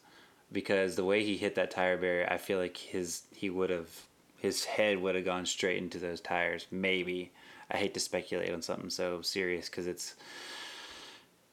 because 0.53 0.97
the 0.97 1.05
way 1.05 1.24
he 1.24 1.36
hit 1.36 1.55
that 1.57 1.70
tire 1.70 1.97
barrier, 1.97 2.26
I 2.30 2.38
feel 2.38 2.59
like 2.59 2.76
his 2.76 3.22
he 3.34 3.51
would 3.51 3.70
have 3.70 3.90
his 4.38 4.64
head 4.64 5.01
would 5.01 5.14
have 5.14 5.24
gone 5.24 5.47
straight 5.47 5.78
into 5.78 5.99
those 5.99 6.20
tires. 6.20 6.66
Maybe 6.70 7.32
I 7.70 7.76
hate 7.76 7.94
to 7.94 8.01
speculate 8.01 8.53
on 8.53 8.62
something 8.62 8.90
so 8.90 9.22
serious 9.22 9.68
because 9.68 9.86
it's 9.86 10.14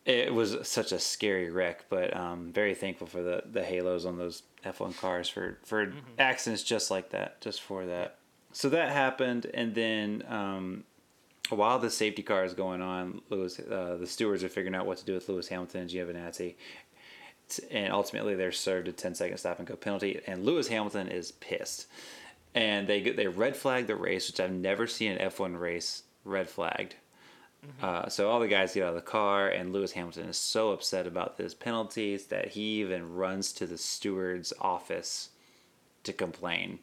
it 0.06 0.34
was 0.34 0.58
such 0.64 0.92
a 0.92 1.00
scary 1.00 1.50
wreck, 1.50 1.86
but 1.90 2.16
um, 2.16 2.52
very 2.54 2.76
thankful 2.76 3.08
for 3.08 3.22
the 3.22 3.44
the 3.52 3.64
halos 3.64 4.06
on 4.06 4.18
those 4.18 4.44
F1 4.66 4.98
cars 4.98 5.30
for 5.30 5.58
for 5.64 5.94
accidents 6.20 6.64
just 6.64 6.92
like 6.92 7.10
that, 7.12 7.42
just 7.42 7.62
for 7.62 7.86
that. 7.86 8.18
So 8.52 8.70
that 8.70 8.92
happened, 8.92 9.48
and 9.54 9.74
then 9.74 10.24
um, 10.28 10.84
while 11.56 11.80
the 11.80 11.90
safety 11.90 12.24
car 12.24 12.44
is 12.44 12.54
going 12.54 12.82
on, 12.82 13.22
Lewis, 13.30 13.60
uh, 13.60 13.98
the 14.00 14.08
stewards 14.08 14.44
are 14.44 14.50
figuring 14.50 14.76
out 14.76 14.86
what 14.86 14.98
to 15.00 15.06
do 15.06 15.14
with 15.14 15.30
Lewis 15.30 15.48
Hamilton. 15.48 15.82
And 15.82 15.90
Giovinazzi, 15.90 16.56
and 17.72 17.94
ultimately 17.94 18.36
they're 18.36 18.52
served 18.52 18.88
a 18.88 18.92
10 18.92 19.16
second 19.16 19.38
stop 19.38 19.60
and 19.60 19.68
go 19.68 19.76
penalty, 19.76 20.22
and 20.28 20.46
Lewis 20.46 20.68
Hamilton 20.68 21.08
is 21.08 21.32
pissed, 21.34 21.88
and 22.56 22.88
they 22.88 23.02
they 23.02 23.28
red 23.28 23.56
flag 23.56 23.88
the 23.88 23.96
race, 23.96 24.28
which 24.28 24.40
I've 24.40 24.52
never 24.52 24.88
seen 24.88 25.14
an 25.14 25.30
F1 25.30 25.60
race 25.60 26.04
red 26.24 26.50
flagged. 26.50 26.96
Uh, 27.82 28.10
so 28.10 28.30
all 28.30 28.42
the 28.42 28.48
guys 28.48 28.74
get 28.74 28.84
out 28.84 28.90
of 28.90 28.96
the 28.96 29.02
car, 29.02 29.48
and 29.48 29.72
Lewis 29.72 29.94
Hamilton 29.94 30.28
is 30.28 30.38
so 30.38 30.72
upset 30.72 31.08
about 31.08 31.38
this 31.38 31.54
penalties 31.54 32.26
that 32.26 32.50
he 32.50 32.82
even 32.82 33.16
runs 33.16 33.54
to 33.54 33.66
the 33.66 33.78
steward's 33.78 34.52
office 34.60 35.30
to 36.04 36.12
complain. 36.12 36.80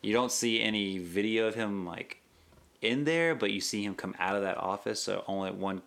You 0.00 0.14
don't 0.14 0.32
see 0.32 0.62
any 0.62 0.98
video 0.98 1.46
of 1.46 1.54
him 1.54 1.84
like 1.84 2.21
in 2.82 3.04
there, 3.04 3.34
but 3.34 3.50
you 3.52 3.60
see 3.60 3.82
him 3.84 3.94
come 3.94 4.14
out 4.18 4.36
of 4.36 4.42
that 4.42 4.58
office, 4.58 5.02
so 5.02 5.24
only 5.26 5.50
one 5.52 5.80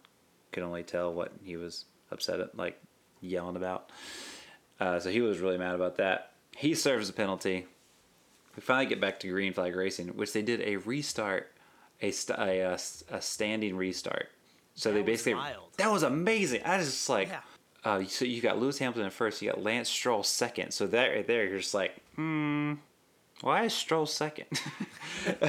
could 0.52 0.64
only 0.64 0.84
tell 0.84 1.14
what 1.14 1.32
he 1.43 1.58
was 1.58 1.86
upset 2.12 2.39
at, 2.39 2.58
like 2.58 2.82
yelling 3.22 3.56
about. 3.58 3.89
Uh, 4.80 5.00
so 5.00 5.10
he 5.10 5.22
was 5.22 5.39
really 5.39 5.58
mad 5.58 5.76
about 5.76 5.98
that. 5.98 6.32
He 6.56 6.74
serves 6.76 7.10
a 7.10 7.14
penalty. 7.14 7.66
We 8.56 8.62
finally 8.62 8.86
get 8.86 9.02
back 9.02 9.20
to 9.22 9.28
green 9.30 9.54
flag 9.54 9.76
racing, 9.76 10.08
which 10.10 10.32
they 10.34 10.41
did 10.41 10.62
a 10.62 10.78
restart, 10.78 11.52
a 12.02 12.12
st- 12.12 12.39
a, 12.39 12.60
a, 12.62 12.80
a 13.12 13.22
standing 13.22 13.76
restart. 13.76 14.30
So 14.76 14.89
That 14.89 14.96
they 15.00 15.02
basically 15.04 15.41
that 15.78 15.91
was 15.91 16.04
amazing. 16.04 16.62
I 16.66 16.78
was 16.78 16.88
just 16.88 17.10
like, 17.10 17.28
Yeah. 17.30 17.39
uh, 17.84 18.04
so 18.06 18.24
you 18.26 18.41
got 18.41 18.58
Lewis 18.60 18.78
Hamilton 18.78 19.04
in 19.06 19.10
first, 19.12 19.41
you 19.41 19.50
got 19.50 19.62
Lance 19.62 19.89
Stroll 19.89 20.24
second. 20.24 20.72
So 20.72 20.88
that 20.88 21.08
right 21.08 21.28
there, 21.28 21.46
you're 21.46 21.60
just 21.60 21.74
like, 21.74 21.96
hmm, 22.16 22.74
why 23.41 23.64
is 23.66 23.74
Stroll 23.74 24.06
second? 24.06 24.48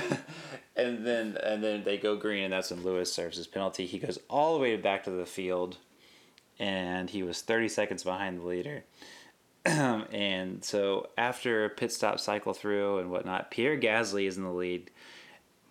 and 0.77 1.07
then 1.07 1.37
and 1.43 1.63
then 1.63 1.85
they 1.85 1.97
go 1.97 2.17
green, 2.17 2.45
and 2.45 2.53
that's 2.53 2.71
when 2.71 2.83
Lewis 2.83 3.13
serves 3.13 3.37
his 3.37 3.47
penalty. 3.47 3.87
He 3.87 3.99
goes 3.99 4.19
all 4.29 4.55
the 4.55 4.61
way 4.61 4.77
back 4.77 5.05
to 5.05 5.11
the 5.11 5.27
field, 5.27 5.79
and 6.59 7.11
he 7.11 7.23
was 7.23 7.41
30 7.41 7.69
seconds 7.69 8.05
behind 8.05 8.41
the 8.41 8.47
leader. 8.47 8.85
and 9.65 10.65
so 10.65 11.09
after 11.19 11.65
a 11.65 11.71
pit 11.71 11.93
stop 11.93 12.21
cycle 12.21 12.53
through 12.55 12.99
and 12.99 13.11
whatnot, 13.11 13.51
Pierre 13.51 13.79
Gasly 13.79 14.27
is 14.29 14.37
in 14.37 14.45
the 14.45 14.51
lead, 14.51 14.91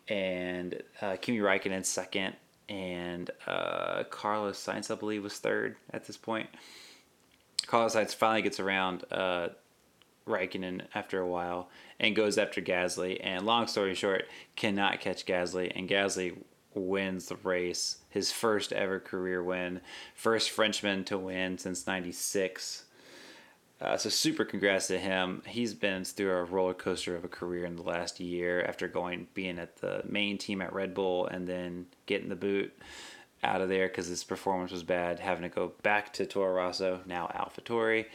and 0.07 0.81
uh, 1.01 1.15
Kimi 1.21 1.39
Räikkönen 1.39 1.85
second, 1.85 2.35
and 2.67 3.29
uh, 3.47 4.03
Carlos 4.09 4.63
Sainz, 4.63 4.91
I 4.91 4.95
believe, 4.95 5.23
was 5.23 5.37
third 5.37 5.77
at 5.91 6.05
this 6.05 6.17
point. 6.17 6.49
Carlos 7.67 7.95
Sainz 7.95 8.13
finally 8.13 8.41
gets 8.41 8.59
around 8.59 9.03
uh, 9.11 9.49
Raikkonen 10.27 10.81
after 10.93 11.19
a 11.19 11.27
while 11.27 11.69
and 11.99 12.15
goes 12.15 12.37
after 12.37 12.61
Gasly. 12.61 13.19
And 13.23 13.45
long 13.45 13.67
story 13.67 13.95
short, 13.95 14.25
cannot 14.55 14.99
catch 14.99 15.25
Gasly, 15.25 15.71
and 15.75 15.89
Gasly 15.89 16.37
wins 16.73 17.27
the 17.27 17.37
race. 17.37 17.99
His 18.09 18.31
first 18.31 18.73
ever 18.73 18.99
career 18.99 19.43
win, 19.43 19.81
first 20.13 20.49
Frenchman 20.49 21.03
to 21.05 21.17
win 21.17 21.57
since 21.57 21.87
'96. 21.87 22.85
Uh, 23.81 23.97
so 23.97 24.09
super 24.09 24.45
congrats 24.45 24.87
to 24.87 24.97
him. 24.97 25.41
He's 25.45 25.73
been 25.73 26.05
through 26.05 26.31
a 26.31 26.43
roller 26.43 26.73
coaster 26.73 27.15
of 27.15 27.25
a 27.25 27.29
career 27.29 27.65
in 27.65 27.75
the 27.75 27.83
last 27.83 28.21
year 28.21 28.63
after 28.63 28.87
going 28.87 29.27
being 29.33 29.59
at 29.59 29.77
the 29.77 30.01
main 30.07 30.37
team 30.37 30.61
at 30.61 30.73
Red 30.73 30.93
Bull 30.93 31.27
and 31.27 31.45
then 31.45 31.87
getting 32.05 32.29
the 32.29 32.37
boot 32.37 32.73
out 33.43 33.61
of 33.61 33.67
there 33.67 33.87
because 33.87 34.07
his 34.07 34.23
performance 34.23 34.71
was 34.71 34.83
bad, 34.83 35.19
having 35.19 35.43
to 35.43 35.53
go 35.53 35.73
back 35.83 36.13
to 36.13 36.25
Toro 36.25 36.53
Rosso, 36.53 37.01
now 37.05 37.27
AlphaTauri. 37.35 38.05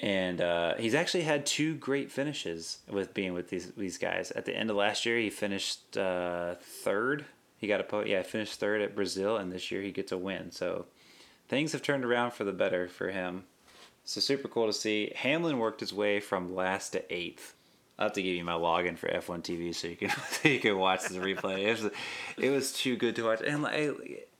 And 0.00 0.40
uh, 0.40 0.74
he's 0.76 0.94
actually 0.94 1.24
had 1.24 1.44
two 1.44 1.74
great 1.74 2.10
finishes 2.12 2.78
with 2.88 3.14
being 3.14 3.34
with 3.34 3.50
these 3.50 3.72
these 3.72 3.98
guys. 3.98 4.30
At 4.30 4.44
the 4.44 4.56
end 4.56 4.70
of 4.70 4.76
last 4.76 5.04
year, 5.04 5.18
he 5.18 5.28
finished 5.28 5.96
uh, 5.96 6.54
third. 6.60 7.24
He 7.56 7.66
got 7.66 7.80
a 7.80 7.84
po- 7.84 8.04
yeah, 8.04 8.18
he 8.18 8.24
finished 8.24 8.60
third 8.60 8.80
at 8.80 8.94
Brazil, 8.94 9.36
and 9.36 9.50
this 9.50 9.72
year 9.72 9.82
he 9.82 9.90
gets 9.90 10.12
a 10.12 10.18
win. 10.18 10.52
So 10.52 10.86
things 11.48 11.72
have 11.72 11.82
turned 11.82 12.04
around 12.04 12.32
for 12.32 12.44
the 12.44 12.52
better 12.52 12.88
for 12.88 13.10
him. 13.10 13.44
So 14.04 14.20
super 14.20 14.48
cool 14.48 14.66
to 14.66 14.72
see. 14.72 15.12
Hamlin 15.16 15.58
worked 15.58 15.80
his 15.80 15.92
way 15.92 16.20
from 16.20 16.54
last 16.54 16.90
to 16.90 17.14
eighth. 17.14 17.54
I'll 17.98 18.06
have 18.06 18.12
to 18.12 18.22
give 18.22 18.36
you 18.36 18.44
my 18.44 18.52
login 18.52 18.96
for 18.96 19.08
F1 19.08 19.42
TV 19.42 19.74
so 19.74 19.88
you 19.88 19.96
can 19.96 20.12
you 20.44 20.60
can 20.60 20.78
watch 20.78 21.08
the 21.08 21.18
replay. 21.18 21.64
It 21.64 21.82
was, 21.82 21.92
it 22.38 22.50
was 22.50 22.72
too 22.72 22.96
good 22.96 23.16
to 23.16 23.24
watch, 23.24 23.42
and 23.44 23.66
I, 23.66 23.90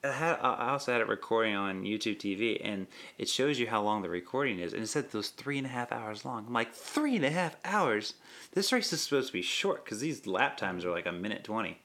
I, 0.05 0.13
had, 0.13 0.39
I 0.41 0.71
also 0.71 0.93
had 0.93 1.01
it 1.01 1.09
recording 1.09 1.55
on 1.55 1.83
YouTube 1.83 2.19
TV, 2.19 2.61
and 2.63 2.87
it 3.19 3.29
shows 3.29 3.59
you 3.59 3.67
how 3.67 3.83
long 3.83 4.03
the 4.03 4.09
recording 4.09 4.59
is, 4.61 4.73
and 4.73 4.83
it 4.83 4.87
said 4.87 5.07
it 5.07 5.15
was 5.15 5.31
three 5.31 5.59
and 5.59 5.67
a 5.67 5.71
half 5.71 5.91
hours 5.91 6.25
long. 6.25 6.45
I'm 6.47 6.53
like 6.53 6.73
three 6.73 7.17
and 7.17 7.25
a 7.25 7.31
half 7.31 7.57
hours. 7.65 8.15
This 8.53 8.73
race 8.73 8.93
is 8.93 9.01
supposed 9.01 9.29
to 9.29 9.33
be 9.33 9.43
short 9.43 9.85
because 9.85 10.01
these 10.01 10.27
lap 10.27 10.57
times 10.57 10.85
are 10.85 10.91
like 10.91 11.07
a 11.07 11.13
minute 11.13 11.45
twenty, 11.45 11.79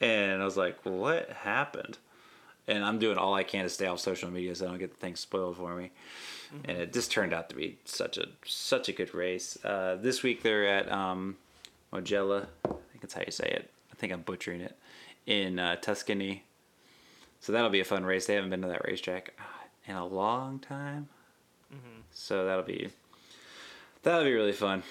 and 0.00 0.40
I 0.40 0.44
was 0.44 0.56
like, 0.56 0.78
what 0.84 1.30
happened? 1.30 1.98
And 2.66 2.84
I'm 2.84 2.98
doing 2.98 3.18
all 3.18 3.34
I 3.34 3.42
can 3.42 3.64
to 3.64 3.68
stay 3.68 3.86
off 3.86 3.98
social 3.98 4.30
media 4.30 4.54
so 4.54 4.66
I 4.66 4.68
don't 4.68 4.78
get 4.78 4.92
the 4.92 4.96
thing 4.96 5.16
spoiled 5.16 5.56
for 5.56 5.74
me 5.74 5.90
and 6.64 6.78
it 6.78 6.92
just 6.92 7.10
turned 7.10 7.32
out 7.32 7.48
to 7.50 7.56
be 7.56 7.78
such 7.84 8.18
a 8.18 8.26
such 8.44 8.88
a 8.88 8.92
good 8.92 9.14
race. 9.14 9.62
Uh, 9.64 9.96
this 10.00 10.22
week 10.22 10.42
they're 10.42 10.66
at 10.66 10.90
um, 10.90 11.36
Mugello, 11.92 12.46
I 12.64 12.68
think 12.68 13.00
that's 13.02 13.14
how 13.14 13.22
you 13.24 13.32
say 13.32 13.48
it. 13.48 13.70
I 13.92 13.96
think 13.96 14.12
I'm 14.12 14.22
butchering 14.22 14.60
it 14.60 14.76
in 15.26 15.58
uh, 15.58 15.76
Tuscany. 15.76 16.44
So 17.40 17.52
that'll 17.52 17.70
be 17.70 17.80
a 17.80 17.84
fun 17.84 18.04
race. 18.04 18.26
They 18.26 18.34
haven't 18.34 18.50
been 18.50 18.62
to 18.62 18.68
that 18.68 18.84
racetrack 18.84 19.34
uh, 19.38 19.90
in 19.90 19.96
a 19.96 20.06
long 20.06 20.58
time, 20.58 21.08
so 22.12 22.44
that'll 22.44 22.62
be 22.64 22.90
that'll 24.02 24.24
be 24.24 24.32
really 24.32 24.52
fun. 24.52 24.82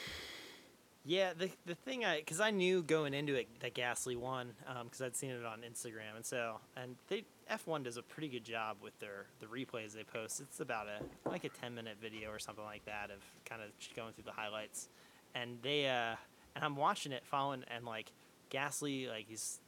Yeah, 1.05 1.33
the 1.37 1.49
the 1.65 1.75
thing 1.75 2.03
I 2.05 2.17
because 2.19 2.39
I 2.39 2.51
knew 2.51 2.81
going 2.83 3.13
into 3.13 3.35
it 3.35 3.47
that 3.61 3.73
Gasly 3.73 4.17
won 4.17 4.53
because 4.83 5.01
I'd 5.01 5.15
seen 5.15 5.31
it 5.31 5.45
on 5.45 5.59
Instagram 5.59 6.15
and 6.15 6.25
so 6.25 6.59
and 6.75 6.95
they 7.07 7.23
F1 7.51 7.83
does 7.83 7.97
a 7.97 8.03
pretty 8.03 8.27
good 8.27 8.43
job 8.43 8.77
with 8.81 8.97
their 8.99 9.25
the 9.39 9.45
replays 9.45 9.93
they 9.93 10.03
post. 10.03 10.39
It's 10.39 10.59
about 10.59 10.87
a 10.87 11.29
like 11.29 11.43
a 11.45 11.49
ten 11.49 11.73
minute 11.73 11.97
video 12.01 12.29
or 12.29 12.39
something 12.39 12.65
like 12.65 12.85
that 12.85 13.11
of 13.11 13.23
kind 13.45 13.61
of 13.61 13.69
going 13.95 14.13
through 14.13 14.25
the 14.25 14.31
highlights, 14.31 14.89
and 15.33 15.57
they 15.61 15.87
uh 15.87 16.15
and 16.55 16.65
I'm 16.65 16.75
watching 16.75 17.11
it 17.11 17.25
following 17.25 17.63
and 17.67 17.85
like 17.85 18.11
Gasly 18.51 19.07
like 19.07 19.25
he's 19.27 19.59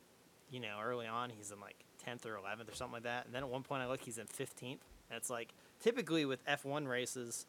you 0.51 0.59
know 0.59 0.77
early 0.83 1.07
on 1.07 1.29
he's 1.29 1.51
in 1.51 1.59
like 1.59 1.85
tenth 2.03 2.25
or 2.25 2.35
eleventh 2.37 2.69
or 2.69 2.75
something 2.75 2.93
like 2.95 3.03
that, 3.03 3.25
and 3.25 3.33
then 3.35 3.43
at 3.43 3.49
one 3.49 3.63
point 3.63 3.81
I 3.83 3.87
look 3.87 4.01
he's 4.01 4.17
in 4.17 4.27
fifteenth. 4.27 4.81
And 5.09 5.17
it's 5.17 5.29
like 5.29 5.49
typically 5.81 6.23
with 6.25 6.45
F1 6.45 6.87
races, 6.87 7.45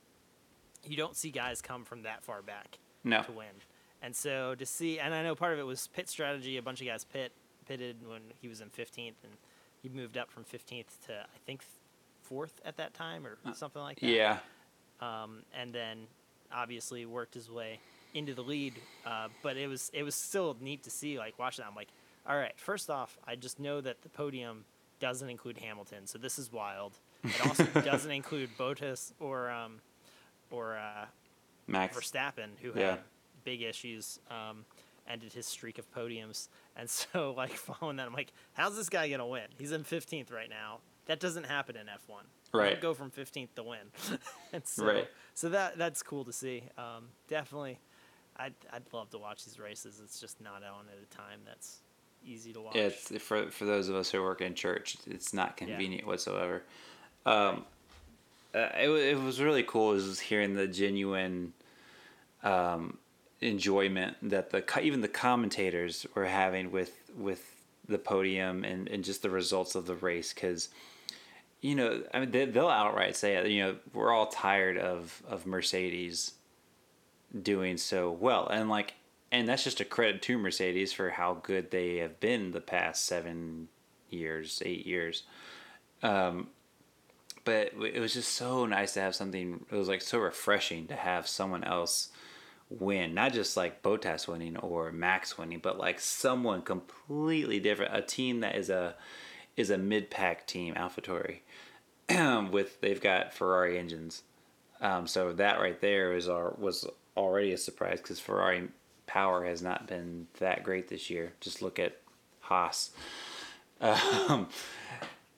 you 0.85 0.97
don't 0.97 1.15
see 1.17 1.31
guys 1.31 1.63
come 1.63 1.85
from 1.85 2.03
that 2.03 2.25
far 2.25 2.43
back 2.43 2.79
No, 3.05 3.23
to 3.23 3.31
win. 3.33 3.47
And 4.03 4.17
so 4.17 4.55
to 4.57 4.67
see, 4.67 4.99
and 4.99 5.15
I 5.15 5.23
know 5.23 5.35
part 5.37 5.53
of 5.53 5.61
it 5.61 5.63
was 5.67 5.87
pit 5.87 6.09
strategy. 6.09 6.57
A 6.57 6.63
bunch 6.63 6.81
of 6.81 6.89
guys 6.89 7.05
pit 7.05 7.31
pitted 7.69 7.97
when 8.07 8.21
he 8.41 8.49
was 8.49 8.61
in 8.61 8.69
15th, 8.71 9.15
and 9.23 9.33
he 9.81 9.89
moved 9.89 10.17
up 10.19 10.29
from 10.31 10.43
15th 10.45 10.87
to 11.07 11.13
I 11.21 11.39
think 11.47 11.63
fourth 12.23 12.61
at 12.65 12.77
that 12.79 12.95
time 12.95 13.25
or 13.27 13.37
something 13.55 13.81
like 13.83 14.01
that. 14.01 14.07
yeah, 14.09 14.39
Um, 15.01 15.43
and 15.57 15.73
then 15.73 16.07
obviously 16.53 17.07
worked 17.07 17.35
his 17.35 17.49
way 17.51 17.79
into 18.15 18.35
the 18.35 18.43
lead. 18.43 18.75
Uh, 19.07 19.29
but 19.43 19.57
it 19.57 19.69
was 19.69 19.91
it 19.95 20.03
was 20.03 20.15
still 20.17 20.57
neat 20.61 20.83
to 20.83 20.91
see. 20.91 21.17
Like 21.19 21.39
watching 21.39 21.63
that, 21.63 21.69
I'm 21.71 21.77
like, 21.77 21.89
all 22.27 22.37
right. 22.37 22.53
First 22.59 22.91
off, 22.91 23.19
I 23.27 23.37
just 23.37 23.59
know 23.61 23.81
that 23.81 24.03
the 24.03 24.09
podium 24.09 24.65
doesn't 25.01 25.29
include 25.29 25.59
Hamilton, 25.59 26.07
so 26.07 26.19
this 26.19 26.39
is 26.39 26.53
wild. 26.53 26.93
It 27.25 27.47
also 27.47 27.65
doesn't 27.85 28.11
include 28.11 28.51
Bottas 28.59 29.13
or 29.21 29.51
um, 29.51 29.81
or 30.51 30.77
uh, 30.77 31.07
Max. 31.67 31.97
Verstappen, 31.97 32.51
who 32.61 32.73
Yeah. 32.79 32.91
had 32.93 32.99
big 33.45 33.63
issues, 33.63 34.19
um, 34.31 34.65
ended 35.09 35.33
his 35.33 35.47
streak 35.47 35.79
of 35.79 35.91
podiums. 35.93 36.49
And 36.77 36.89
so, 37.13 37.33
like, 37.37 37.53
following 37.55 37.97
that, 37.97 38.07
I'm 38.07 38.13
like, 38.13 38.33
how's 38.53 38.77
this 38.77 38.89
guy 38.89 39.09
going 39.09 39.19
to 39.21 39.27
win? 39.27 39.47
He's 39.59 39.73
in 39.73 39.83
15th 39.83 40.33
right 40.33 40.49
now. 40.51 40.79
That 41.07 41.19
doesn't 41.19 41.45
happen 41.45 41.77
in 41.77 41.87
F1. 41.87 42.23
Right. 42.55 42.81
go 42.81 42.93
from 42.95 43.11
15th 43.11 43.55
to 43.57 43.63
win. 43.65 43.79
and 44.53 44.65
so, 44.67 44.85
Right. 44.87 45.09
so 45.35 45.49
that 45.49 45.79
that's 45.79 46.03
cool 46.03 46.25
to 46.27 46.33
see. 46.33 46.65
Um, 46.79 47.09
definitely, 47.27 47.81
I'd, 48.37 48.55
I'd 48.73 48.83
love 48.93 49.11
to 49.11 49.19
watch 49.19 49.45
these 49.45 49.59
races. 49.59 50.01
It's 50.05 50.21
just 50.21 50.41
not 50.41 50.63
on 50.63 50.85
at 50.93 51.03
a 51.03 51.07
time 51.17 51.41
that's 51.47 51.81
easy 52.25 52.53
to 52.53 52.61
watch. 52.61 52.77
It's 52.77 53.17
for 53.19 53.51
for 53.51 53.65
those 53.65 53.89
of 53.89 53.97
us 53.97 54.11
who 54.11 54.23
work 54.23 54.41
in 54.41 54.55
church, 54.55 54.97
it's 55.07 55.33
not 55.33 55.57
convenient 55.57 56.07
whatsoever. 56.07 56.63
Um, 57.27 57.65
uh, 58.55 58.69
it 58.79 58.89
it 58.89 59.19
was 59.19 59.41
really 59.41 59.63
cool. 59.63 59.93
Is 59.93 60.21
hearing 60.21 60.55
the 60.55 60.67
genuine 60.67 61.53
um, 62.43 62.99
enjoyment 63.41 64.17
that 64.23 64.51
the 64.51 64.65
even 64.81 65.01
the 65.01 65.09
commentators 65.09 66.07
were 66.15 66.27
having 66.27 66.71
with 66.71 67.11
with 67.17 67.49
the 67.89 67.99
podium 67.99 68.65
and, 68.65 68.89
and 68.89 69.05
just 69.05 69.23
the 69.23 69.31
results 69.31 69.75
of 69.75 69.87
the 69.87 69.95
race 69.97 70.33
because 70.33 70.69
you 71.61 71.75
know 71.75 72.03
I 72.15 72.21
mean 72.21 72.31
they, 72.31 72.45
they'll 72.45 72.69
outright 72.69 73.17
say 73.17 73.35
it 73.35 73.49
you 73.49 73.63
know 73.63 73.77
we're 73.93 74.13
all 74.13 74.27
tired 74.27 74.79
of 74.79 75.23
of 75.29 75.47
Mercedes 75.47 76.35
doing 77.43 77.77
so 77.77 78.11
well 78.13 78.47
and 78.49 78.69
like 78.69 78.95
and 79.33 79.49
that's 79.49 79.65
just 79.65 79.81
a 79.81 79.85
credit 79.85 80.23
to 80.23 80.39
Mercedes 80.39 80.93
for 80.93 81.11
how 81.11 81.35
good 81.43 81.73
they 81.73 81.97
have 81.97 82.21
been 82.21 82.53
the 82.53 82.61
past 82.61 83.05
seven 83.05 83.69
years 84.09 84.63
eight 84.65 84.87
years. 84.87 85.25
Um 86.03 86.49
but 87.45 87.73
it 87.93 87.99
was 87.99 88.15
just 88.15 88.35
so 88.35 88.67
nice 88.67 88.95
to 88.95 89.01
have 89.01 89.17
something 89.17 89.65
it 89.71 89.75
was 89.75 89.89
like 89.89 90.03
so 90.03 90.19
refreshing 90.19 90.87
to 90.87 90.95
have 90.95 91.27
someone 91.27 91.65
else 91.65 92.11
win 92.71 93.15
not 93.15 93.33
just 93.33 93.57
like 93.57 93.83
Bottas 93.83 94.29
winning 94.29 94.57
or 94.59 94.93
Max 94.93 95.37
winning 95.37 95.59
but 95.59 95.79
like 95.79 95.99
someone 95.99 96.63
completely 96.63 97.59
different 97.59 97.97
a 97.97 98.01
team 98.01 98.41
that 98.41 98.55
is 98.55 98.71
a 98.71 98.95
is 99.57 99.71
a 99.71 99.79
mid-pack 99.79 100.47
team 100.47 100.75
AlphaTauri 100.75 101.41
with 102.53 102.81
they've 102.81 103.01
got 103.01 103.33
Ferrari 103.35 103.79
engines. 103.79 104.23
Um, 104.81 105.07
so 105.07 105.33
that 105.35 105.61
right 105.61 105.81
there 105.81 106.13
is 106.15 106.29
our 106.29 106.55
was 106.59 106.87
already 107.17 107.53
a 107.53 107.59
surprise 107.59 108.01
because 108.01 108.19
Ferrari 108.19 108.69
power 109.13 109.45
has 109.45 109.61
not 109.63 109.87
been 109.87 110.27
that 110.39 110.63
great 110.65 110.89
this 110.89 111.11
year. 111.11 111.33
Just 111.41 111.61
look 111.63 111.79
at 111.79 111.93
Haas. 112.41 112.91
Um, 113.81 114.49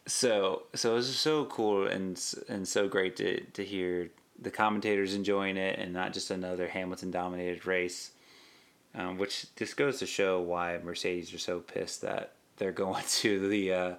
so 0.06 0.64
so 0.74 0.92
it 0.92 0.94
was 0.94 1.16
so 1.16 1.46
cool 1.46 1.86
and 1.86 2.20
and 2.48 2.68
so 2.68 2.88
great 2.88 3.16
to 3.16 3.40
to 3.40 3.64
hear 3.64 4.10
the 4.38 4.50
commentators 4.50 5.14
enjoying 5.14 5.56
it 5.56 5.78
and 5.78 5.92
not 5.92 6.12
just 6.12 6.30
another 6.30 6.68
Hamilton 6.68 7.10
dominated 7.10 7.66
race. 7.66 8.12
um, 8.94 9.18
which 9.18 9.46
just 9.56 9.76
goes 9.76 9.98
to 9.98 10.06
show 10.06 10.40
why 10.40 10.78
Mercedes 10.82 11.34
are 11.34 11.38
so 11.38 11.60
pissed 11.60 12.02
that 12.02 12.32
they're 12.56 12.72
going 12.72 13.04
to 13.08 13.48
the 13.48 13.72
uh, 13.72 13.94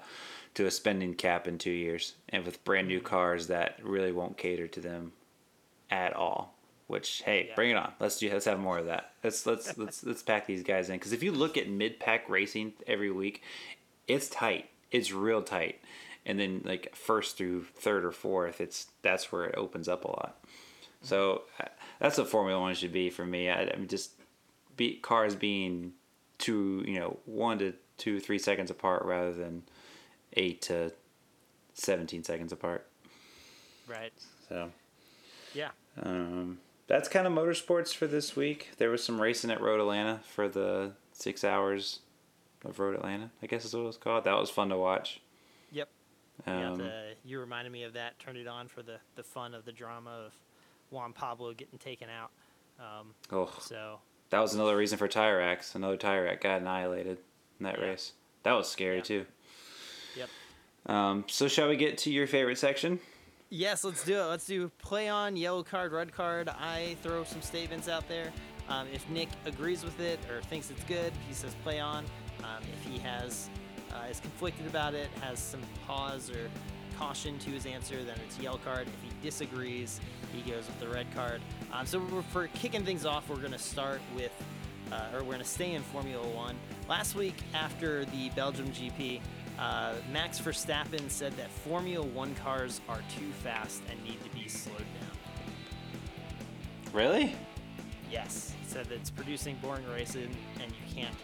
to 0.56 0.66
a 0.66 0.72
spending 0.72 1.14
cap 1.14 1.48
in 1.48 1.58
two 1.58 1.72
years, 1.72 2.14
and 2.30 2.46
with 2.46 2.64
brand 2.64 2.88
new 2.88 3.02
cars 3.02 3.48
that 3.48 3.78
really 3.84 4.12
won't 4.12 4.38
cater 4.38 4.68
to 4.68 4.80
them 4.80 5.12
at 5.92 6.14
all. 6.14 6.55
Which 6.88 7.24
hey, 7.26 7.48
Yeah. 7.50 7.56
bring 7.56 7.72
it 7.72 7.78
on. 7.78 7.94
Let's 8.00 8.20
do. 8.20 8.30
Let's 8.32 8.46
have 8.46 8.60
more 8.60 8.78
of 8.78 8.86
that. 8.86 9.14
Let's 9.24 9.46
let's 9.46 9.76
let's 9.78 10.04
let's 10.04 10.22
pack 10.22 10.46
these 10.46 10.62
guys 10.64 10.90
in 10.90 10.96
because 10.98 11.14
if 11.14 11.24
you 11.24 11.32
look 11.32 11.58
at 11.58 11.68
mid 11.68 12.00
pack 12.00 12.30
racing 12.30 12.74
every 12.86 13.10
week, 13.12 13.42
it's 14.08 14.30
tight. 14.30 14.70
It's 14.92 15.12
real 15.12 15.42
tight, 15.42 15.82
and 16.28 16.40
then 16.40 16.62
like 16.64 16.96
first 16.96 17.38
through 17.38 17.64
third 17.76 18.06
or 18.06 18.12
fourth, 18.12 18.62
it's 18.62 18.88
that's 19.02 19.32
where 19.32 19.46
it 19.46 19.56
opens 19.58 19.88
up 19.90 20.06
a 20.06 20.10
lot. 20.10 20.46
So 21.02 21.42
uh, 21.60 21.66
that's 22.00 22.18
what 22.20 22.30
Formula 22.30 22.60
One 22.62 22.76
should 22.76 22.94
be 22.94 23.10
for 23.10 23.26
me. 23.26 23.50
I, 23.50 23.64
I 23.64 23.76
mean, 23.78 23.88
just 23.88 24.12
be 24.78 24.96
cars 24.98 25.36
being 25.36 25.94
two, 26.38 26.84
you 26.88 27.00
know, 27.00 27.18
one 27.26 27.58
to 27.60 27.74
two, 27.98 28.20
three 28.20 28.40
seconds 28.40 28.70
apart 28.70 29.04
rather 29.06 29.34
than 29.34 29.64
eight 30.34 30.62
to 30.64 30.92
seventeen 31.74 32.24
seconds 32.24 32.52
apart. 32.52 32.86
Right. 33.88 34.14
So 34.50 34.72
Yeah. 35.54 35.70
um, 36.02 36.60
that's 36.88 37.10
kind 37.10 37.26
of 37.28 37.34
motorsports 37.34 37.94
for 37.94 38.08
this 38.08 38.36
week. 38.36 38.72
There 38.78 38.90
was 38.90 39.04
some 39.04 39.22
racing 39.22 39.52
at 39.52 39.62
Road 39.62 39.80
Atlanta 39.80 40.22
for 40.34 40.48
the 40.48 40.92
six 41.14 41.44
hours 41.44 42.00
of 42.64 42.80
Road 42.80 42.96
Atlanta. 42.96 43.32
I 43.42 43.48
guess 43.48 43.66
is 43.66 43.74
what 43.74 43.82
it 43.82 43.86
was 43.86 43.98
called. 43.98 44.24
That 44.26 44.38
was 44.38 44.50
fun 44.50 44.70
to 44.70 44.78
watch. 44.78 45.20
Yep. 45.72 45.90
yeah, 46.48 46.70
Um, 46.72 46.78
the, 46.78 47.14
you 47.24 47.40
reminded 47.40 47.72
me 47.72 47.84
of 47.84 47.94
that. 47.94 48.20
Turned 48.20 48.38
it 48.38 48.48
on 48.48 48.68
for 48.68 48.82
the, 48.84 48.98
the 49.16 49.24
fun 49.24 49.54
of 49.54 49.66
the 49.66 49.72
drama 49.72 50.10
of 50.28 50.34
Juan 50.92 51.14
Pablo 51.14 51.54
getting 51.54 51.80
taken 51.80 52.08
out. 52.10 52.32
Um, 52.80 53.14
oh, 53.32 53.52
so 53.62 54.00
that 54.30 54.40
was 54.40 54.54
another 54.54 54.76
reason 54.78 54.98
for 54.98 55.08
tire 55.08 55.38
racks. 55.38 55.76
Another 55.76 55.98
tire 55.98 56.26
rack 56.26 56.42
got 56.42 56.62
annihilated 56.62 57.18
in 57.60 57.64
that 57.64 57.80
Yeah. 57.80 57.86
race. 57.86 58.14
That 58.44 58.54
was 58.54 58.70
scary 58.70 58.98
Yeah. 58.98 59.02
too. 59.04 59.26
Yep. 60.18 60.30
Um, 60.88 61.24
so 61.28 61.48
shall 61.48 61.68
we 61.70 61.78
get 61.78 61.98
to 62.00 62.12
your 62.12 62.28
favorite 62.28 62.58
section? 62.60 63.00
Yes, 63.50 63.84
let's 63.84 64.04
do 64.04 64.20
it. 64.20 64.26
Let's 64.26 64.46
do 64.48 64.70
play 64.80 65.08
on, 65.08 65.36
yellow 65.36 65.62
card, 65.62 65.92
red 65.92 66.12
card. 66.12 66.50
I 66.50 66.98
throw 67.04 67.24
some 67.24 67.42
statements 67.42 67.88
out 67.88 68.08
there. 68.08 68.32
Um, 68.68 68.88
if 68.92 69.08
Nick 69.10 69.30
agrees 69.46 69.84
with 69.84 70.00
it 70.00 70.20
or 70.32 70.42
thinks 70.42 70.72
it's 70.72 70.84
good, 70.86 71.14
he 71.28 71.34
says 71.34 71.56
play 71.64 71.80
on. 71.80 72.06
Um, 72.40 72.64
if 72.74 72.92
he 72.92 72.98
has 73.00 73.50
uh, 73.94 74.10
is 74.10 74.20
conflicted 74.20 74.66
about 74.66 74.96
it, 74.96 75.10
has 75.22 75.40
some 75.40 75.62
pause 75.86 76.32
or 76.32 76.50
caution 76.98 77.38
to 77.40 77.52
his 77.52 77.68
answer, 77.68 78.04
then 78.04 78.18
it's 78.26 78.40
yellow 78.40 78.58
card. 78.58 78.88
If 78.88 79.04
he 79.04 79.10
disagrees, 79.22 80.00
he 80.34 80.50
goes 80.50 80.66
with 80.66 80.80
the 80.80 80.88
red 80.88 81.06
card. 81.14 81.42
Um, 81.72 81.86
so 81.86 82.02
for 82.32 82.48
kicking 82.48 82.84
things 82.84 83.06
off, 83.06 83.30
we're 83.30 83.36
going 83.36 83.52
to 83.52 83.60
start 83.60 84.02
with, 84.16 84.32
uh, 84.92 85.10
or 85.14 85.20
we're 85.20 85.34
going 85.34 85.40
to 85.40 85.46
stay 85.46 85.74
in 85.74 85.84
Formula 85.84 86.28
One. 86.30 86.56
Last 86.90 87.16
week 87.16 87.44
after 87.54 88.06
the 88.06 88.30
Belgium 88.32 88.70
GP, 88.70 89.22
uh, 89.60 89.94
Max 90.12 90.40
Verstappen 90.40 91.10
said 91.10 91.36
that 91.38 91.50
Formula 91.50 92.06
One 92.06 92.36
cars 92.36 92.82
are 92.90 93.02
too 93.18 93.32
fast 93.44 93.82
and 93.90 94.04
need 94.04 94.24
to 94.24 94.30
be 94.32 94.48
slowed 94.48 94.78
down. 94.78 95.18
Really? 96.94 97.36
Yes, 98.12 98.54
he 98.62 98.68
said 98.68 98.86
that 98.86 98.96
it's 98.96 99.10
producing 99.10 99.58
boring 99.62 99.88
racing 99.90 100.36
and 100.62 100.72
you 100.72 100.94
can't 100.94 101.16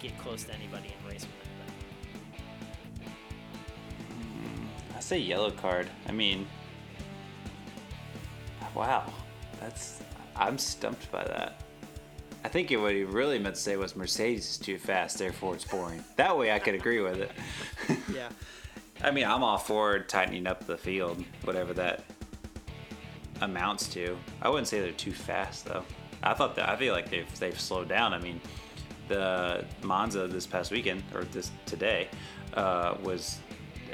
get 0.00 0.16
close 0.18 0.44
to 0.44 0.54
anybody 0.54 0.94
and 0.98 1.12
race 1.12 1.26
with 1.26 1.48
anybody. 1.48 1.76
I 4.96 5.00
say 5.00 5.18
yellow 5.18 5.50
card. 5.50 5.88
I 6.08 6.12
mean, 6.12 6.46
wow, 8.74 9.12
that's 9.60 10.00
I'm 10.36 10.58
stumped 10.58 11.10
by 11.12 11.24
that. 11.24 11.62
I 12.42 12.48
think 12.48 12.70
what 12.70 12.94
he 12.94 13.04
really 13.04 13.38
meant 13.38 13.54
to 13.54 13.60
say 13.60 13.76
was 13.76 13.94
Mercedes 13.94 14.50
is 14.50 14.58
too 14.58 14.78
fast, 14.78 15.18
therefore 15.18 15.54
it's 15.54 15.64
boring. 15.64 16.02
That 16.16 16.36
way 16.36 16.52
I 16.52 16.58
could 16.58 16.74
agree 16.74 17.00
with 17.00 17.20
it. 17.20 17.30
Yeah, 18.14 18.28
I 19.02 19.10
mean, 19.10 19.24
I'm 19.24 19.42
all 19.42 19.58
for 19.58 20.00
tightening 20.00 20.46
up 20.46 20.66
the 20.66 20.76
field, 20.76 21.24
whatever 21.44 21.72
that 21.74 22.04
amounts 23.40 23.88
to. 23.94 24.16
I 24.42 24.48
wouldn't 24.48 24.68
say 24.68 24.80
they're 24.80 24.92
too 24.92 25.12
fast 25.12 25.64
though. 25.66 25.84
I 26.22 26.34
thought 26.34 26.56
that 26.56 26.68
I 26.68 26.76
feel 26.76 26.92
like 26.92 27.10
they've 27.10 27.38
they've 27.38 27.58
slowed 27.58 27.88
down. 27.88 28.12
I 28.12 28.18
mean, 28.18 28.40
the 29.08 29.64
Monza 29.82 30.26
this 30.26 30.46
past 30.46 30.70
weekend 30.70 31.02
or 31.14 31.24
this 31.24 31.50
today 31.66 32.08
uh, 32.54 32.94
was 33.02 33.38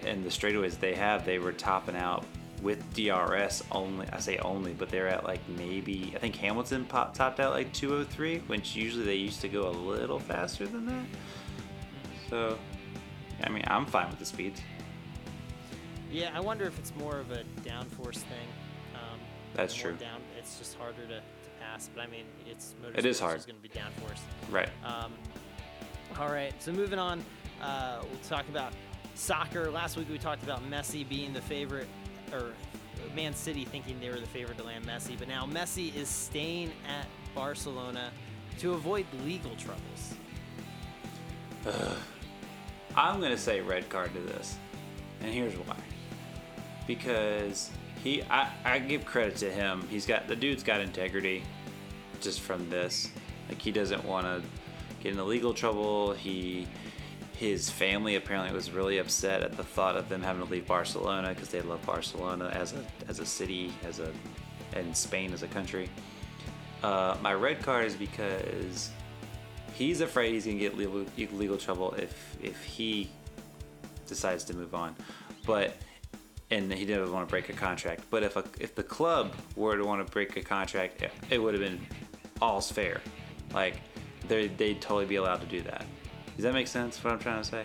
in 0.02 0.22
the 0.22 0.30
straightaways 0.30 0.78
they 0.78 0.94
have. 0.94 1.24
They 1.24 1.38
were 1.38 1.52
topping 1.52 1.96
out 1.96 2.24
with 2.66 2.82
DRS 2.94 3.62
only. 3.70 4.08
I 4.12 4.18
say 4.18 4.38
only, 4.38 4.72
but 4.72 4.88
they're 4.88 5.06
at 5.06 5.24
like 5.24 5.40
maybe 5.48 6.12
I 6.16 6.18
think 6.18 6.34
Hamilton 6.34 6.84
pop, 6.84 7.14
topped 7.14 7.38
out 7.38 7.52
like 7.52 7.72
203, 7.72 8.40
which 8.48 8.74
usually 8.74 9.04
they 9.04 9.14
used 9.14 9.40
to 9.42 9.48
go 9.48 9.68
a 9.68 9.70
little 9.70 10.18
faster 10.18 10.66
than 10.66 10.84
that. 10.86 11.04
So, 12.28 12.58
I 13.44 13.50
mean, 13.50 13.62
I'm 13.68 13.86
fine 13.86 14.10
with 14.10 14.18
the 14.18 14.24
speeds. 14.24 14.60
yeah. 16.10 16.32
I 16.34 16.40
wonder 16.40 16.64
if 16.64 16.76
it's 16.80 16.92
more 16.96 17.18
of 17.18 17.30
a 17.30 17.44
downforce 17.64 18.18
thing. 18.18 18.48
Um, 18.94 19.20
That's 19.54 19.72
true. 19.72 19.92
Down, 19.92 20.20
it's 20.36 20.58
just 20.58 20.76
harder 20.76 21.02
to, 21.02 21.18
to 21.18 21.50
pass. 21.60 21.88
But 21.94 22.02
I 22.02 22.06
mean, 22.08 22.24
it's 22.50 22.74
It 22.96 23.06
is 23.06 23.20
hard. 23.20 23.36
It's 23.36 23.46
going 23.46 23.56
to 23.56 23.62
be 23.62 23.68
downforce. 23.68 24.18
Right. 24.50 24.70
Um, 24.84 25.12
all 26.18 26.32
right, 26.32 26.52
so 26.60 26.72
moving 26.72 26.98
on, 26.98 27.22
uh, 27.62 27.98
we'll 28.02 28.20
talk 28.28 28.48
about 28.48 28.72
soccer. 29.14 29.70
Last 29.70 29.96
week 29.96 30.08
we 30.10 30.18
talked 30.18 30.42
about 30.42 30.68
Messi 30.68 31.08
being 31.08 31.32
the 31.32 31.42
favorite, 31.42 31.88
or 32.32 32.52
Man 33.14 33.34
City 33.34 33.64
thinking 33.64 33.98
they 34.00 34.10
were 34.10 34.20
the 34.20 34.26
favorite 34.26 34.58
to 34.58 34.64
land 34.64 34.86
Messi, 34.86 35.18
but 35.18 35.28
now 35.28 35.46
Messi 35.46 35.94
is 35.94 36.08
staying 36.08 36.72
at 36.88 37.06
Barcelona 37.34 38.10
to 38.58 38.74
avoid 38.74 39.06
legal 39.24 39.54
troubles. 39.56 40.14
I'm 42.96 43.20
gonna 43.20 43.36
say 43.36 43.60
red 43.60 43.88
card 43.88 44.14
to 44.14 44.20
this, 44.20 44.56
and 45.20 45.32
here's 45.32 45.54
why. 45.54 45.76
Because 46.86 47.70
he, 48.02 48.22
I, 48.22 48.50
I 48.64 48.78
give 48.78 49.04
credit 49.04 49.36
to 49.38 49.50
him. 49.50 49.86
He's 49.90 50.06
got 50.06 50.28
the 50.28 50.36
dude's 50.36 50.62
got 50.62 50.80
integrity, 50.80 51.42
just 52.20 52.40
from 52.40 52.70
this. 52.70 53.10
Like 53.48 53.60
he 53.60 53.70
doesn't 53.70 54.04
want 54.04 54.26
to 54.26 54.42
get 55.02 55.12
into 55.12 55.24
legal 55.24 55.52
trouble. 55.52 56.12
He, 56.12 56.66
his 57.36 57.68
family 57.68 58.16
apparently 58.16 58.52
was 58.52 58.70
really 58.70 58.96
upset 58.96 59.42
at 59.42 59.56
the 59.56 59.62
thought 59.62 59.94
of 59.96 60.08
them 60.08 60.22
having 60.22 60.44
to 60.44 60.50
leave 60.50 60.66
Barcelona 60.66 61.28
because 61.28 61.50
they 61.50 61.60
love 61.60 61.84
Barcelona 61.84 62.48
as 62.54 62.72
a 62.72 62.82
as 63.08 63.18
a 63.18 63.26
city, 63.26 63.72
as 63.86 64.00
a, 64.00 64.10
and 64.72 64.96
Spain 64.96 65.32
as 65.34 65.42
a 65.42 65.48
country. 65.48 65.90
Uh, 66.82 67.16
my 67.20 67.34
red 67.34 67.62
card 67.62 67.84
is 67.84 67.94
because 67.94 68.90
he's 69.74 70.00
afraid 70.00 70.32
he's 70.32 70.46
gonna 70.46 70.56
get 70.56 70.78
legal, 70.78 71.04
legal 71.32 71.58
trouble 71.58 71.92
if 71.92 72.36
if 72.42 72.64
he 72.64 73.10
decides 74.06 74.42
to 74.44 74.54
move 74.54 74.74
on, 74.74 74.96
but 75.44 75.76
and 76.50 76.72
he 76.72 76.86
didn't 76.86 77.12
want 77.12 77.28
to 77.28 77.30
break 77.30 77.50
a 77.50 77.52
contract. 77.52 78.04
But 78.08 78.22
if 78.22 78.36
a 78.36 78.44
if 78.58 78.74
the 78.74 78.82
club 78.82 79.34
were 79.56 79.76
to 79.76 79.84
want 79.84 80.06
to 80.06 80.10
break 80.10 80.38
a 80.38 80.42
contract, 80.42 81.04
it, 81.30 81.38
would 81.38 81.52
have 81.52 81.62
been 81.62 81.84
all's 82.40 82.70
fair. 82.70 83.02
Like 83.52 83.76
they 84.26 84.48
they'd 84.48 84.80
totally 84.80 85.04
be 85.04 85.16
allowed 85.16 85.42
to 85.42 85.46
do 85.46 85.60
that. 85.62 85.84
Does 86.36 86.42
that 86.44 86.52
make 86.54 86.66
sense? 86.66 87.02
What 87.02 87.12
I'm 87.12 87.18
trying 87.18 87.42
to 87.42 87.48
say? 87.48 87.64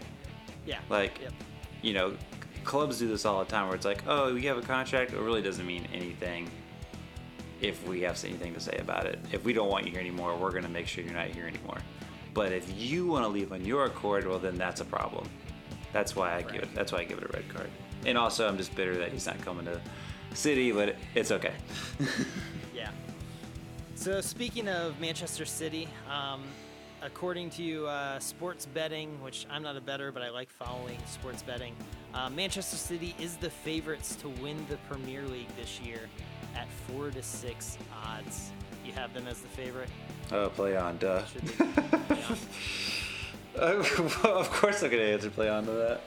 Yeah. 0.65 0.79
Like, 0.89 1.19
Yep. 1.21 1.33
you 1.81 1.93
know, 1.93 2.15
clubs 2.63 2.99
do 2.99 3.07
this 3.07 3.25
all 3.25 3.43
the 3.43 3.49
time 3.49 3.67
where 3.67 3.75
it's 3.75 3.85
like, 3.85 4.03
oh, 4.07 4.35
you 4.35 4.47
have 4.47 4.57
a 4.57 4.61
contract. 4.61 5.13
It 5.13 5.19
really 5.19 5.41
doesn't 5.41 5.65
mean 5.65 5.87
anything 5.93 6.49
if 7.61 7.85
we 7.87 8.01
have 8.01 8.23
anything 8.25 8.53
to 8.53 8.59
say 8.59 8.77
about 8.79 9.05
it. 9.05 9.19
If 9.31 9.43
we 9.43 9.53
don't 9.53 9.69
want 9.69 9.85
you 9.85 9.91
here 9.91 9.99
anymore, 9.99 10.35
we're 10.37 10.51
going 10.51 10.63
to 10.63 10.69
make 10.69 10.87
sure 10.87 11.03
you're 11.03 11.13
not 11.13 11.27
here 11.27 11.45
anymore. 11.47 11.77
But 12.33 12.51
if 12.53 12.71
you 12.79 13.07
want 13.07 13.23
to 13.25 13.27
leave 13.27 13.51
on 13.51 13.65
your 13.65 13.85
accord, 13.85 14.25
well, 14.25 14.39
then 14.39 14.57
that's 14.57 14.79
a 14.81 14.85
problem. 14.85 15.29
That's 15.91 16.15
why 16.15 16.33
I 16.35 16.41
give 16.43 16.63
it. 16.63 16.73
That's 16.73 16.91
why 16.93 16.99
I 16.99 17.03
give 17.03 17.17
it 17.17 17.25
a 17.25 17.33
red 17.33 17.47
card. 17.49 17.69
And 18.05 18.17
also, 18.17 18.47
I'm 18.47 18.57
just 18.57 18.73
bitter 18.75 18.95
that 18.97 19.11
he's 19.11 19.25
not 19.25 19.39
coming 19.41 19.65
to 19.65 19.81
City, 20.33 20.71
but 20.71 20.95
it's 21.13 21.31
okay. 21.31 21.53
Yeah. 22.73 22.89
So 23.95 24.21
speaking 24.21 24.67
of 24.69 24.99
Manchester 24.99 25.45
City, 25.45 25.87
um, 26.09 26.41
according 27.01 27.49
to 27.51 27.87
uh, 27.87 28.19
sports 28.19 28.65
betting, 28.65 29.21
which 29.21 29.45
I'm 29.49 29.63
not 29.63 29.75
a 29.75 29.81
better, 29.81 30.11
but 30.11 30.21
I 30.21 30.29
like 30.29 30.49
following 30.49 30.97
sports 31.07 31.41
betting, 31.41 31.75
uh, 32.13 32.29
Manchester 32.29 32.77
City 32.77 33.15
is 33.19 33.37
the 33.37 33.49
favorites 33.49 34.15
to 34.17 34.29
win 34.29 34.65
the 34.69 34.77
Premier 34.89 35.23
League 35.23 35.53
this 35.55 35.79
year 35.79 35.99
at 36.55 36.67
four 36.87 37.09
to 37.11 37.23
six 37.23 37.77
odds. 38.05 38.51
You 38.85 38.93
have 38.93 39.13
them 39.13 39.27
as 39.27 39.41
the 39.41 39.47
favorite. 39.49 39.89
oh, 40.31 40.49
play 40.49 40.75
on, 40.75 40.97
duh. 40.97 41.21
Play 42.07 42.23
on? 42.29 42.37
of 43.55 44.49
course, 44.51 44.81
I'm 44.81 44.89
gonna 44.89 45.03
answer 45.03 45.29
play 45.29 45.49
on 45.49 45.65
to 45.65 45.71
that. 45.71 46.01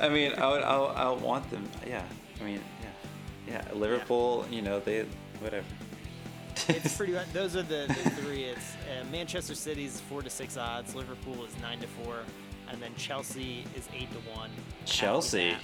I 0.00 0.08
mean, 0.08 0.32
I 0.34 0.48
would, 0.48 0.62
I 0.62 0.78
would, 0.78 0.90
I 0.90 1.10
would 1.10 1.22
want 1.22 1.48
them. 1.50 1.68
Yeah, 1.86 2.04
I 2.40 2.44
mean, 2.44 2.60
yeah, 3.46 3.64
yeah. 3.68 3.74
Liverpool, 3.74 4.46
you 4.50 4.62
know, 4.62 4.80
they 4.80 5.06
whatever. 5.40 5.64
It's 6.68 6.96
pretty 6.96 7.12
much 7.14 7.32
those 7.32 7.56
are 7.56 7.62
the, 7.62 7.84
the 7.88 8.10
three. 8.10 8.44
It's 8.44 8.74
uh, 8.90 9.04
Manchester 9.10 9.54
City's 9.54 10.00
four 10.02 10.22
to 10.22 10.30
six 10.30 10.56
odds. 10.56 10.94
Liverpool 10.94 11.44
is 11.44 11.56
nine 11.60 11.78
to 11.80 11.86
four, 11.86 12.16
and 12.70 12.80
then 12.82 12.92
Chelsea 12.96 13.64
is 13.76 13.88
eight 13.94 14.10
to 14.12 14.18
one. 14.36 14.50
Chelsea? 14.84 15.54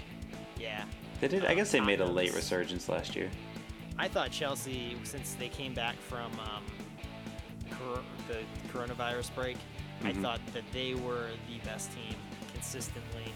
Yeah. 0.58 0.84
They 1.20 1.28
did. 1.28 1.44
I 1.44 1.54
guess 1.54 1.70
they 1.72 1.80
made 1.80 2.00
a 2.00 2.06
late 2.06 2.34
resurgence 2.34 2.88
last 2.88 3.14
year. 3.14 3.30
I 3.98 4.08
thought 4.08 4.30
Chelsea, 4.30 4.96
since 5.04 5.34
they 5.34 5.48
came 5.48 5.74
back 5.74 5.96
from 5.96 6.30
um, 6.40 6.64
cor- 7.78 8.02
the 8.28 8.38
coronavirus 8.72 9.34
break, 9.34 9.56
I 10.02 10.12
Mhm. 10.12 10.22
thought 10.22 10.40
that 10.54 10.62
they 10.72 10.94
were 10.94 11.28
the 11.48 11.58
best 11.66 11.90
team 11.92 12.14
consistently. 12.54 13.32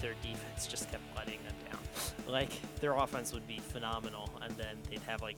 Their 0.00 0.14
defense 0.22 0.66
just 0.66 0.90
kept 0.90 1.02
letting 1.16 1.38
them 1.44 1.54
down. 1.70 1.80
Like 2.28 2.50
their 2.80 2.94
offense 2.96 3.32
would 3.32 3.46
be 3.46 3.58
phenomenal, 3.58 4.28
and 4.42 4.52
then 4.56 4.76
they'd 4.90 5.00
have 5.06 5.22
like 5.22 5.36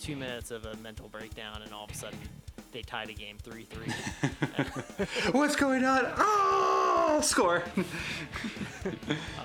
two 0.00 0.16
minutes 0.16 0.50
of 0.50 0.64
a 0.64 0.76
mental 0.78 1.08
breakdown, 1.08 1.62
and 1.62 1.72
all 1.72 1.84
of 1.84 1.90
a 1.90 1.94
sudden 1.94 2.18
they 2.72 2.82
tied 2.82 3.08
the 3.08 3.14
game 3.14 3.36
three 3.42 3.64
three. 3.64 3.92
What's 5.32 5.56
going 5.56 5.84
on? 5.84 6.12
Oh, 6.16 7.20
score. 7.22 7.62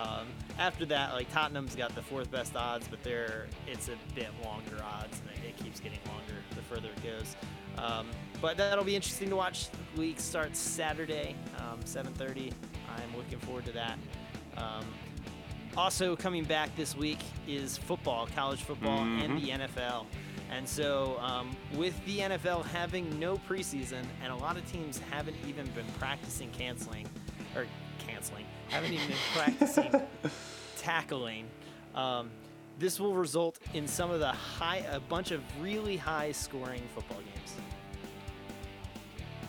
Um, 0.01 0.27
after 0.57 0.85
that, 0.85 1.11
like 1.11 1.29
Tottenham's 1.29 1.75
got 1.75 1.93
the 1.93 2.01
fourth 2.01 2.31
best 2.31 2.55
odds, 2.55 2.87
but 2.87 3.03
they're 3.03 3.47
it's 3.67 3.89
a 3.89 3.97
bit 4.13 4.29
longer 4.45 4.81
odds, 4.81 5.19
and 5.19 5.29
it, 5.43 5.49
it 5.49 5.57
keeps 5.61 5.81
getting 5.81 5.99
longer 6.07 6.35
the 6.55 6.61
further 6.61 6.87
it 6.95 7.03
goes. 7.03 7.35
Um, 7.77 8.07
but 8.41 8.55
that'll 8.55 8.85
be 8.85 8.95
interesting 8.95 9.29
to 9.29 9.35
watch. 9.35 9.67
The 9.95 9.99
week 9.99 10.21
starts 10.21 10.57
Saturday, 10.57 11.35
um, 11.57 11.81
7:30. 11.81 12.53
I'm 12.95 13.17
looking 13.17 13.39
forward 13.39 13.65
to 13.65 13.71
that. 13.73 13.97
Um, 14.55 14.85
also 15.75 16.15
coming 16.15 16.45
back 16.45 16.73
this 16.77 16.95
week 16.95 17.19
is 17.47 17.77
football, 17.77 18.27
college 18.35 18.63
football, 18.63 18.99
and 18.99 19.37
the 19.41 19.49
NFL. 19.49 20.05
And 20.51 20.67
so, 20.67 21.17
um, 21.19 21.55
with 21.75 21.93
the 22.05 22.19
NFL 22.19 22.65
having 22.65 23.19
no 23.19 23.37
preseason 23.49 24.03
and 24.23 24.31
a 24.31 24.35
lot 24.35 24.57
of 24.57 24.71
teams 24.71 24.99
haven't 25.11 25.35
even 25.47 25.65
been 25.67 25.85
practicing 25.99 26.49
canceling, 26.51 27.07
or 27.55 27.65
canceling, 27.99 28.45
haven't 28.69 28.93
even 28.93 29.07
been 29.07 29.17
practicing 29.33 30.01
tackling, 30.77 31.47
um, 31.95 32.29
this 32.77 32.99
will 32.99 33.13
result 33.13 33.57
in 33.73 33.87
some 33.87 34.11
of 34.11 34.19
the 34.19 34.31
high, 34.31 34.85
a 34.91 34.99
bunch 34.99 35.31
of 35.31 35.41
really 35.61 35.97
high 35.97 36.31
scoring 36.31 36.81
football 36.93 37.19
games. 37.19 37.53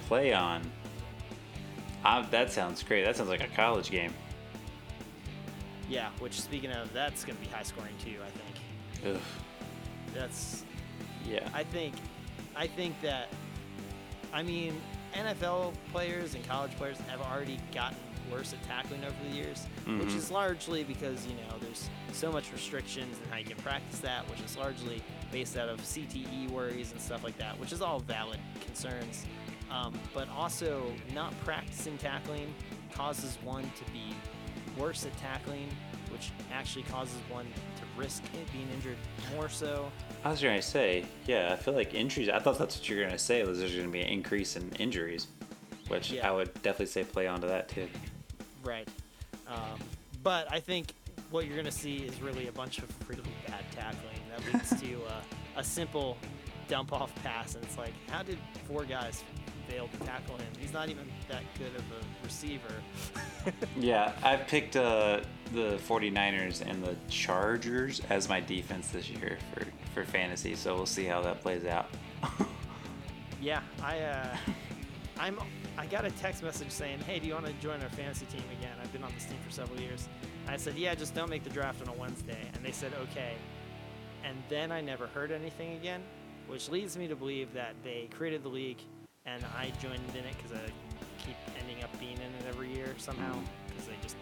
Play 0.07 0.33
on. 0.33 0.63
Ah, 2.05 2.27
that 2.31 2.53
sounds 2.53 2.83
great. 2.83 3.05
That 3.05 3.17
sounds 3.17 3.29
like 3.29 3.43
a 3.43 3.49
college 3.49 3.91
game. 3.91 4.15
Yeah, 5.89 6.11
which 6.21 6.41
speaking 6.41 6.71
of, 6.71 6.93
that's 6.93 7.25
going 7.25 7.37
to 7.37 7.43
be 7.43 7.49
high 7.49 7.65
scoring 7.65 7.95
too, 8.05 8.17
I 8.25 8.31
think. 8.31 9.17
Ugh. 9.17 9.23
That's 10.15 10.65
Yeah. 11.29 11.49
I 11.55 11.65
think, 11.65 11.95
I 12.55 12.67
think 12.67 13.01
that, 13.03 13.29
I 14.33 14.43
mean, 14.43 14.81
NFL 15.15 15.73
players 15.93 16.35
and 16.35 16.47
college 16.47 16.73
players 16.77 16.99
have 17.09 17.21
already 17.21 17.59
gotten 17.75 17.97
worse 18.31 18.53
at 18.53 18.63
tackling 18.65 19.05
over 19.05 19.15
the 19.31 19.37
years, 19.37 19.65
which 19.87 20.09
Mhm. 20.09 20.17
is 20.17 20.31
largely 20.33 20.83
because 20.83 21.25
you 21.27 21.35
know 21.35 21.59
there's 21.61 21.89
so 22.13 22.33
much 22.33 22.53
restrictions 22.53 23.17
and 23.23 23.31
how 23.31 23.39
you 23.39 23.45
can 23.45 23.57
practice 23.59 24.01
that, 24.01 24.29
which 24.29 24.41
is 24.41 24.57
largely 24.57 25.01
based 25.31 25.57
out 25.57 25.69
of 25.69 25.81
CTE 25.81 26.49
worries 26.49 26.91
and 26.91 27.01
stuff 27.01 27.23
like 27.23 27.39
that, 27.39 27.57
which 27.61 27.73
is 27.73 27.81
all 27.81 28.01
valid 28.01 28.41
concerns. 28.65 29.27
Um, 29.71 29.95
but 30.13 30.29
also, 30.31 30.93
not 31.15 31.33
practicing 31.45 31.97
tackling 31.99 32.53
causes 32.93 33.39
one 33.45 33.63
to 33.63 33.85
be 33.93 34.13
worse 34.77 35.07
at 35.07 35.17
tackling, 35.19 35.69
which 36.11 36.31
actually 36.53 36.85
causes 36.85 37.17
one 37.31 37.45
to 37.45 38.01
risk 38.01 38.23
it 38.35 38.53
being 38.53 38.69
injured 38.75 38.97
more 39.35 39.49
so. 39.49 39.91
I 40.25 40.31
was 40.31 40.43
gonna 40.43 40.61
say, 40.63 41.05
yeah, 41.27 41.53
I 41.53 41.57
feel 41.57 41.75
like 41.75 41.95
injuries. 41.95 42.29
I 42.29 42.39
thought 42.39 42.59
that's 42.59 42.77
what 42.79 42.89
you 42.89 42.97
were 42.97 43.03
gonna 43.05 43.19
say. 43.19 43.43
Was 43.45 43.59
there's 43.59 43.75
gonna 43.75 43.89
be 43.89 44.01
an 44.03 44.09
increase 44.09 44.57
in 44.57 44.71
injuries, 44.79 45.29
which 45.89 46.11
Yeah. 46.13 46.29
I 46.29 46.33
would 46.33 46.53
definitely 46.63 46.87
say 46.87 47.05
play 47.05 47.27
onto 47.27 47.47
that 47.49 47.69
too. 47.69 47.89
Right. 48.65 48.89
Um, 49.47 49.79
but 50.23 50.51
I 50.53 50.61
think 50.61 50.93
what 51.31 51.47
you're 51.47 51.55
going 51.55 51.67
to 51.67 51.73
see 51.73 51.97
is 51.99 52.21
really 52.21 52.49
a 52.49 52.53
bunch 52.53 52.79
of 52.79 53.09
really 53.09 53.23
bad 53.47 53.65
tackling 53.73 54.21
that 54.31 54.53
leads 54.53 54.71
to 54.83 54.95
uh, 55.05 55.21
a 55.57 55.65
simple 55.65 56.17
dump 56.69 56.93
off 56.93 57.15
pass. 57.23 57.55
And 57.55 57.65
it's 57.65 57.79
like, 57.79 57.93
how 58.11 58.23
did 58.23 58.39
four 58.69 58.85
guys 58.85 59.23
fail 59.69 59.89
to 59.89 59.99
tackle 60.07 60.37
him? 60.37 60.47
He's 60.59 60.73
not 60.73 60.89
even 60.89 61.07
that 61.29 61.43
good 61.59 61.75
of 61.77 61.85
a 61.93 62.25
receiver. 62.25 62.75
Yeah, 63.79 64.13
I've 64.25 64.49
picked 64.49 64.75
uh, 64.75 65.21
the 65.53 65.79
49ers 65.89 66.69
and 66.69 66.83
the 66.83 66.97
Chargers 67.09 68.01
as 68.11 68.29
my 68.29 68.41
defense 68.41 68.89
this 68.89 69.09
year 69.09 69.39
for, 69.55 69.65
for 69.95 70.05
fantasy, 70.05 70.57
so 70.57 70.75
we'll 70.75 70.85
see 70.85 71.05
how 71.05 71.23
that 71.23 71.43
plays 71.43 71.65
out. 71.65 71.89
yeah, 73.41 73.61
I, 73.81 74.01
uh, 74.01 74.37
I'm, 75.19 75.39
I 75.79 75.87
got 75.87 76.05
a 76.05 76.11
text 76.11 76.43
message 76.43 76.71
saying, 76.71 76.99
hey, 77.01 77.21
do 77.21 77.29
you 77.29 77.35
want 77.35 77.47
to 77.47 77.53
join 77.55 77.81
our 77.83 77.89
fantasy 77.91 78.27
team 78.27 78.43
again? 78.59 78.73
I've 78.83 78.93
been 78.93 79.05
on 79.05 79.13
this 79.15 79.27
team 79.27 79.39
for 79.47 79.53
several 79.53 79.81
years. 79.81 80.09
I 80.49 80.57
said, 80.57 80.75
yeah, 80.77 80.95
just 80.95 81.15
don't 81.15 81.31
make 81.31 81.45
the 81.45 81.51
draft 81.51 81.81
on 81.83 81.89
a 81.89 81.99
Wednesday. 81.99 82.39
And 82.55 82.65
they 82.65 82.73
said, 82.73 82.93
okay. 83.11 83.35
And 84.25 84.37
then 84.49 84.73
I 84.73 84.81
never 84.81 85.07
heard 85.07 85.31
anything 85.31 85.75
again, 85.75 86.03
which 86.49 86.69
leads 86.69 86.97
me 86.97 87.07
to 87.09 87.17
believe 87.17 87.53
that 87.55 87.75
they 87.85 88.09
created 88.11 88.43
the 88.43 88.49
league 88.49 88.79
and 89.27 89.45
I 89.57 89.73
joined 89.83 90.01
in 90.15 90.25
it 90.25 90.35
because 90.37 90.53
I 90.57 90.63
keep 91.25 91.37
ending 91.61 91.83
up 91.83 91.99
being 91.99 92.17
in 92.17 92.21
it 92.23 92.49
every 92.49 92.73
year 92.73 92.95
somehow 92.99 93.35
mm. 93.35 93.45
because 93.69 93.87
they 93.87 93.95
just 94.03 94.17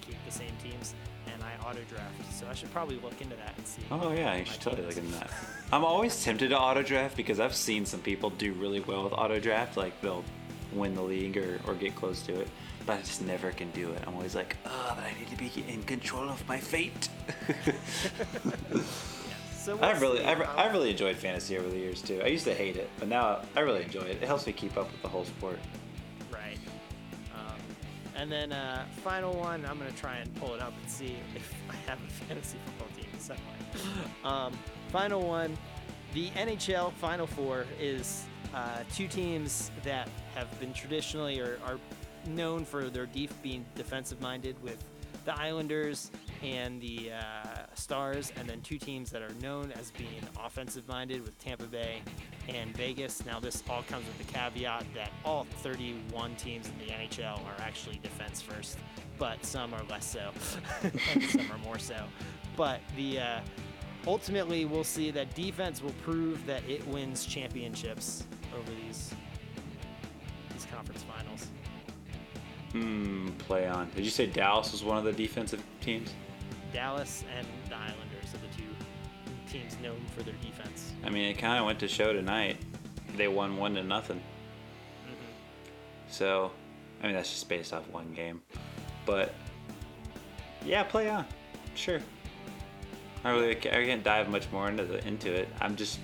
keep 0.00 0.16
the 0.26 0.32
same 0.32 0.52
teams 0.62 0.94
and 1.32 1.42
I 1.42 1.66
auto 1.66 1.80
draft. 1.88 2.32
So 2.32 2.46
I 2.48 2.54
should 2.54 2.70
probably 2.72 2.96
look 2.96 3.20
into 3.20 3.36
that 3.36 3.54
and 3.56 3.66
see. 3.66 3.82
Oh 3.90 4.12
yeah, 4.12 4.36
you 4.36 4.44
should 4.44 4.60
totally 4.60 4.86
look 4.86 4.96
into 4.96 5.12
that. 5.12 5.30
I'm 5.72 5.84
always 5.84 6.22
tempted 6.22 6.50
to 6.50 6.58
auto 6.58 6.82
draft 6.82 7.16
because 7.16 7.40
I've 7.40 7.54
seen 7.54 7.86
some 7.86 8.00
people 8.00 8.30
do 8.30 8.52
really 8.52 8.80
well 8.80 9.04
with 9.04 9.12
auto 9.14 9.40
draft, 9.40 9.76
like 9.76 9.98
they'll 10.00 10.24
win 10.72 10.94
the 10.94 11.02
league 11.02 11.36
or, 11.36 11.60
or 11.66 11.74
get 11.74 11.94
close 11.94 12.22
to 12.22 12.40
it. 12.40 12.48
But 12.86 12.98
I 12.98 13.00
just 13.00 13.22
never 13.22 13.50
can 13.50 13.70
do 13.70 13.90
it. 13.92 14.02
I'm 14.06 14.14
always 14.14 14.34
like, 14.34 14.56
oh, 14.66 14.92
but 14.94 15.04
I 15.04 15.18
need 15.18 15.30
to 15.30 15.36
be 15.36 15.72
in 15.72 15.82
control 15.84 16.28
of 16.28 16.46
my 16.46 16.58
fate. 16.58 17.08
So 19.64 19.78
I've 19.80 20.02
really, 20.02 20.22
I've, 20.22 20.42
I've 20.42 20.72
really 20.72 20.90
enjoyed 20.90 21.16
fantasy 21.16 21.56
over 21.56 21.66
the 21.66 21.78
years 21.78 22.02
too. 22.02 22.20
I 22.22 22.26
used 22.26 22.44
to 22.44 22.52
hate 22.52 22.76
it, 22.76 22.90
but 22.98 23.08
now 23.08 23.40
I 23.56 23.60
really 23.60 23.82
enjoy 23.82 24.02
it. 24.02 24.18
It 24.20 24.26
helps 24.26 24.46
me 24.46 24.52
keep 24.52 24.76
up 24.76 24.92
with 24.92 25.00
the 25.00 25.08
whole 25.08 25.24
sport. 25.24 25.58
Right. 26.30 26.58
Um, 27.34 27.56
and 28.14 28.30
then 28.30 28.52
uh, 28.52 28.84
final 29.02 29.32
one, 29.32 29.64
I'm 29.64 29.78
gonna 29.78 29.90
try 29.92 30.16
and 30.16 30.34
pull 30.34 30.52
it 30.52 30.60
up 30.60 30.74
and 30.78 30.90
see 30.90 31.16
if 31.34 31.50
I 31.70 31.76
have 31.88 31.98
a 31.98 32.10
fantasy 32.10 32.58
football 32.66 32.88
team 32.94 33.08
somewhere. 33.18 34.04
Um, 34.22 34.52
final 34.90 35.26
one, 35.26 35.56
the 36.12 36.28
NHL 36.32 36.92
Final 36.92 37.26
Four 37.26 37.64
is 37.80 38.26
uh, 38.54 38.80
two 38.94 39.08
teams 39.08 39.70
that 39.82 40.10
have 40.34 40.60
been 40.60 40.74
traditionally 40.74 41.40
or 41.40 41.58
are 41.64 41.78
known 42.26 42.66
for 42.66 42.90
their 42.90 43.06
def- 43.06 43.42
being 43.42 43.64
defensive 43.76 44.20
minded 44.20 44.62
with 44.62 44.84
the 45.24 45.34
Islanders 45.34 46.10
and 46.44 46.80
the 46.80 47.10
uh, 47.12 47.64
Stars, 47.74 48.32
and 48.36 48.48
then 48.48 48.60
two 48.60 48.78
teams 48.78 49.10
that 49.10 49.22
are 49.22 49.32
known 49.40 49.72
as 49.72 49.90
being 49.92 50.20
offensive 50.44 50.86
minded 50.86 51.22
with 51.22 51.38
Tampa 51.38 51.64
Bay 51.64 52.02
and 52.48 52.76
Vegas. 52.76 53.24
Now, 53.24 53.40
this 53.40 53.62
all 53.68 53.82
comes 53.84 54.06
with 54.06 54.18
the 54.18 54.32
caveat 54.32 54.84
that 54.94 55.10
all 55.24 55.46
31 55.62 56.36
teams 56.36 56.68
in 56.68 56.86
the 56.86 56.92
NHL 56.92 57.38
are 57.46 57.60
actually 57.60 57.98
defense 58.02 58.42
first, 58.42 58.78
but 59.18 59.44
some 59.44 59.72
are 59.72 59.82
less 59.88 60.04
so, 60.04 60.30
and 61.14 61.24
some 61.24 61.50
are 61.50 61.58
more 61.58 61.78
so. 61.78 61.96
But 62.56 62.80
the 62.96 63.20
uh, 63.20 63.40
ultimately, 64.06 64.66
we'll 64.66 64.84
see 64.84 65.10
that 65.12 65.34
defense 65.34 65.82
will 65.82 65.94
prove 66.04 66.44
that 66.46 66.62
it 66.68 66.86
wins 66.88 67.24
championships 67.24 68.26
over 68.54 68.70
these 68.84 69.14
these 70.52 70.66
conference 70.66 71.04
finals. 71.04 71.48
Hmm, 72.72 73.28
play 73.38 73.66
on. 73.66 73.88
Did 73.94 74.04
you 74.04 74.10
say 74.10 74.26
Dallas 74.26 74.72
was 74.72 74.84
one 74.84 74.98
of 74.98 75.04
the 75.04 75.12
defensive 75.12 75.62
teams? 75.80 76.12
Dallas 76.74 77.22
and 77.38 77.46
the 77.68 77.76
Islanders 77.76 78.34
are 78.34 78.38
the 78.38 78.54
two 78.56 78.68
teams 79.50 79.78
known 79.80 80.04
for 80.14 80.24
their 80.24 80.34
defense. 80.42 80.92
I 81.04 81.08
mean, 81.08 81.30
it 81.30 81.38
kind 81.38 81.58
of 81.58 81.64
went 81.64 81.78
to 81.78 81.88
show 81.88 82.12
tonight. 82.12 82.56
They 83.16 83.28
won 83.28 83.56
one 83.56 83.74
to 83.76 83.84
nothing. 83.84 84.16
Mm-hmm. 84.16 85.14
So, 86.08 86.50
I 87.00 87.06
mean, 87.06 87.14
that's 87.14 87.30
just 87.30 87.48
based 87.48 87.72
off 87.72 87.88
one 87.90 88.12
game. 88.12 88.42
But, 89.06 89.34
yeah, 90.66 90.82
play 90.82 91.08
on. 91.08 91.24
Sure. 91.76 92.00
I 93.24 93.30
really 93.30 93.56
I 93.56 93.84
can't 93.86 94.04
dive 94.04 94.28
much 94.28 94.50
more 94.52 94.68
into 94.68 94.84
the 94.84 95.06
into 95.06 95.32
it. 95.32 95.48
I'm 95.60 95.76
just 95.76 95.98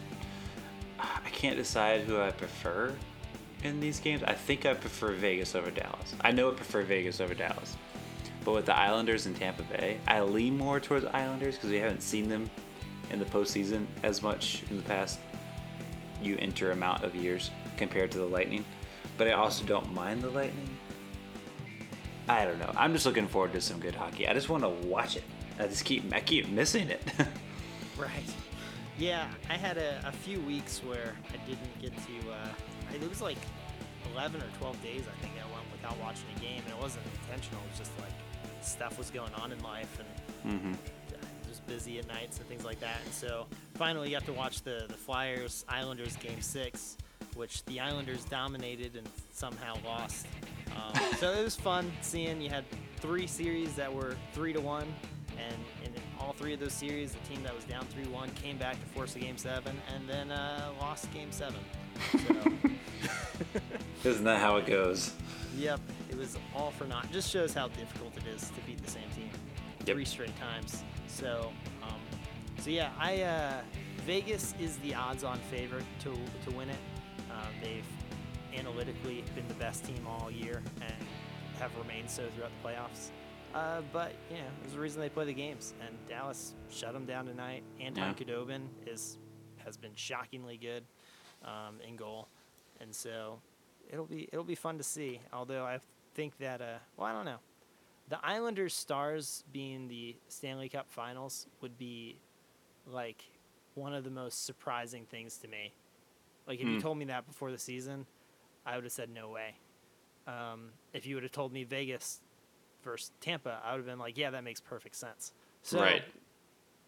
I 0.99 1.29
can't 1.31 1.57
decide 1.57 2.03
who 2.03 2.19
I 2.21 2.31
prefer 2.31 2.95
in 3.63 3.81
these 3.81 4.01
games. 4.01 4.23
I 4.23 4.33
think 4.33 4.65
I 4.65 4.75
prefer 4.75 5.13
Vegas 5.13 5.55
over 5.55 5.71
Dallas. 5.71 6.15
I 6.23 6.33
know 6.33 6.51
I 6.51 6.55
prefer 6.55 6.83
Vegas 6.83 7.21
over 7.21 7.35
Dallas. 7.35 7.77
But 8.45 8.53
with 8.53 8.67
the 8.67 8.77
Islanders 8.77 9.27
in 9.27 9.35
Tampa 9.35 9.63
Bay, 9.65 9.99
I 10.09 10.21
lean 10.23 10.57
more 10.57 10.81
towards 10.81 11.05
Islanders 11.07 11.57
because 11.57 11.71
we 11.71 11.79
haven't 11.79 12.03
seen 12.03 12.29
them 12.29 12.51
in 13.11 13.19
the 13.19 13.25
postseason 13.27 13.87
as 14.03 14.23
much 14.23 14.63
in 14.71 14.77
the 14.77 14.83
past 14.83 15.19
you 16.23 16.37
enter 16.39 16.71
amount 16.71 17.05
of 17.05 17.15
years 17.15 17.51
compared 17.77 18.11
to 18.13 18.19
the 18.19 18.25
Lightning. 18.25 18.65
But 19.19 19.29
I 19.29 19.33
also 19.33 19.65
don't 19.65 19.93
mind 19.93 20.23
the 20.23 20.31
Lightning. 20.31 20.69
I 22.29 22.45
don't 22.45 22.59
know. 22.59 22.73
I'm 22.77 22.93
just 22.93 23.07
looking 23.07 23.27
forward 23.27 23.53
to 23.55 23.61
some 23.61 23.81
good 23.81 23.95
hockey. 23.95 24.29
I 24.29 24.35
just 24.35 24.49
want 24.49 24.63
to 24.63 24.69
watch 24.69 25.17
it. 25.17 25.25
I 25.59 25.67
just 25.67 25.85
keep 25.85 26.05
I 26.15 26.21
keep 26.21 26.49
missing 26.49 26.89
it. 26.89 27.03
Right. 27.99 28.25
Yeah, 28.99 29.29
I 29.51 29.59
had 29.59 29.77
a, 29.77 30.01
a 30.07 30.13
few 30.13 30.41
weeks 30.41 30.79
where 30.79 31.15
I 31.29 31.37
didn't 31.47 31.83
get 31.83 31.93
to. 31.95 32.33
Uh, 32.33 32.95
it 32.95 33.07
was 33.07 33.21
like 33.21 33.37
11 34.15 34.41
or 34.41 34.47
12 34.59 34.83
days, 34.83 35.03
I 35.07 35.21
think, 35.21 35.35
I 35.37 35.45
went 35.53 35.71
without 35.71 35.99
watching 36.01 36.25
a 36.37 36.41
game, 36.41 36.63
and 36.65 36.75
it 36.75 36.81
wasn't 36.81 37.05
intentional. 37.23 37.61
It 37.65 37.71
was 37.71 37.79
just 37.79 37.99
like 38.01 38.13
stuff 38.65 38.99
was 38.99 39.11
going 39.11 39.33
on 39.35 39.53
in 39.53 39.63
life, 39.63 39.99
and 40.45 40.63
hmm 40.63 40.73
I 40.73 41.49
was 41.49 41.61
busy 41.61 41.99
at 41.99 42.07
nights 42.09 42.39
and 42.39 42.47
things 42.49 42.65
like 42.65 42.81
that. 42.81 42.99
And 43.05 43.13
so 43.13 43.47
finally, 43.75 44.09
you 44.09 44.15
have 44.15 44.27
to 44.27 44.33
watch 44.33 44.63
the 44.63 44.85
the 44.89 44.95
Flyers 44.95 45.65
Islanders 45.69 46.17
game 46.17 46.41
six. 46.41 46.97
which 47.35 47.65
the 47.67 47.79
Islanders 47.81 48.25
dominated 48.25 48.97
and 48.97 49.09
somehow 49.33 49.75
lost. 49.85 50.27
Um, 50.75 51.01
so 51.19 51.31
it 51.33 51.43
was 51.45 51.55
fun 51.57 51.91
seeing 52.03 52.41
you 52.41 52.51
had 52.51 52.65
three 52.97 53.27
series 53.27 53.75
that 53.77 53.93
were 53.93 54.17
three 54.33 54.53
to 54.53 54.61
one, 54.61 54.87
and 55.39 55.55
in 55.85 55.93
all 56.19 56.33
three 56.33 56.53
of 56.55 56.61
those 56.61 56.73
series, 56.73 57.13
the 57.13 57.21
team 57.29 57.43
that 57.45 57.55
was 57.55 57.65
down 57.65 57.85
three 57.87 58.07
one 58.07 58.31
came 58.33 58.57
back 58.59 58.75
to 58.81 58.87
force 58.95 59.15
a 59.17 59.19
game 59.21 59.37
seven, 59.39 59.77
and 59.95 60.09
then 60.09 60.31
uh, 60.33 60.71
lost 60.81 61.13
game 61.13 61.31
seven. 61.33 61.61
So, 62.27 62.35
Isn't 64.05 64.25
that 64.25 64.41
how 64.41 64.57
it 64.57 64.67
goes? 64.67 65.13
yep, 65.57 65.81
it 66.09 66.17
was 66.17 66.39
all 66.55 66.71
for 66.71 66.85
naught. 66.87 67.11
Just 67.13 67.31
shows 67.31 67.53
how 67.53 67.69
difficult 67.69 68.17
it 68.17 68.27
is 68.35 68.43
to 68.51 68.61
beat 68.67 68.83
the 68.83 68.91
same 68.91 69.09
team 69.15 69.29
Yep. 69.81 69.87
three 69.97 70.05
straight 70.05 70.37
times. 70.39 70.83
So, 71.09 71.51
um, 71.83 72.01
so 72.61 72.71
yeah, 72.71 72.93
I 72.99 73.23
uh, 73.23 73.61
Vegas 74.07 74.55
is 74.61 74.77
the 74.79 74.95
odds-on 74.95 75.39
favorite 75.51 75.85
to 76.01 76.17
to 76.45 76.51
win 76.57 76.71
it. 76.71 76.79
Um, 77.31 77.49
they've 77.63 77.85
analytically 78.57 79.25
been 79.35 79.47
the 79.49 79.55
best 79.55 79.85
team 79.85 80.07
all 80.07 80.31
year 80.31 80.63
and 80.81 80.95
have 81.59 81.77
remained 81.77 82.09
so 82.11 82.23
throughout 82.35 82.51
the 82.63 82.69
playoffs. 82.69 83.11
Uh, 83.55 83.83
but 83.93 84.13
you 84.31 84.37
know, 84.37 84.45
there's 84.63 84.75
a 84.77 84.81
reason 84.81 85.01
they 85.01 85.09
play 85.09 85.25
the 85.25 85.35
games, 85.35 85.75
and 85.85 85.95
Dallas 86.09 86.55
shut 86.71 86.93
them 86.93 87.05
down 87.05 87.27
tonight. 87.27 87.63
Anton 87.81 88.15
Yeah. 88.27 88.59
Is 88.87 89.19
has 89.65 89.77
been 89.77 89.95
shockingly 89.95 90.57
good 90.57 90.85
um, 91.45 91.77
in 91.87 91.97
goal, 91.97 92.29
and 92.81 92.95
so 92.95 93.41
it'll 93.91 94.07
be 94.07 94.29
it'll 94.33 94.45
be 94.45 94.55
fun 94.55 94.79
to 94.79 94.85
see. 94.85 95.21
Although 95.33 95.65
I 95.65 95.81
think 96.15 96.39
that 96.39 96.61
uh, 96.61 96.79
well, 96.97 97.07
I 97.09 97.13
don't 97.13 97.25
know. 97.25 97.39
The 98.09 98.19
Islanders' 98.25 98.75
stars 98.75 99.45
being 99.53 99.89
the 99.89 100.17
Stanley 100.29 100.69
Cup 100.69 100.91
Finals 100.91 101.47
would 101.61 101.79
be 101.79 102.17
like 102.87 103.25
one 103.75 103.95
of 103.95 104.05
the 104.05 104.11
most 104.11 104.45
surprising 104.45 105.05
things 105.05 105.37
to 105.39 105.49
me. 105.49 105.73
Like 106.47 106.59
if 106.61 106.67
you 106.67 106.75
Hmm. 106.75 106.81
told 106.81 106.99
me 106.99 107.05
that 107.07 107.27
before 107.27 107.51
the 107.53 107.59
season, 107.59 108.07
I 108.67 108.75
would 108.75 108.85
have 108.85 108.93
said 108.93 109.11
no 109.11 109.29
way. 109.29 109.55
Um, 110.27 110.71
if 110.93 111.07
you 111.07 111.15
would 111.15 111.23
have 111.25 111.33
told 111.33 111.53
me 111.53 111.65
Vegas 111.65 112.21
versus 112.83 113.13
Tampa, 113.21 113.61
I 113.65 113.73
would 113.73 113.79
have 113.79 113.87
been 113.87 113.99
like, 113.99 114.19
yeah, 114.19 114.31
that 114.31 114.45
makes 114.45 114.61
perfect 114.61 114.97
sense. 114.97 115.33
So 115.63 115.81
Right. 115.81 116.03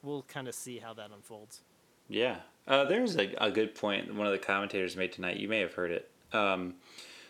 we'll 0.03 0.22
kind 0.22 0.48
of 0.48 0.55
see 0.55 0.78
how 0.78 0.94
that 0.94 1.11
unfolds. 1.14 1.61
Yeah. 2.09 2.36
Uh, 2.66 2.84
there's 2.84 3.16
a, 3.16 3.32
a 3.44 3.50
good 3.50 3.74
point 3.74 4.14
one 4.14 4.26
of 4.26 4.32
the 4.32 4.38
commentators 4.38 4.96
made 4.96 5.12
tonight. 5.12 5.38
You 5.38 5.48
may 5.48 5.61
have 5.61 5.74
heard 5.74 5.90
it. 5.90 6.12
Um, 6.33 6.74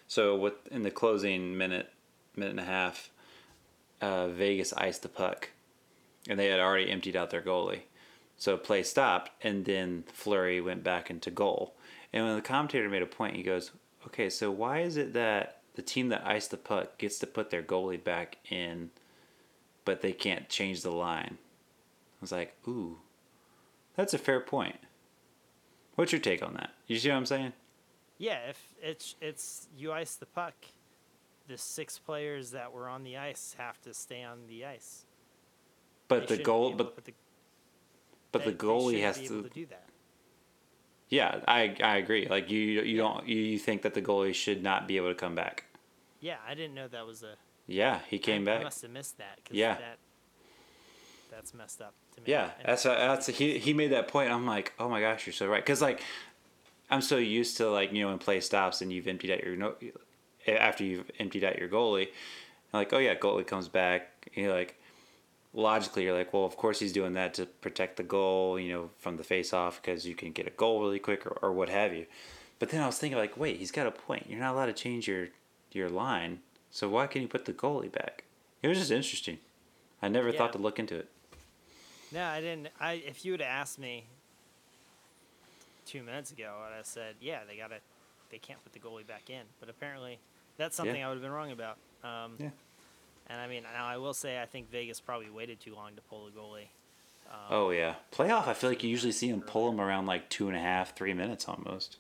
so 0.09 0.37
with 0.37 0.67
in 0.71 0.83
the 0.83 0.91
closing 0.91 1.57
minute, 1.57 1.91
minute 2.37 2.51
and 2.51 2.61
a 2.61 2.65
half, 2.65 3.11
uh, 4.01 4.29
Vegas 4.29 4.73
iced 4.73 5.03
the 5.03 5.09
puck, 5.09 5.51
and 6.29 6.39
they 6.39 6.49
had 6.49 6.61
already 6.61 6.91
emptied 6.91 7.17
out 7.17 7.31
their 7.31 7.43
goalie. 7.43 7.83
So 8.37 8.57
play 8.57 8.83
stopped, 8.83 9.31
and 9.43 9.65
then 9.65 10.05
Fleury 10.13 10.61
went 10.61 10.83
back 10.83 11.11
into 11.11 11.31
goal. 11.31 11.75
And 12.13 12.25
when 12.25 12.37
the 12.37 12.43
commentator 12.43 12.89
made 12.89 13.03
a 13.03 13.07
point, 13.07 13.37
he 13.37 13.43
goes, 13.43 13.71
"Okay, 14.07 14.29
so 14.29 14.51
why 14.51 14.81
is 14.81 14.97
it 14.97 15.13
that 15.13 15.61
the 15.75 15.83
team 15.83 16.09
that 16.11 16.27
iced 16.27 16.51
the 16.51 16.57
puck 16.57 16.99
gets 16.99 17.19
to 17.21 17.27
put 17.27 17.51
their 17.51 17.63
goalie 17.63 18.03
back 18.03 18.39
in, 18.51 18.91
but 19.85 20.01
they 20.01 20.13
can't 20.13 20.49
change 20.49 20.83
the 20.83 20.91
line?" 20.91 21.39
I 21.41 22.21
was 22.21 22.33
like, 22.33 22.57
"Ooh." 22.67 22.99
That's 23.97 24.15
a 24.15 24.19
fair 24.19 24.41
point. 24.41 24.77
What's 25.95 26.13
your 26.13 26.21
take 26.21 26.43
on 26.43 26.55
that? 26.55 26.71
You 26.87 26.99
see 26.99 27.11
what 27.11 27.17
I'm 27.17 27.27
saying? 27.27 27.53
Yeah, 28.19 28.39
if 28.49 28.72
it's 28.83 29.15
it's 29.21 29.69
you 29.77 29.93
ice 29.93 30.17
the 30.17 30.27
puck, 30.27 30.55
the 31.49 31.57
six 31.57 31.99
players 31.99 32.51
that 32.51 32.73
were 32.73 32.89
on 32.89 33.05
the 33.05 33.17
ice 33.17 33.55
have 33.59 33.81
to 33.83 33.95
stay 33.95 34.23
on 34.23 34.47
the 34.49 34.67
ice. 34.67 35.07
But 36.09 36.29
They 36.29 36.37
the 36.37 36.43
goal, 36.43 36.73
but 36.73 37.05
the, 37.05 37.13
but 38.33 38.45
the 38.45 38.51
they- 38.51 38.57
they 38.57 38.65
goalie 38.67 39.01
has 39.03 39.19
be 39.19 39.29
to. 39.29 39.35
able 39.35 39.43
to 39.45 39.55
do 39.55 39.67
that. 39.67 39.89
Yeah, 41.09 41.41
I 41.47 41.77
I 41.83 41.97
agree. 41.97 42.27
Like 42.27 42.51
you 42.51 42.59
you 42.59 42.83
Yeah. 42.83 43.03
don't 43.03 43.29
you, 43.29 43.59
think 43.59 43.83
that 43.83 43.95
the 43.95 44.03
goalie 44.03 44.35
should 44.35 44.63
not 44.63 44.89
be 44.89 44.97
able 44.97 45.09
to 45.11 45.15
come 45.15 45.35
back? 45.35 45.65
Yeah, 46.21 46.37
I 46.47 46.55
didn't 46.55 46.75
know 46.75 46.89
that 46.89 47.07
was 47.07 47.23
a. 47.23 47.35
Yeah, 47.67 48.01
he 48.09 48.19
came 48.19 48.47
I, 48.49 48.53
I 48.53 48.55
back. 48.57 48.65
must 48.65 48.83
have 48.83 48.91
missed 48.91 49.19
that. 49.19 49.39
Yeah. 49.51 49.75
That, 49.75 49.99
that's 51.31 51.55
messed 51.55 51.81
up 51.81 51.95
to 52.15 52.21
me. 52.21 52.27
Yeah, 52.31 52.51
that's 52.65 52.83
that's 52.85 53.27
he 53.27 53.59
he 53.59 53.73
made 53.73 53.93
that 53.93 54.09
point. 54.09 54.31
I'm 54.31 54.47
like, 54.47 54.73
oh 54.79 54.89
my 54.89 55.01
gosh, 55.01 55.27
you're 55.27 55.33
so 55.33 55.47
right. 55.49 55.63
Because 55.63 55.81
like, 55.83 56.03
I'm 56.91 57.01
so 57.03 57.17
used 57.17 57.57
to 57.59 57.71
like 57.71 57.93
you 57.93 58.03
know 58.03 58.09
when 58.09 58.19
play 58.19 58.41
stops 58.41 58.81
and 58.83 58.93
you've 58.93 59.07
emptied 59.09 59.31
out 59.31 59.43
your 59.45 59.57
no, 59.57 59.75
after 60.47 60.85
you've 60.85 61.11
emptied 61.19 61.45
out 61.45 61.59
your 61.59 61.69
goalie, 61.69 62.09
like 62.73 62.93
oh 62.93 62.99
yeah, 62.99 63.15
goalie 63.15 63.47
comes 63.47 63.69
back. 63.69 64.09
You're 64.35 64.53
like, 64.55 64.79
logically 65.55 66.05
you're 66.05 66.17
like, 66.17 66.33
well 66.33 66.45
of 66.45 66.57
course 66.57 66.79
he's 66.81 66.93
doing 66.93 67.15
that 67.15 67.35
to 67.35 67.47
protect 67.47 67.97
the 67.97 68.03
goal, 68.03 68.59
you 68.59 68.73
know, 68.73 68.91
from 68.99 69.17
the 69.17 69.25
face 69.25 69.53
off 69.53 69.81
because 69.81 70.07
you 70.07 70.15
can 70.15 70.33
get 70.33 70.47
a 70.47 70.51
goal 70.51 70.81
really 70.81 70.99
quick 70.99 71.27
or, 71.27 71.39
or 71.43 71.53
what 71.53 71.69
have 71.69 71.93
you. 71.95 72.07
But 72.59 72.71
then 72.71 72.81
I 72.83 72.87
was 72.87 72.99
thinking 72.99 73.19
like, 73.19 73.37
wait, 73.37 73.57
he's 73.59 73.73
got 73.73 73.87
a 73.87 73.91
point. 73.91 74.27
You're 74.29 74.39
not 74.41 74.55
allowed 74.55 74.67
to 74.67 74.73
change 74.73 75.09
your 75.09 75.29
your 75.73 75.89
line, 75.89 76.41
so 76.71 76.89
why 76.89 77.07
can 77.07 77.23
you 77.23 77.29
put 77.29 77.45
the 77.47 77.53
goalie 77.53 77.91
back? 77.91 78.25
It 78.63 78.69
was 78.69 78.79
just 78.79 78.91
interesting. 78.91 79.39
I 80.03 80.09
never 80.09 80.29
Yeah. 80.31 80.39
thought 80.39 80.53
to 80.53 80.59
look 80.59 80.79
into 80.79 80.97
it. 80.97 81.09
No, 82.13 82.25
I 82.25 82.41
didn't. 82.41 82.69
I 82.79 82.93
if 82.95 83.25
you 83.25 83.33
would 83.33 83.41
have 83.41 83.49
asked 83.49 83.79
me 83.79 84.05
two 85.87 86.03
minutes 86.03 86.33
ago, 86.33 86.55
and 86.67 86.75
I'd 86.75 86.87
said, 86.87 87.17
yeah, 87.21 87.41
they 87.47 87.57
gotta, 87.57 87.77
they 88.31 88.39
can't 88.39 88.63
put 88.63 88.73
the 88.73 88.79
goalie 88.79 89.07
back 89.07 89.31
in. 89.31 89.43
But 89.61 89.69
apparently, 89.69 90.19
that's 90.57 90.77
something 90.77 90.97
Yeah. 90.97 91.07
I 91.07 91.09
would 91.09 91.15
have 91.15 91.23
been 91.23 91.33
wrong 91.33 91.53
about. 91.53 91.79
Um, 92.05 92.37
Yeah. 92.39 92.51
And 93.29 93.41
I 93.41 93.47
mean, 93.47 93.63
now 93.63 93.87
I 93.87 93.97
will 93.97 94.15
say, 94.15 94.43
I 94.43 94.47
think 94.47 94.71
Vegas 94.71 95.01
probably 95.01 95.31
waited 95.31 95.61
too 95.61 95.75
long 95.75 95.95
to 95.95 96.03
pull 96.03 96.27
the 96.27 96.33
goalie. 96.33 96.69
Um, 97.31 97.39
Oh 97.51 97.71
yeah, 97.71 97.95
playoff. 98.13 98.47
I 98.49 98.53
feel 98.53 98.69
like 98.69 98.83
you 98.83 98.91
usually 98.91 99.13
see 99.13 99.31
them 99.31 99.41
pull 99.41 99.71
them 99.71 99.81
around 99.81 100.07
like 100.07 100.29
two 100.29 100.49
and 100.49 100.57
a 100.57 100.61
half, 100.61 100.95
three 100.97 101.15
minutes 101.15 101.49
almost. 101.49 101.97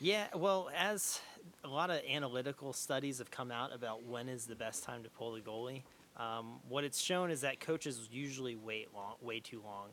Yeah, 0.00 0.26
well, 0.34 0.68
as 0.76 1.20
a 1.64 1.68
lot 1.68 1.90
of 1.90 2.00
analytical 2.08 2.72
studies 2.72 3.18
have 3.18 3.30
come 3.30 3.50
out 3.50 3.74
about 3.74 4.04
when 4.04 4.28
is 4.28 4.46
the 4.46 4.54
best 4.56 4.84
time 4.84 5.02
to 5.04 5.08
pull 5.10 5.32
the 5.32 5.40
goalie, 5.40 5.82
um, 6.16 6.60
what 6.68 6.84
it's 6.84 7.00
shown 7.00 7.30
is 7.30 7.40
that 7.40 7.60
coaches 7.60 8.08
usually 8.12 8.54
wait 8.56 8.92
long, 8.94 9.14
way 9.22 9.40
too 9.40 9.62
long, 9.64 9.88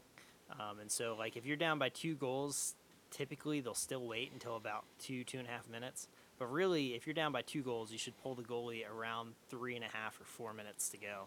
um, 0.60 0.80
and 0.80 0.92
so 0.92 1.16
like 1.18 1.38
if 1.38 1.46
you're 1.46 1.56
down 1.58 1.80
by 1.80 1.90
two 1.90 2.16
goals, 2.16 2.76
typically 3.16 3.62
they'll 3.62 3.74
still 3.74 4.06
wait 4.06 4.32
until 4.34 4.58
about 4.58 4.84
two 5.00 5.24
two 5.24 5.40
and 5.40 5.48
a 5.48 5.52
half 5.52 5.70
minutes. 5.70 6.08
But 6.38 6.52
really, 6.52 6.96
if 6.96 7.08
you're 7.08 7.14
down 7.14 7.32
by 7.32 7.44
two 7.44 7.62
goals, 7.62 7.92
you 7.92 7.98
should 7.98 8.18
pull 8.22 8.36
the 8.36 8.44
goalie 8.44 8.84
around 8.90 9.36
three 9.50 9.76
and 9.76 9.86
a 9.86 9.88
half 9.88 10.20
or 10.20 10.26
four 10.26 10.54
minutes 10.54 10.90
to 10.90 10.98
go, 10.98 11.24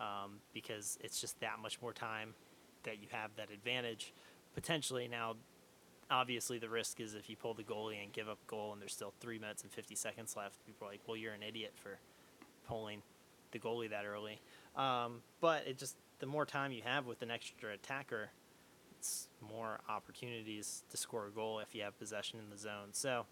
um, 0.00 0.38
because 0.54 0.98
it's 1.02 1.20
just 1.20 1.38
that 1.40 1.58
much 1.60 1.80
more 1.82 1.92
time 1.92 2.32
that 2.84 3.02
you 3.02 3.08
have 3.10 3.30
that 3.36 3.50
advantage. 3.50 4.14
Potentially 4.54 5.08
now, 5.08 5.34
obviously 6.10 6.58
the 6.58 6.70
risk 6.70 7.00
is 7.00 7.14
if 7.14 7.28
you 7.28 7.36
pull 7.36 7.52
the 7.52 7.62
goalie 7.62 8.02
and 8.02 8.12
give 8.12 8.30
up 8.30 8.38
goal 8.46 8.72
and 8.72 8.80
there's 8.80 8.94
still 8.94 9.12
three 9.20 9.38
minutes 9.38 9.62
and 9.62 9.70
50 9.72 9.94
seconds 9.94 10.36
left 10.36 10.64
people 10.64 10.86
are 10.86 10.90
like 10.92 11.00
well 11.06 11.16
you're 11.16 11.32
an 11.32 11.42
idiot 11.42 11.72
for 11.74 11.98
pulling 12.68 13.02
the 13.50 13.58
goalie 13.58 13.90
that 13.90 14.04
early 14.06 14.40
um, 14.76 15.20
but 15.40 15.66
it 15.66 15.76
just 15.76 15.96
the 16.20 16.26
more 16.26 16.46
time 16.46 16.70
you 16.70 16.82
have 16.84 17.06
with 17.06 17.22
an 17.22 17.30
extra 17.30 17.72
attacker 17.72 18.30
it's 18.98 19.28
more 19.40 19.80
opportunities 19.88 20.82
to 20.90 20.96
score 20.96 21.26
a 21.26 21.30
goal 21.30 21.58
if 21.58 21.74
you 21.74 21.82
have 21.82 21.98
possession 21.98 22.38
in 22.38 22.50
the 22.50 22.58
zone 22.58 22.88
so 22.92 23.24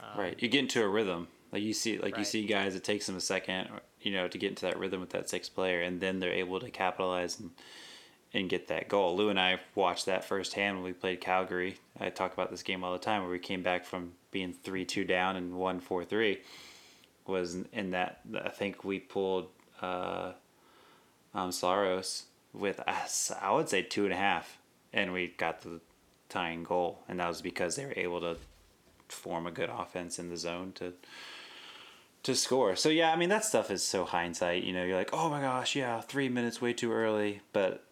um, 0.00 0.20
right, 0.20 0.40
you 0.40 0.48
get 0.48 0.60
into 0.60 0.82
a 0.82 0.88
rhythm. 0.88 1.28
Like 1.52 1.62
you 1.62 1.72
see, 1.72 1.98
like 1.98 2.18
you 2.18 2.24
see 2.24 2.46
guys. 2.46 2.74
It 2.74 2.84
takes 2.84 3.06
them 3.06 3.16
a 3.16 3.20
second, 3.20 3.68
you 4.02 4.12
know, 4.12 4.28
to 4.28 4.38
get 4.38 4.50
into 4.50 4.66
that 4.66 4.78
rhythm 4.78 5.00
with 5.00 5.10
that 5.10 5.28
sixth 5.30 5.54
player, 5.54 5.80
and 5.80 6.00
then 6.00 6.20
they're 6.20 6.32
able 6.32 6.60
to 6.60 6.70
capitalize 6.70 7.40
and 7.40 7.50
and 8.34 8.50
get 8.50 8.68
that 8.68 8.88
goal. 8.88 9.16
Lou 9.16 9.30
and 9.30 9.40
I 9.40 9.60
watched 9.74 10.06
that 10.06 10.24
firsthand 10.24 10.76
when 10.76 10.84
we 10.84 10.92
played 10.92 11.20
Calgary. 11.20 11.78
I 11.98 12.10
talk 12.10 12.34
about 12.34 12.50
this 12.50 12.62
game 12.62 12.84
all 12.84 12.92
the 12.92 12.98
time, 12.98 13.22
where 13.22 13.30
we 13.30 13.38
came 13.38 13.62
back 13.62 13.86
from 13.86 14.12
being 14.30 14.52
three 14.52 14.84
two 14.84 15.04
down 15.04 15.36
and 15.36 15.54
one 15.54 15.80
four 15.80 16.04
three. 16.04 16.42
Was 17.26 17.56
in 17.72 17.90
that 17.92 18.20
I 18.42 18.50
think 18.50 18.84
we 18.84 18.98
pulled 18.98 19.48
uh, 19.80 20.32
um, 21.34 21.50
Saros 21.50 22.24
with 22.52 22.80
us. 22.80 23.32
I 23.40 23.52
would 23.52 23.68
say 23.68 23.82
two 23.82 24.04
and 24.04 24.12
a 24.12 24.16
half, 24.16 24.57
and 24.92 25.12
we 25.12 25.28
got 25.36 25.62
the 25.62 25.80
tying 26.28 26.62
goal, 26.64 27.00
and 27.08 27.20
that 27.20 27.28
was 27.28 27.40
because 27.42 27.76
they 27.76 27.84
were 27.86 27.94
able 27.96 28.20
to 28.20 28.36
form 29.08 29.46
a 29.46 29.50
good 29.50 29.70
offense 29.70 30.18
in 30.18 30.28
the 30.28 30.36
zone 30.36 30.72
to 30.76 30.92
to 32.24 32.34
score. 32.34 32.76
So 32.76 32.88
yeah, 32.88 33.12
I 33.12 33.16
mean 33.16 33.28
that 33.28 33.44
stuff 33.44 33.70
is 33.70 33.82
so 33.82 34.04
hindsight. 34.04 34.64
You 34.64 34.72
know, 34.72 34.84
you're 34.84 34.96
like, 34.96 35.10
oh 35.12 35.30
my 35.30 35.40
gosh, 35.40 35.76
yeah, 35.76 36.00
three 36.00 36.28
minutes 36.28 36.60
way 36.60 36.72
too 36.72 36.92
early. 36.92 37.40
But 37.52 37.84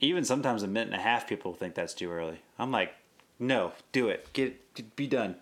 even 0.00 0.24
sometimes 0.24 0.62
a 0.62 0.66
minute 0.68 0.88
and 0.92 0.96
a 1.00 1.02
half, 1.02 1.26
people 1.28 1.54
think 1.54 1.74
that's 1.74 1.94
too 1.94 2.10
early. 2.10 2.40
I'm 2.58 2.70
like, 2.70 2.94
no, 3.38 3.72
do 3.92 4.08
it. 4.08 4.28
Get 4.32 4.94
be 4.96 5.06
done. 5.06 5.36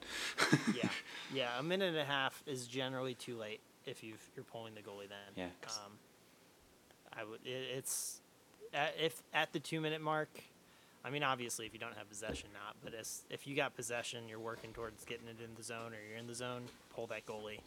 yeah 0.74 0.88
yeah 1.34 1.59
a 1.59 1.62
minute 1.62 1.88
and 1.88 1.98
a 1.98 2.04
half 2.04 2.42
is 2.46 2.66
generally 2.66 3.14
too 3.14 3.36
late 3.36 3.61
if 3.84 4.02
you've, 4.02 4.22
you're 4.34 4.44
pulling 4.44 4.74
the 4.74 4.80
goalie 4.80 5.09
then 5.09 5.18
Yeah. 5.36 5.44
um, 5.68 5.92
i 7.12 7.22
would 7.22 7.40
it, 7.44 7.64
it's 7.76 8.20
at, 8.72 8.94
if 8.98 9.22
at 9.34 9.52
the 9.52 9.61
two 9.61 9.80
minute 9.80 10.00
mark 10.00 10.28
i 11.07 11.11
mean 11.11 11.22
obviously 11.22 11.64
if 11.64 11.72
you 11.72 11.78
don't 11.78 11.96
have 11.96 12.09
possession 12.09 12.48
not 12.52 12.76
but 12.84 12.92
as, 12.92 13.22
if 13.30 13.46
you 13.46 13.57
got 13.57 13.74
possession 13.74 14.28
you're 14.28 14.38
working 14.38 14.72
towards 14.72 15.04
getting 15.04 15.26
it 15.28 15.36
in 15.42 15.54
the 15.57 15.62
zone 15.62 15.92
or 15.92 15.98
you're 16.09 16.18
in 16.18 16.26
the 16.26 16.34
zone 16.34 16.62
pull 16.94 17.07
that 17.07 17.24
goalie 17.24 17.61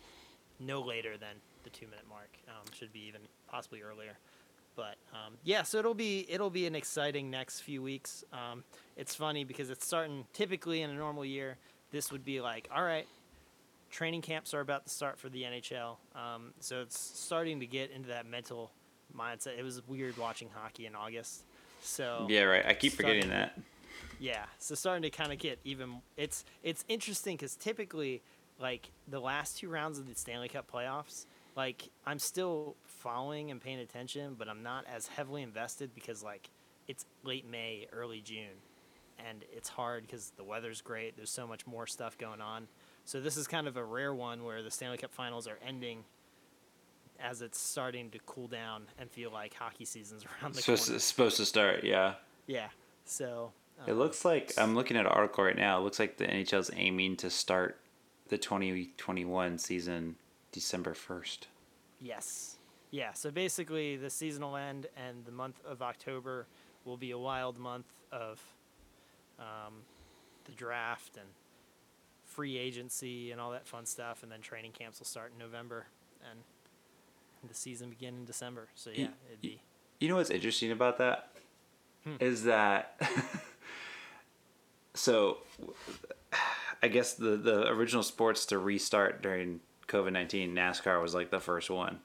no 0.60 0.82
later 0.82 1.18
than 1.18 1.36
the 1.64 1.70
two 1.70 1.88
minute 1.88 2.06
mark 2.08 2.30
um, 2.48 2.66
should 2.78 2.94
be 2.94 3.00
even 3.08 3.22
possibly 3.48 3.82
earlier 3.82 4.18
but 4.80 4.96
um, 5.12 5.34
yeah, 5.44 5.64
so 5.64 5.78
it'll 5.78 5.94
be 5.94 6.26
it'll 6.30 6.50
be 6.50 6.66
an 6.66 6.74
exciting 6.74 7.30
next 7.30 7.60
few 7.60 7.84
weeks. 7.84 8.24
Um, 8.32 8.64
it's 8.96 9.14
funny 9.14 9.44
because 9.44 9.70
it's 9.70 9.86
starting 9.86 10.26
typically 10.32 10.84
in 10.84 10.90
a 10.90 10.94
normal 10.94 11.26
year. 11.26 11.58
this 11.92 12.14
would 12.14 12.24
be 12.24 12.40
like, 12.40 12.70
all 12.74 12.84
right, 12.84 13.06
training 13.90 14.22
camps 14.22 14.54
are 14.54 14.62
about 14.62 14.86
to 14.86 14.90
start 14.90 15.20
for 15.20 15.28
the 15.28 15.44
NHL. 15.44 15.98
Um, 16.16 16.54
so 16.62 16.82
it's 16.82 16.98
starting 16.98 17.60
to 17.60 17.66
get 17.66 17.92
into 17.92 18.08
that 18.08 18.26
mental 18.26 18.72
mindset. 19.14 19.58
It 19.58 19.64
was 19.64 19.86
weird 19.86 20.18
watching 20.18 20.50
hockey 20.54 20.86
in 20.86 20.96
August. 20.96 21.44
So 21.82 22.26
Yeah, 22.30 22.44
right. 22.44 22.66
I 22.66 22.74
keep 22.74 22.94
forgetting 22.94 23.24
to- 23.24 23.28
that. 23.30 23.60
yeah, 24.20 24.46
so 24.58 24.76
starting 24.76 25.04
to 25.04 25.10
kind 25.10 25.32
of 25.32 25.40
get 25.40 25.60
even. 25.64 26.02
It's 26.18 26.44
it's 26.64 26.84
interesting 26.88 27.36
because 27.38 27.56
typically, 27.56 28.22
like 28.60 28.92
the 29.08 29.20
last 29.20 29.58
two 29.58 29.70
rounds 29.70 29.98
of 30.00 30.08
the 30.08 30.16
Stanley 30.16 30.50
Cup 30.50 30.70
playoffs, 30.72 31.26
like 31.56 31.90
I'm 32.06 32.20
still 32.20 32.76
following 32.86 33.52
and 33.52 33.62
paying 33.62 33.80
attention, 33.80 34.36
but 34.38 34.50
I'm 34.50 34.64
not 34.64 34.86
as 34.94 35.08
heavily 35.08 35.42
invested 35.42 35.94
because 35.96 36.22
like 36.24 36.50
it's 36.88 37.06
late 37.24 37.48
May, 37.50 37.88
early 37.94 38.20
June, 38.22 38.58
and 39.28 39.46
it's 39.56 39.70
hard 39.70 40.06
because 40.06 40.32
the 40.38 40.44
weather's 40.44 40.82
great. 40.82 41.16
There's 41.16 41.30
so 41.32 41.48
much 41.48 41.66
more 41.68 41.88
stuff 41.88 42.18
going 42.18 42.42
on. 42.42 42.68
So 43.06 43.22
this 43.22 43.38
is 43.38 43.48
kind 43.48 43.68
of 43.68 43.78
a 43.78 43.84
rare 43.84 44.14
one 44.14 44.44
where 44.44 44.62
the 44.62 44.70
Stanley 44.72 44.98
Cup 44.98 45.14
Finals 45.14 45.48
are 45.48 45.58
ending 45.66 46.04
as 47.22 47.42
it's 47.42 47.60
starting 47.60 48.10
to 48.12 48.20
cool 48.26 48.48
down 48.48 48.84
and 48.98 49.10
feel 49.10 49.32
like 49.32 49.54
hockey 49.54 49.86
season's 49.86 50.26
around 50.42 50.56
the 50.56 50.62
corner. 50.62 50.78
to, 50.78 51.00
supposed 51.00 51.38
to 51.38 51.46
start, 51.46 51.84
yeah. 51.84 52.16
Yeah. 52.48 52.68
So 53.06 53.52
It 53.88 53.92
um, 53.92 54.00
looks 54.00 54.26
like 54.26 54.54
I'm 54.58 54.76
looking 54.76 54.98
at 54.98 55.06
an 55.06 55.12
article 55.12 55.44
right 55.44 55.58
now. 55.58 55.80
It 55.80 55.84
looks 55.84 56.00
like 56.00 56.18
the 56.18 56.26
NHL's 56.26 56.72
aiming 56.76 57.18
to 57.18 57.30
start 57.30 57.80
the 58.30 58.38
2021 58.38 59.58
season 59.58 60.16
December 60.52 60.94
1st. 60.94 61.40
Yes. 62.00 62.58
Yeah. 62.92 63.14
So 63.14 63.32
basically, 63.32 63.98
the 63.98 64.10
season 64.10 64.44
will 64.44 64.56
end, 64.56 64.88
and 64.96 65.26
the 65.26 65.32
month 65.32 65.60
of 65.66 65.82
October 65.82 66.48
will 66.86 66.98
be 66.98 67.12
a 67.12 67.18
wild 67.18 67.58
month 67.58 67.88
of 68.12 68.42
um, 69.38 69.74
the 70.46 70.52
draft 70.54 71.18
and 71.18 71.28
free 72.26 72.58
agency 72.58 73.32
and 73.32 73.42
all 73.42 73.52
that 73.52 73.68
fun 73.68 73.86
stuff, 73.86 74.24
and 74.24 74.32
then 74.32 74.42
training 74.42 74.72
camps 74.72 75.00
will 75.00 75.06
start 75.06 75.32
in 75.34 75.40
November, 75.40 75.88
and 76.30 76.40
the 77.48 77.54
season 77.54 77.90
begin 77.90 78.16
in 78.16 78.26
December. 78.26 78.68
So 78.76 78.90
yeah, 78.90 79.08
it'd 79.28 79.42
be 79.42 79.62
You 80.00 80.10
know 80.10 80.16
what's 80.16 80.30
interesting 80.30 80.72
about 80.72 80.98
that? 80.98 81.30
Hmm. 82.06 82.16
is 82.22 82.46
that 82.46 82.98
so 84.94 85.40
I 86.82 86.88
guess 86.88 87.14
the 87.14 87.36
the 87.36 87.68
original 87.68 88.04
sports 88.04 88.46
to 88.48 88.58
restart 88.58 89.22
during 89.22 89.60
COVID 89.88 90.14
nineteen, 90.14 90.56
NASCAR 90.56 91.02
was 91.02 91.14
like 91.14 91.30
the 91.30 91.40
first 91.40 91.70
one, 91.70 92.00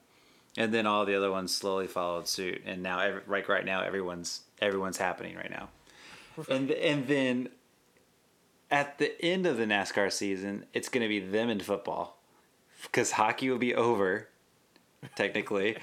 and 0.57 0.73
then 0.73 0.85
all 0.85 1.05
the 1.05 1.15
other 1.15 1.31
ones 1.31 1.55
slowly 1.55 1.87
followed 1.87 2.27
suit, 2.27 2.61
and 2.65 2.83
now 2.83 2.99
every, 2.99 3.21
like 3.27 3.47
right 3.47 3.65
now 3.65 3.81
everyone's 3.81 4.41
everyone's 4.61 4.97
happening 4.97 5.35
right 5.35 5.51
now, 5.51 5.69
and 6.49 6.71
and 6.71 7.07
then 7.07 7.49
at 8.71 8.97
the 8.97 9.23
end 9.23 9.45
of 9.45 9.57
the 9.57 9.65
NASCAR 9.65 10.11
season, 10.11 10.65
it's 10.73 10.89
going 10.89 11.03
to 11.03 11.07
be 11.07 11.19
them 11.19 11.49
in 11.49 11.59
football. 11.59 12.17
Because 12.81 13.11
hockey 13.11 13.49
will 13.49 13.57
be 13.57 13.73
over 13.73 14.27
technically. 15.15 15.77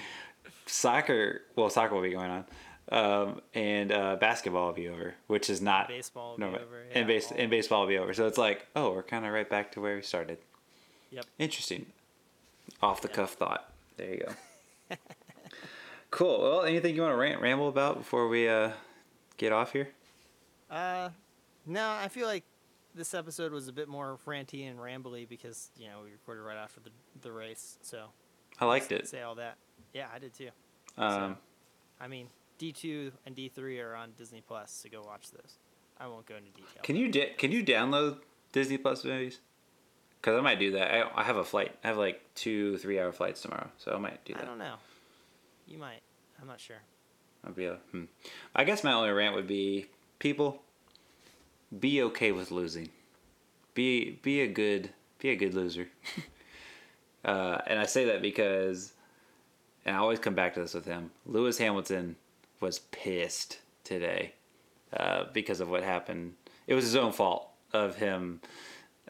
soccer, 0.67 1.43
well, 1.57 1.71
soccer 1.71 1.95
will 1.95 2.03
be 2.03 2.11
going 2.11 2.31
on, 2.31 2.45
um, 2.91 3.41
and 3.55 3.93
uh, 3.93 4.17
basketball 4.17 4.67
will 4.67 4.73
be 4.75 4.89
over, 4.89 5.15
which 5.27 5.49
is 5.51 5.61
not 5.61 5.89
baseball 5.89 6.33
will 6.33 6.39
no, 6.39 6.51
be 6.51 6.57
over. 6.57 6.83
and 6.95 7.07
base 7.07 7.31
and 7.31 7.51
baseball 7.51 7.81
will 7.83 7.89
be 7.89 7.99
over. 7.99 8.13
So 8.15 8.27
it's 8.27 8.39
like, 8.39 8.67
oh, 8.77 8.93
we're 8.93 9.03
kind 9.03 9.25
of 9.27 9.33
right 9.33 9.49
back 9.49 9.73
to 9.73 9.81
where 9.81 9.97
we 9.97 10.03
started. 10.03 10.39
Yep. 11.11 11.27
Interesting. 11.39 11.87
Off 12.83 13.01
the 13.03 13.09
Yeah. 13.09 13.15
cuff 13.15 13.33
thought. 13.35 13.73
There 13.97 14.11
you 14.15 14.25
go. 14.27 14.97
cool. 16.11 16.41
Well, 16.43 16.63
anything 16.63 16.95
you 16.95 17.03
want 17.03 17.13
to 17.13 17.17
rant, 17.17 17.41
ramble 17.41 17.69
about 17.69 17.99
before 17.99 18.29
we 18.29 18.49
uh, 18.49 18.71
get 19.37 19.53
off 19.53 19.73
here? 19.73 19.89
Uh, 20.71 21.11
no, 21.67 21.91
I 21.91 22.09
feel 22.09 22.27
like 22.27 22.45
this 22.95 23.15
episode 23.15 23.53
was 23.53 23.69
a 23.69 23.73
bit 23.73 23.89
more 23.89 24.19
ranty 24.27 24.69
and 24.71 24.79
rambly 24.79 25.29
because 25.29 25.71
you 25.79 25.87
know 25.89 26.01
we 26.05 26.11
recorded 26.13 26.43
right 26.43 26.57
after 26.57 26.81
the 26.81 26.91
the 27.21 27.31
race, 27.33 27.79
so 27.83 28.07
I 28.63 28.65
liked 28.67 28.93
it. 28.93 29.09
Say 29.09 29.23
all 29.23 29.35
that. 29.35 29.57
Yeah, 29.93 30.07
I 30.15 30.21
did 30.21 30.33
too. 30.35 30.51
Um, 30.97 31.37
I 32.01 32.07
mean, 32.07 32.29
D 32.59 32.71
two 32.71 33.11
and 33.27 33.35
D 33.35 33.49
three 33.49 33.81
are 33.81 33.97
on 33.97 34.13
Disney 34.17 34.41
Plus, 34.47 34.71
so 34.71 34.89
go 34.89 35.03
watch 35.05 35.33
those. 35.33 35.59
I 35.99 36.07
won't 36.07 36.27
go 36.27 36.37
into 36.37 36.51
detail. 36.51 36.83
Can 36.85 36.95
you 36.95 37.09
da- 37.09 37.35
can 37.37 37.51
you 37.51 37.65
download 37.65 38.19
Disney 38.53 38.79
Plus 38.79 39.05
movies? 39.05 39.41
Because 40.21 40.39
I 40.39 40.43
might 40.43 40.61
do 40.61 40.71
that. 40.73 40.95
I, 40.95 41.23
I 41.23 41.25
have 41.25 41.37
a 41.37 41.45
flight. 41.45 41.75
I 41.83 41.89
have 41.89 41.99
like 41.99 42.23
two 42.37 42.79
three 42.79 43.01
hour 43.01 43.11
flights 43.11 43.43
tomorrow, 43.43 43.69
so 43.79 43.93
I 43.93 43.99
might 43.99 44.25
do 44.25 44.35
that. 44.35 44.45
I 44.45 44.47
don't 44.47 44.59
know. 44.59 44.75
You 45.67 45.79
might. 45.79 46.03
I'm 46.41 46.47
not 46.47 46.61
sure. 46.61 46.83
I'll 47.45 47.53
be 47.53 47.65
a, 47.65 47.79
hmm. 47.91 48.05
I 48.55 48.63
guess 48.63 48.85
my 48.85 48.93
only 48.93 49.11
rant 49.11 49.35
would 49.35 49.49
be 49.49 49.87
people 50.21 50.63
be 51.81 52.01
okay 52.03 52.31
with 52.31 52.53
losing. 52.53 52.91
Be 53.75 54.21
be 54.23 54.41
a 54.41 54.47
good 54.47 54.91
be 55.19 55.31
a 55.31 55.37
good 55.37 55.55
loser. 55.55 55.89
uh, 57.25 57.59
and 57.67 57.79
I 57.79 57.87
say 57.87 58.07
that 58.07 58.23
because, 58.23 58.93
and 59.85 59.97
I 59.97 59.99
always 59.99 60.19
come 60.19 60.35
back 60.35 60.55
to 60.55 60.61
this 60.61 60.75
with 60.75 60.87
him. 60.87 61.11
Lewis 61.27 61.59
Hamilton 61.59 62.17
was 62.61 62.81
pissed 62.91 63.61
today 63.85 64.33
uh, 64.97 65.25
because 65.33 65.61
of 65.61 65.69
what 65.69 65.83
happened. 65.83 66.35
It 66.67 66.75
was 66.75 66.85
his 66.85 66.97
own 66.97 67.13
fault 67.13 67.49
of 67.73 67.97
him 67.97 68.41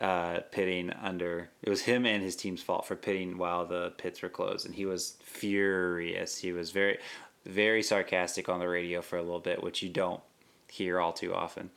uh, 0.00 0.40
pitting 0.50 0.90
under. 0.90 1.50
It 1.62 1.70
was 1.70 1.82
him 1.82 2.06
and 2.06 2.22
his 2.22 2.36
team's 2.36 2.62
fault 2.62 2.86
for 2.86 2.96
pitting 2.96 3.38
while 3.38 3.66
the 3.66 3.92
pits 3.98 4.22
were 4.22 4.28
closed, 4.28 4.66
and 4.66 4.74
he 4.74 4.86
was 4.86 5.16
furious. 5.22 6.38
He 6.38 6.52
was 6.52 6.70
very, 6.70 6.98
very 7.44 7.82
sarcastic 7.82 8.48
on 8.48 8.58
the 8.58 8.68
radio 8.68 9.02
for 9.02 9.16
a 9.16 9.22
little 9.22 9.40
bit, 9.40 9.62
which 9.62 9.82
you 9.82 9.88
don't 9.88 10.20
hear 10.70 11.00
all 11.00 11.12
too 11.12 11.34
often. 11.34 11.70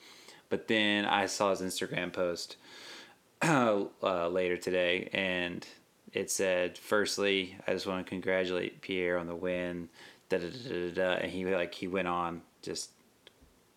But 0.49 0.67
then 0.67 1.05
I 1.05 1.25
saw 1.25 1.49
his 1.49 1.61
Instagram 1.61 2.13
post 2.13 2.57
uh, 3.41 4.27
later 4.29 4.57
today, 4.57 5.09
and 5.11 5.65
it 6.15 6.31
said, 6.31 6.77
"Firstly, 6.77 7.57
I 7.67 7.73
just 7.73 7.85
want 7.85 8.05
to 8.05 8.09
congratulate 8.09 8.81
Pierre 8.81 9.17
on 9.17 9.27
the 9.27 9.35
win." 9.35 9.89
Da 10.29 10.39
da 10.39 10.47
da 10.47 10.89
da 10.89 10.91
da. 10.91 11.11
And 11.21 11.31
he 11.31 11.45
like 11.45 11.75
he 11.75 11.87
went 11.87 12.07
on 12.07 12.41
just 12.61 12.91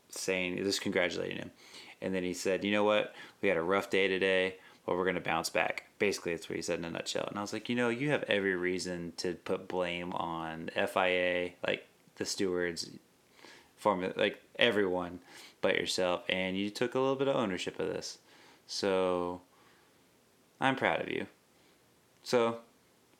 saying 0.08 0.56
just 0.58 0.80
congratulating 0.80 1.38
him, 1.38 1.50
and 2.00 2.14
then 2.14 2.22
he 2.22 2.32
said, 2.32 2.64
"You 2.64 2.72
know 2.72 2.84
what? 2.84 3.14
We 3.42 3.48
had 3.48 3.58
a 3.58 3.62
rough 3.62 3.90
day 3.90 4.08
today, 4.08 4.56
but 4.86 4.96
we're 4.96 5.04
gonna 5.04 5.20
bounce 5.20 5.50
back." 5.50 5.84
Basically, 5.98 6.32
that's 6.32 6.48
what 6.48 6.56
he 6.56 6.62
said 6.62 6.78
in 6.78 6.84
a 6.84 6.90
nutshell. 6.90 7.26
And 7.28 7.38
I 7.38 7.42
was 7.42 7.52
like, 7.52 7.68
you 7.68 7.74
know, 7.74 7.88
you 7.88 8.10
have 8.10 8.22
every 8.28 8.54
reason 8.54 9.12
to 9.16 9.34
put 9.34 9.66
blame 9.66 10.12
on 10.12 10.70
FIA, 10.76 11.54
like 11.66 11.88
the 12.16 12.24
stewards, 12.24 12.88
formula, 13.76 14.12
like 14.16 14.40
everyone 14.58 15.20
but 15.60 15.74
yourself, 15.74 16.22
and 16.28 16.56
you 16.56 16.70
took 16.70 16.94
a 16.94 17.00
little 17.00 17.16
bit 17.16 17.26
of 17.28 17.34
ownership 17.34 17.80
of 17.80 17.88
this. 17.88 18.18
So 18.68 19.40
I'm 20.60 20.76
proud 20.76 21.00
of 21.00 21.08
you. 21.08 21.26
So 22.28 22.58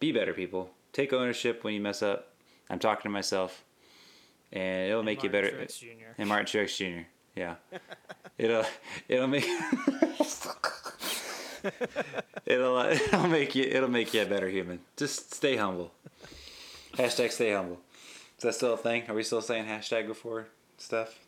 be 0.00 0.12
better, 0.12 0.34
people. 0.34 0.68
Take 0.92 1.14
ownership 1.14 1.64
when 1.64 1.72
you 1.72 1.80
mess 1.80 2.02
up. 2.02 2.34
I'm 2.68 2.78
talking 2.78 3.04
to 3.04 3.09
myself, 3.09 3.64
and 4.52 4.86
it'll 4.90 4.98
And 4.98 5.06
make 5.06 5.22
you 5.22 5.30
better. 5.30 5.48
Truex 5.48 5.78
Jr. 5.78 6.12
And 6.18 6.28
Martin 6.28 6.44
Truex 6.44 6.76
Jr. 6.76 7.07
Yeah, 7.34 7.54
it'll 8.37 8.66
it'll 9.08 9.26
make 9.26 9.46
it'll 12.45 12.76
uh, 12.76 12.88
it'll 12.91 13.28
make 13.28 13.54
you 13.54 13.64
it'll 13.64 13.88
make 13.88 14.12
you 14.12 14.20
a 14.20 14.26
better 14.26 14.50
human. 14.50 14.80
Just 14.99 15.33
stay 15.33 15.57
humble. 15.57 15.91
Hashtag 16.92 17.33
stay 17.33 17.54
humble. 17.54 17.80
Is 18.37 18.42
that 18.42 18.57
still 18.57 18.74
a 18.74 18.76
thing? 18.76 19.04
Are 19.08 19.14
we 19.14 19.22
still 19.22 19.41
saying 19.41 19.64
hashtag 19.64 20.07
before 20.07 20.49
stuff? 20.76 21.18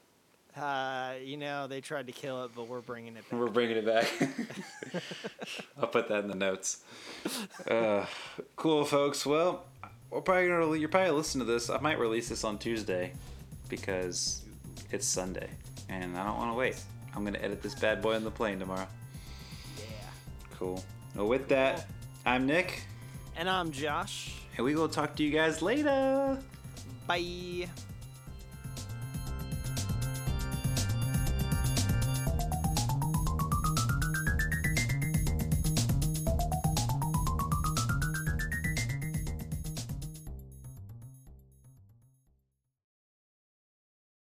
Uh, 0.56 1.12
you 1.22 1.36
know, 1.36 1.66
they 1.66 1.80
tried 1.80 2.06
to 2.06 2.12
kill 2.12 2.44
it, 2.44 2.50
but 2.54 2.66
we're 2.68 2.80
bringing 2.80 3.16
it 3.16 3.28
back. 3.30 3.38
We're 3.38 3.48
bringing 3.48 3.76
it 3.76 3.86
back. 3.86 4.10
I'll 5.80 5.88
put 5.88 6.08
that 6.08 6.24
in 6.24 6.28
the 6.28 6.34
notes. 6.34 6.78
Uh, 7.68 8.04
cool, 8.56 8.84
folks. 8.84 9.24
Well, 9.24 9.64
we're 10.10 10.20
probably 10.20 10.48
gonna 10.48 10.76
you're 10.76 10.88
probably 10.88 11.12
listening 11.12 11.46
to 11.46 11.52
this. 11.52 11.70
I 11.70 11.78
might 11.78 11.98
release 11.98 12.28
this 12.28 12.42
on 12.44 12.58
Tuesday 12.58 13.12
because 13.68 14.42
it's 14.90 15.06
Sunday, 15.06 15.48
and 15.88 16.16
I 16.16 16.24
don't 16.26 16.36
want 16.36 16.50
to 16.50 16.56
wait. 16.56 16.76
I'm 17.14 17.24
gonna 17.24 17.38
edit 17.38 17.62
this 17.62 17.74
bad 17.74 18.02
boy 18.02 18.16
on 18.16 18.24
the 18.24 18.30
plane 18.30 18.58
tomorrow. 18.58 18.88
Yeah. 19.78 19.84
Cool. 20.58 20.82
Well, 21.14 21.28
with 21.28 21.48
that, 21.48 21.86
I'm 22.26 22.46
Nick, 22.46 22.82
And 23.36 23.48
I'm 23.48 23.70
Josh. 23.70 24.34
and 24.56 24.64
we 24.64 24.74
will 24.74 24.88
talk 24.88 25.14
to 25.16 25.22
you 25.22 25.30
guys 25.30 25.62
later. 25.62 26.38
Bye. 27.06 27.68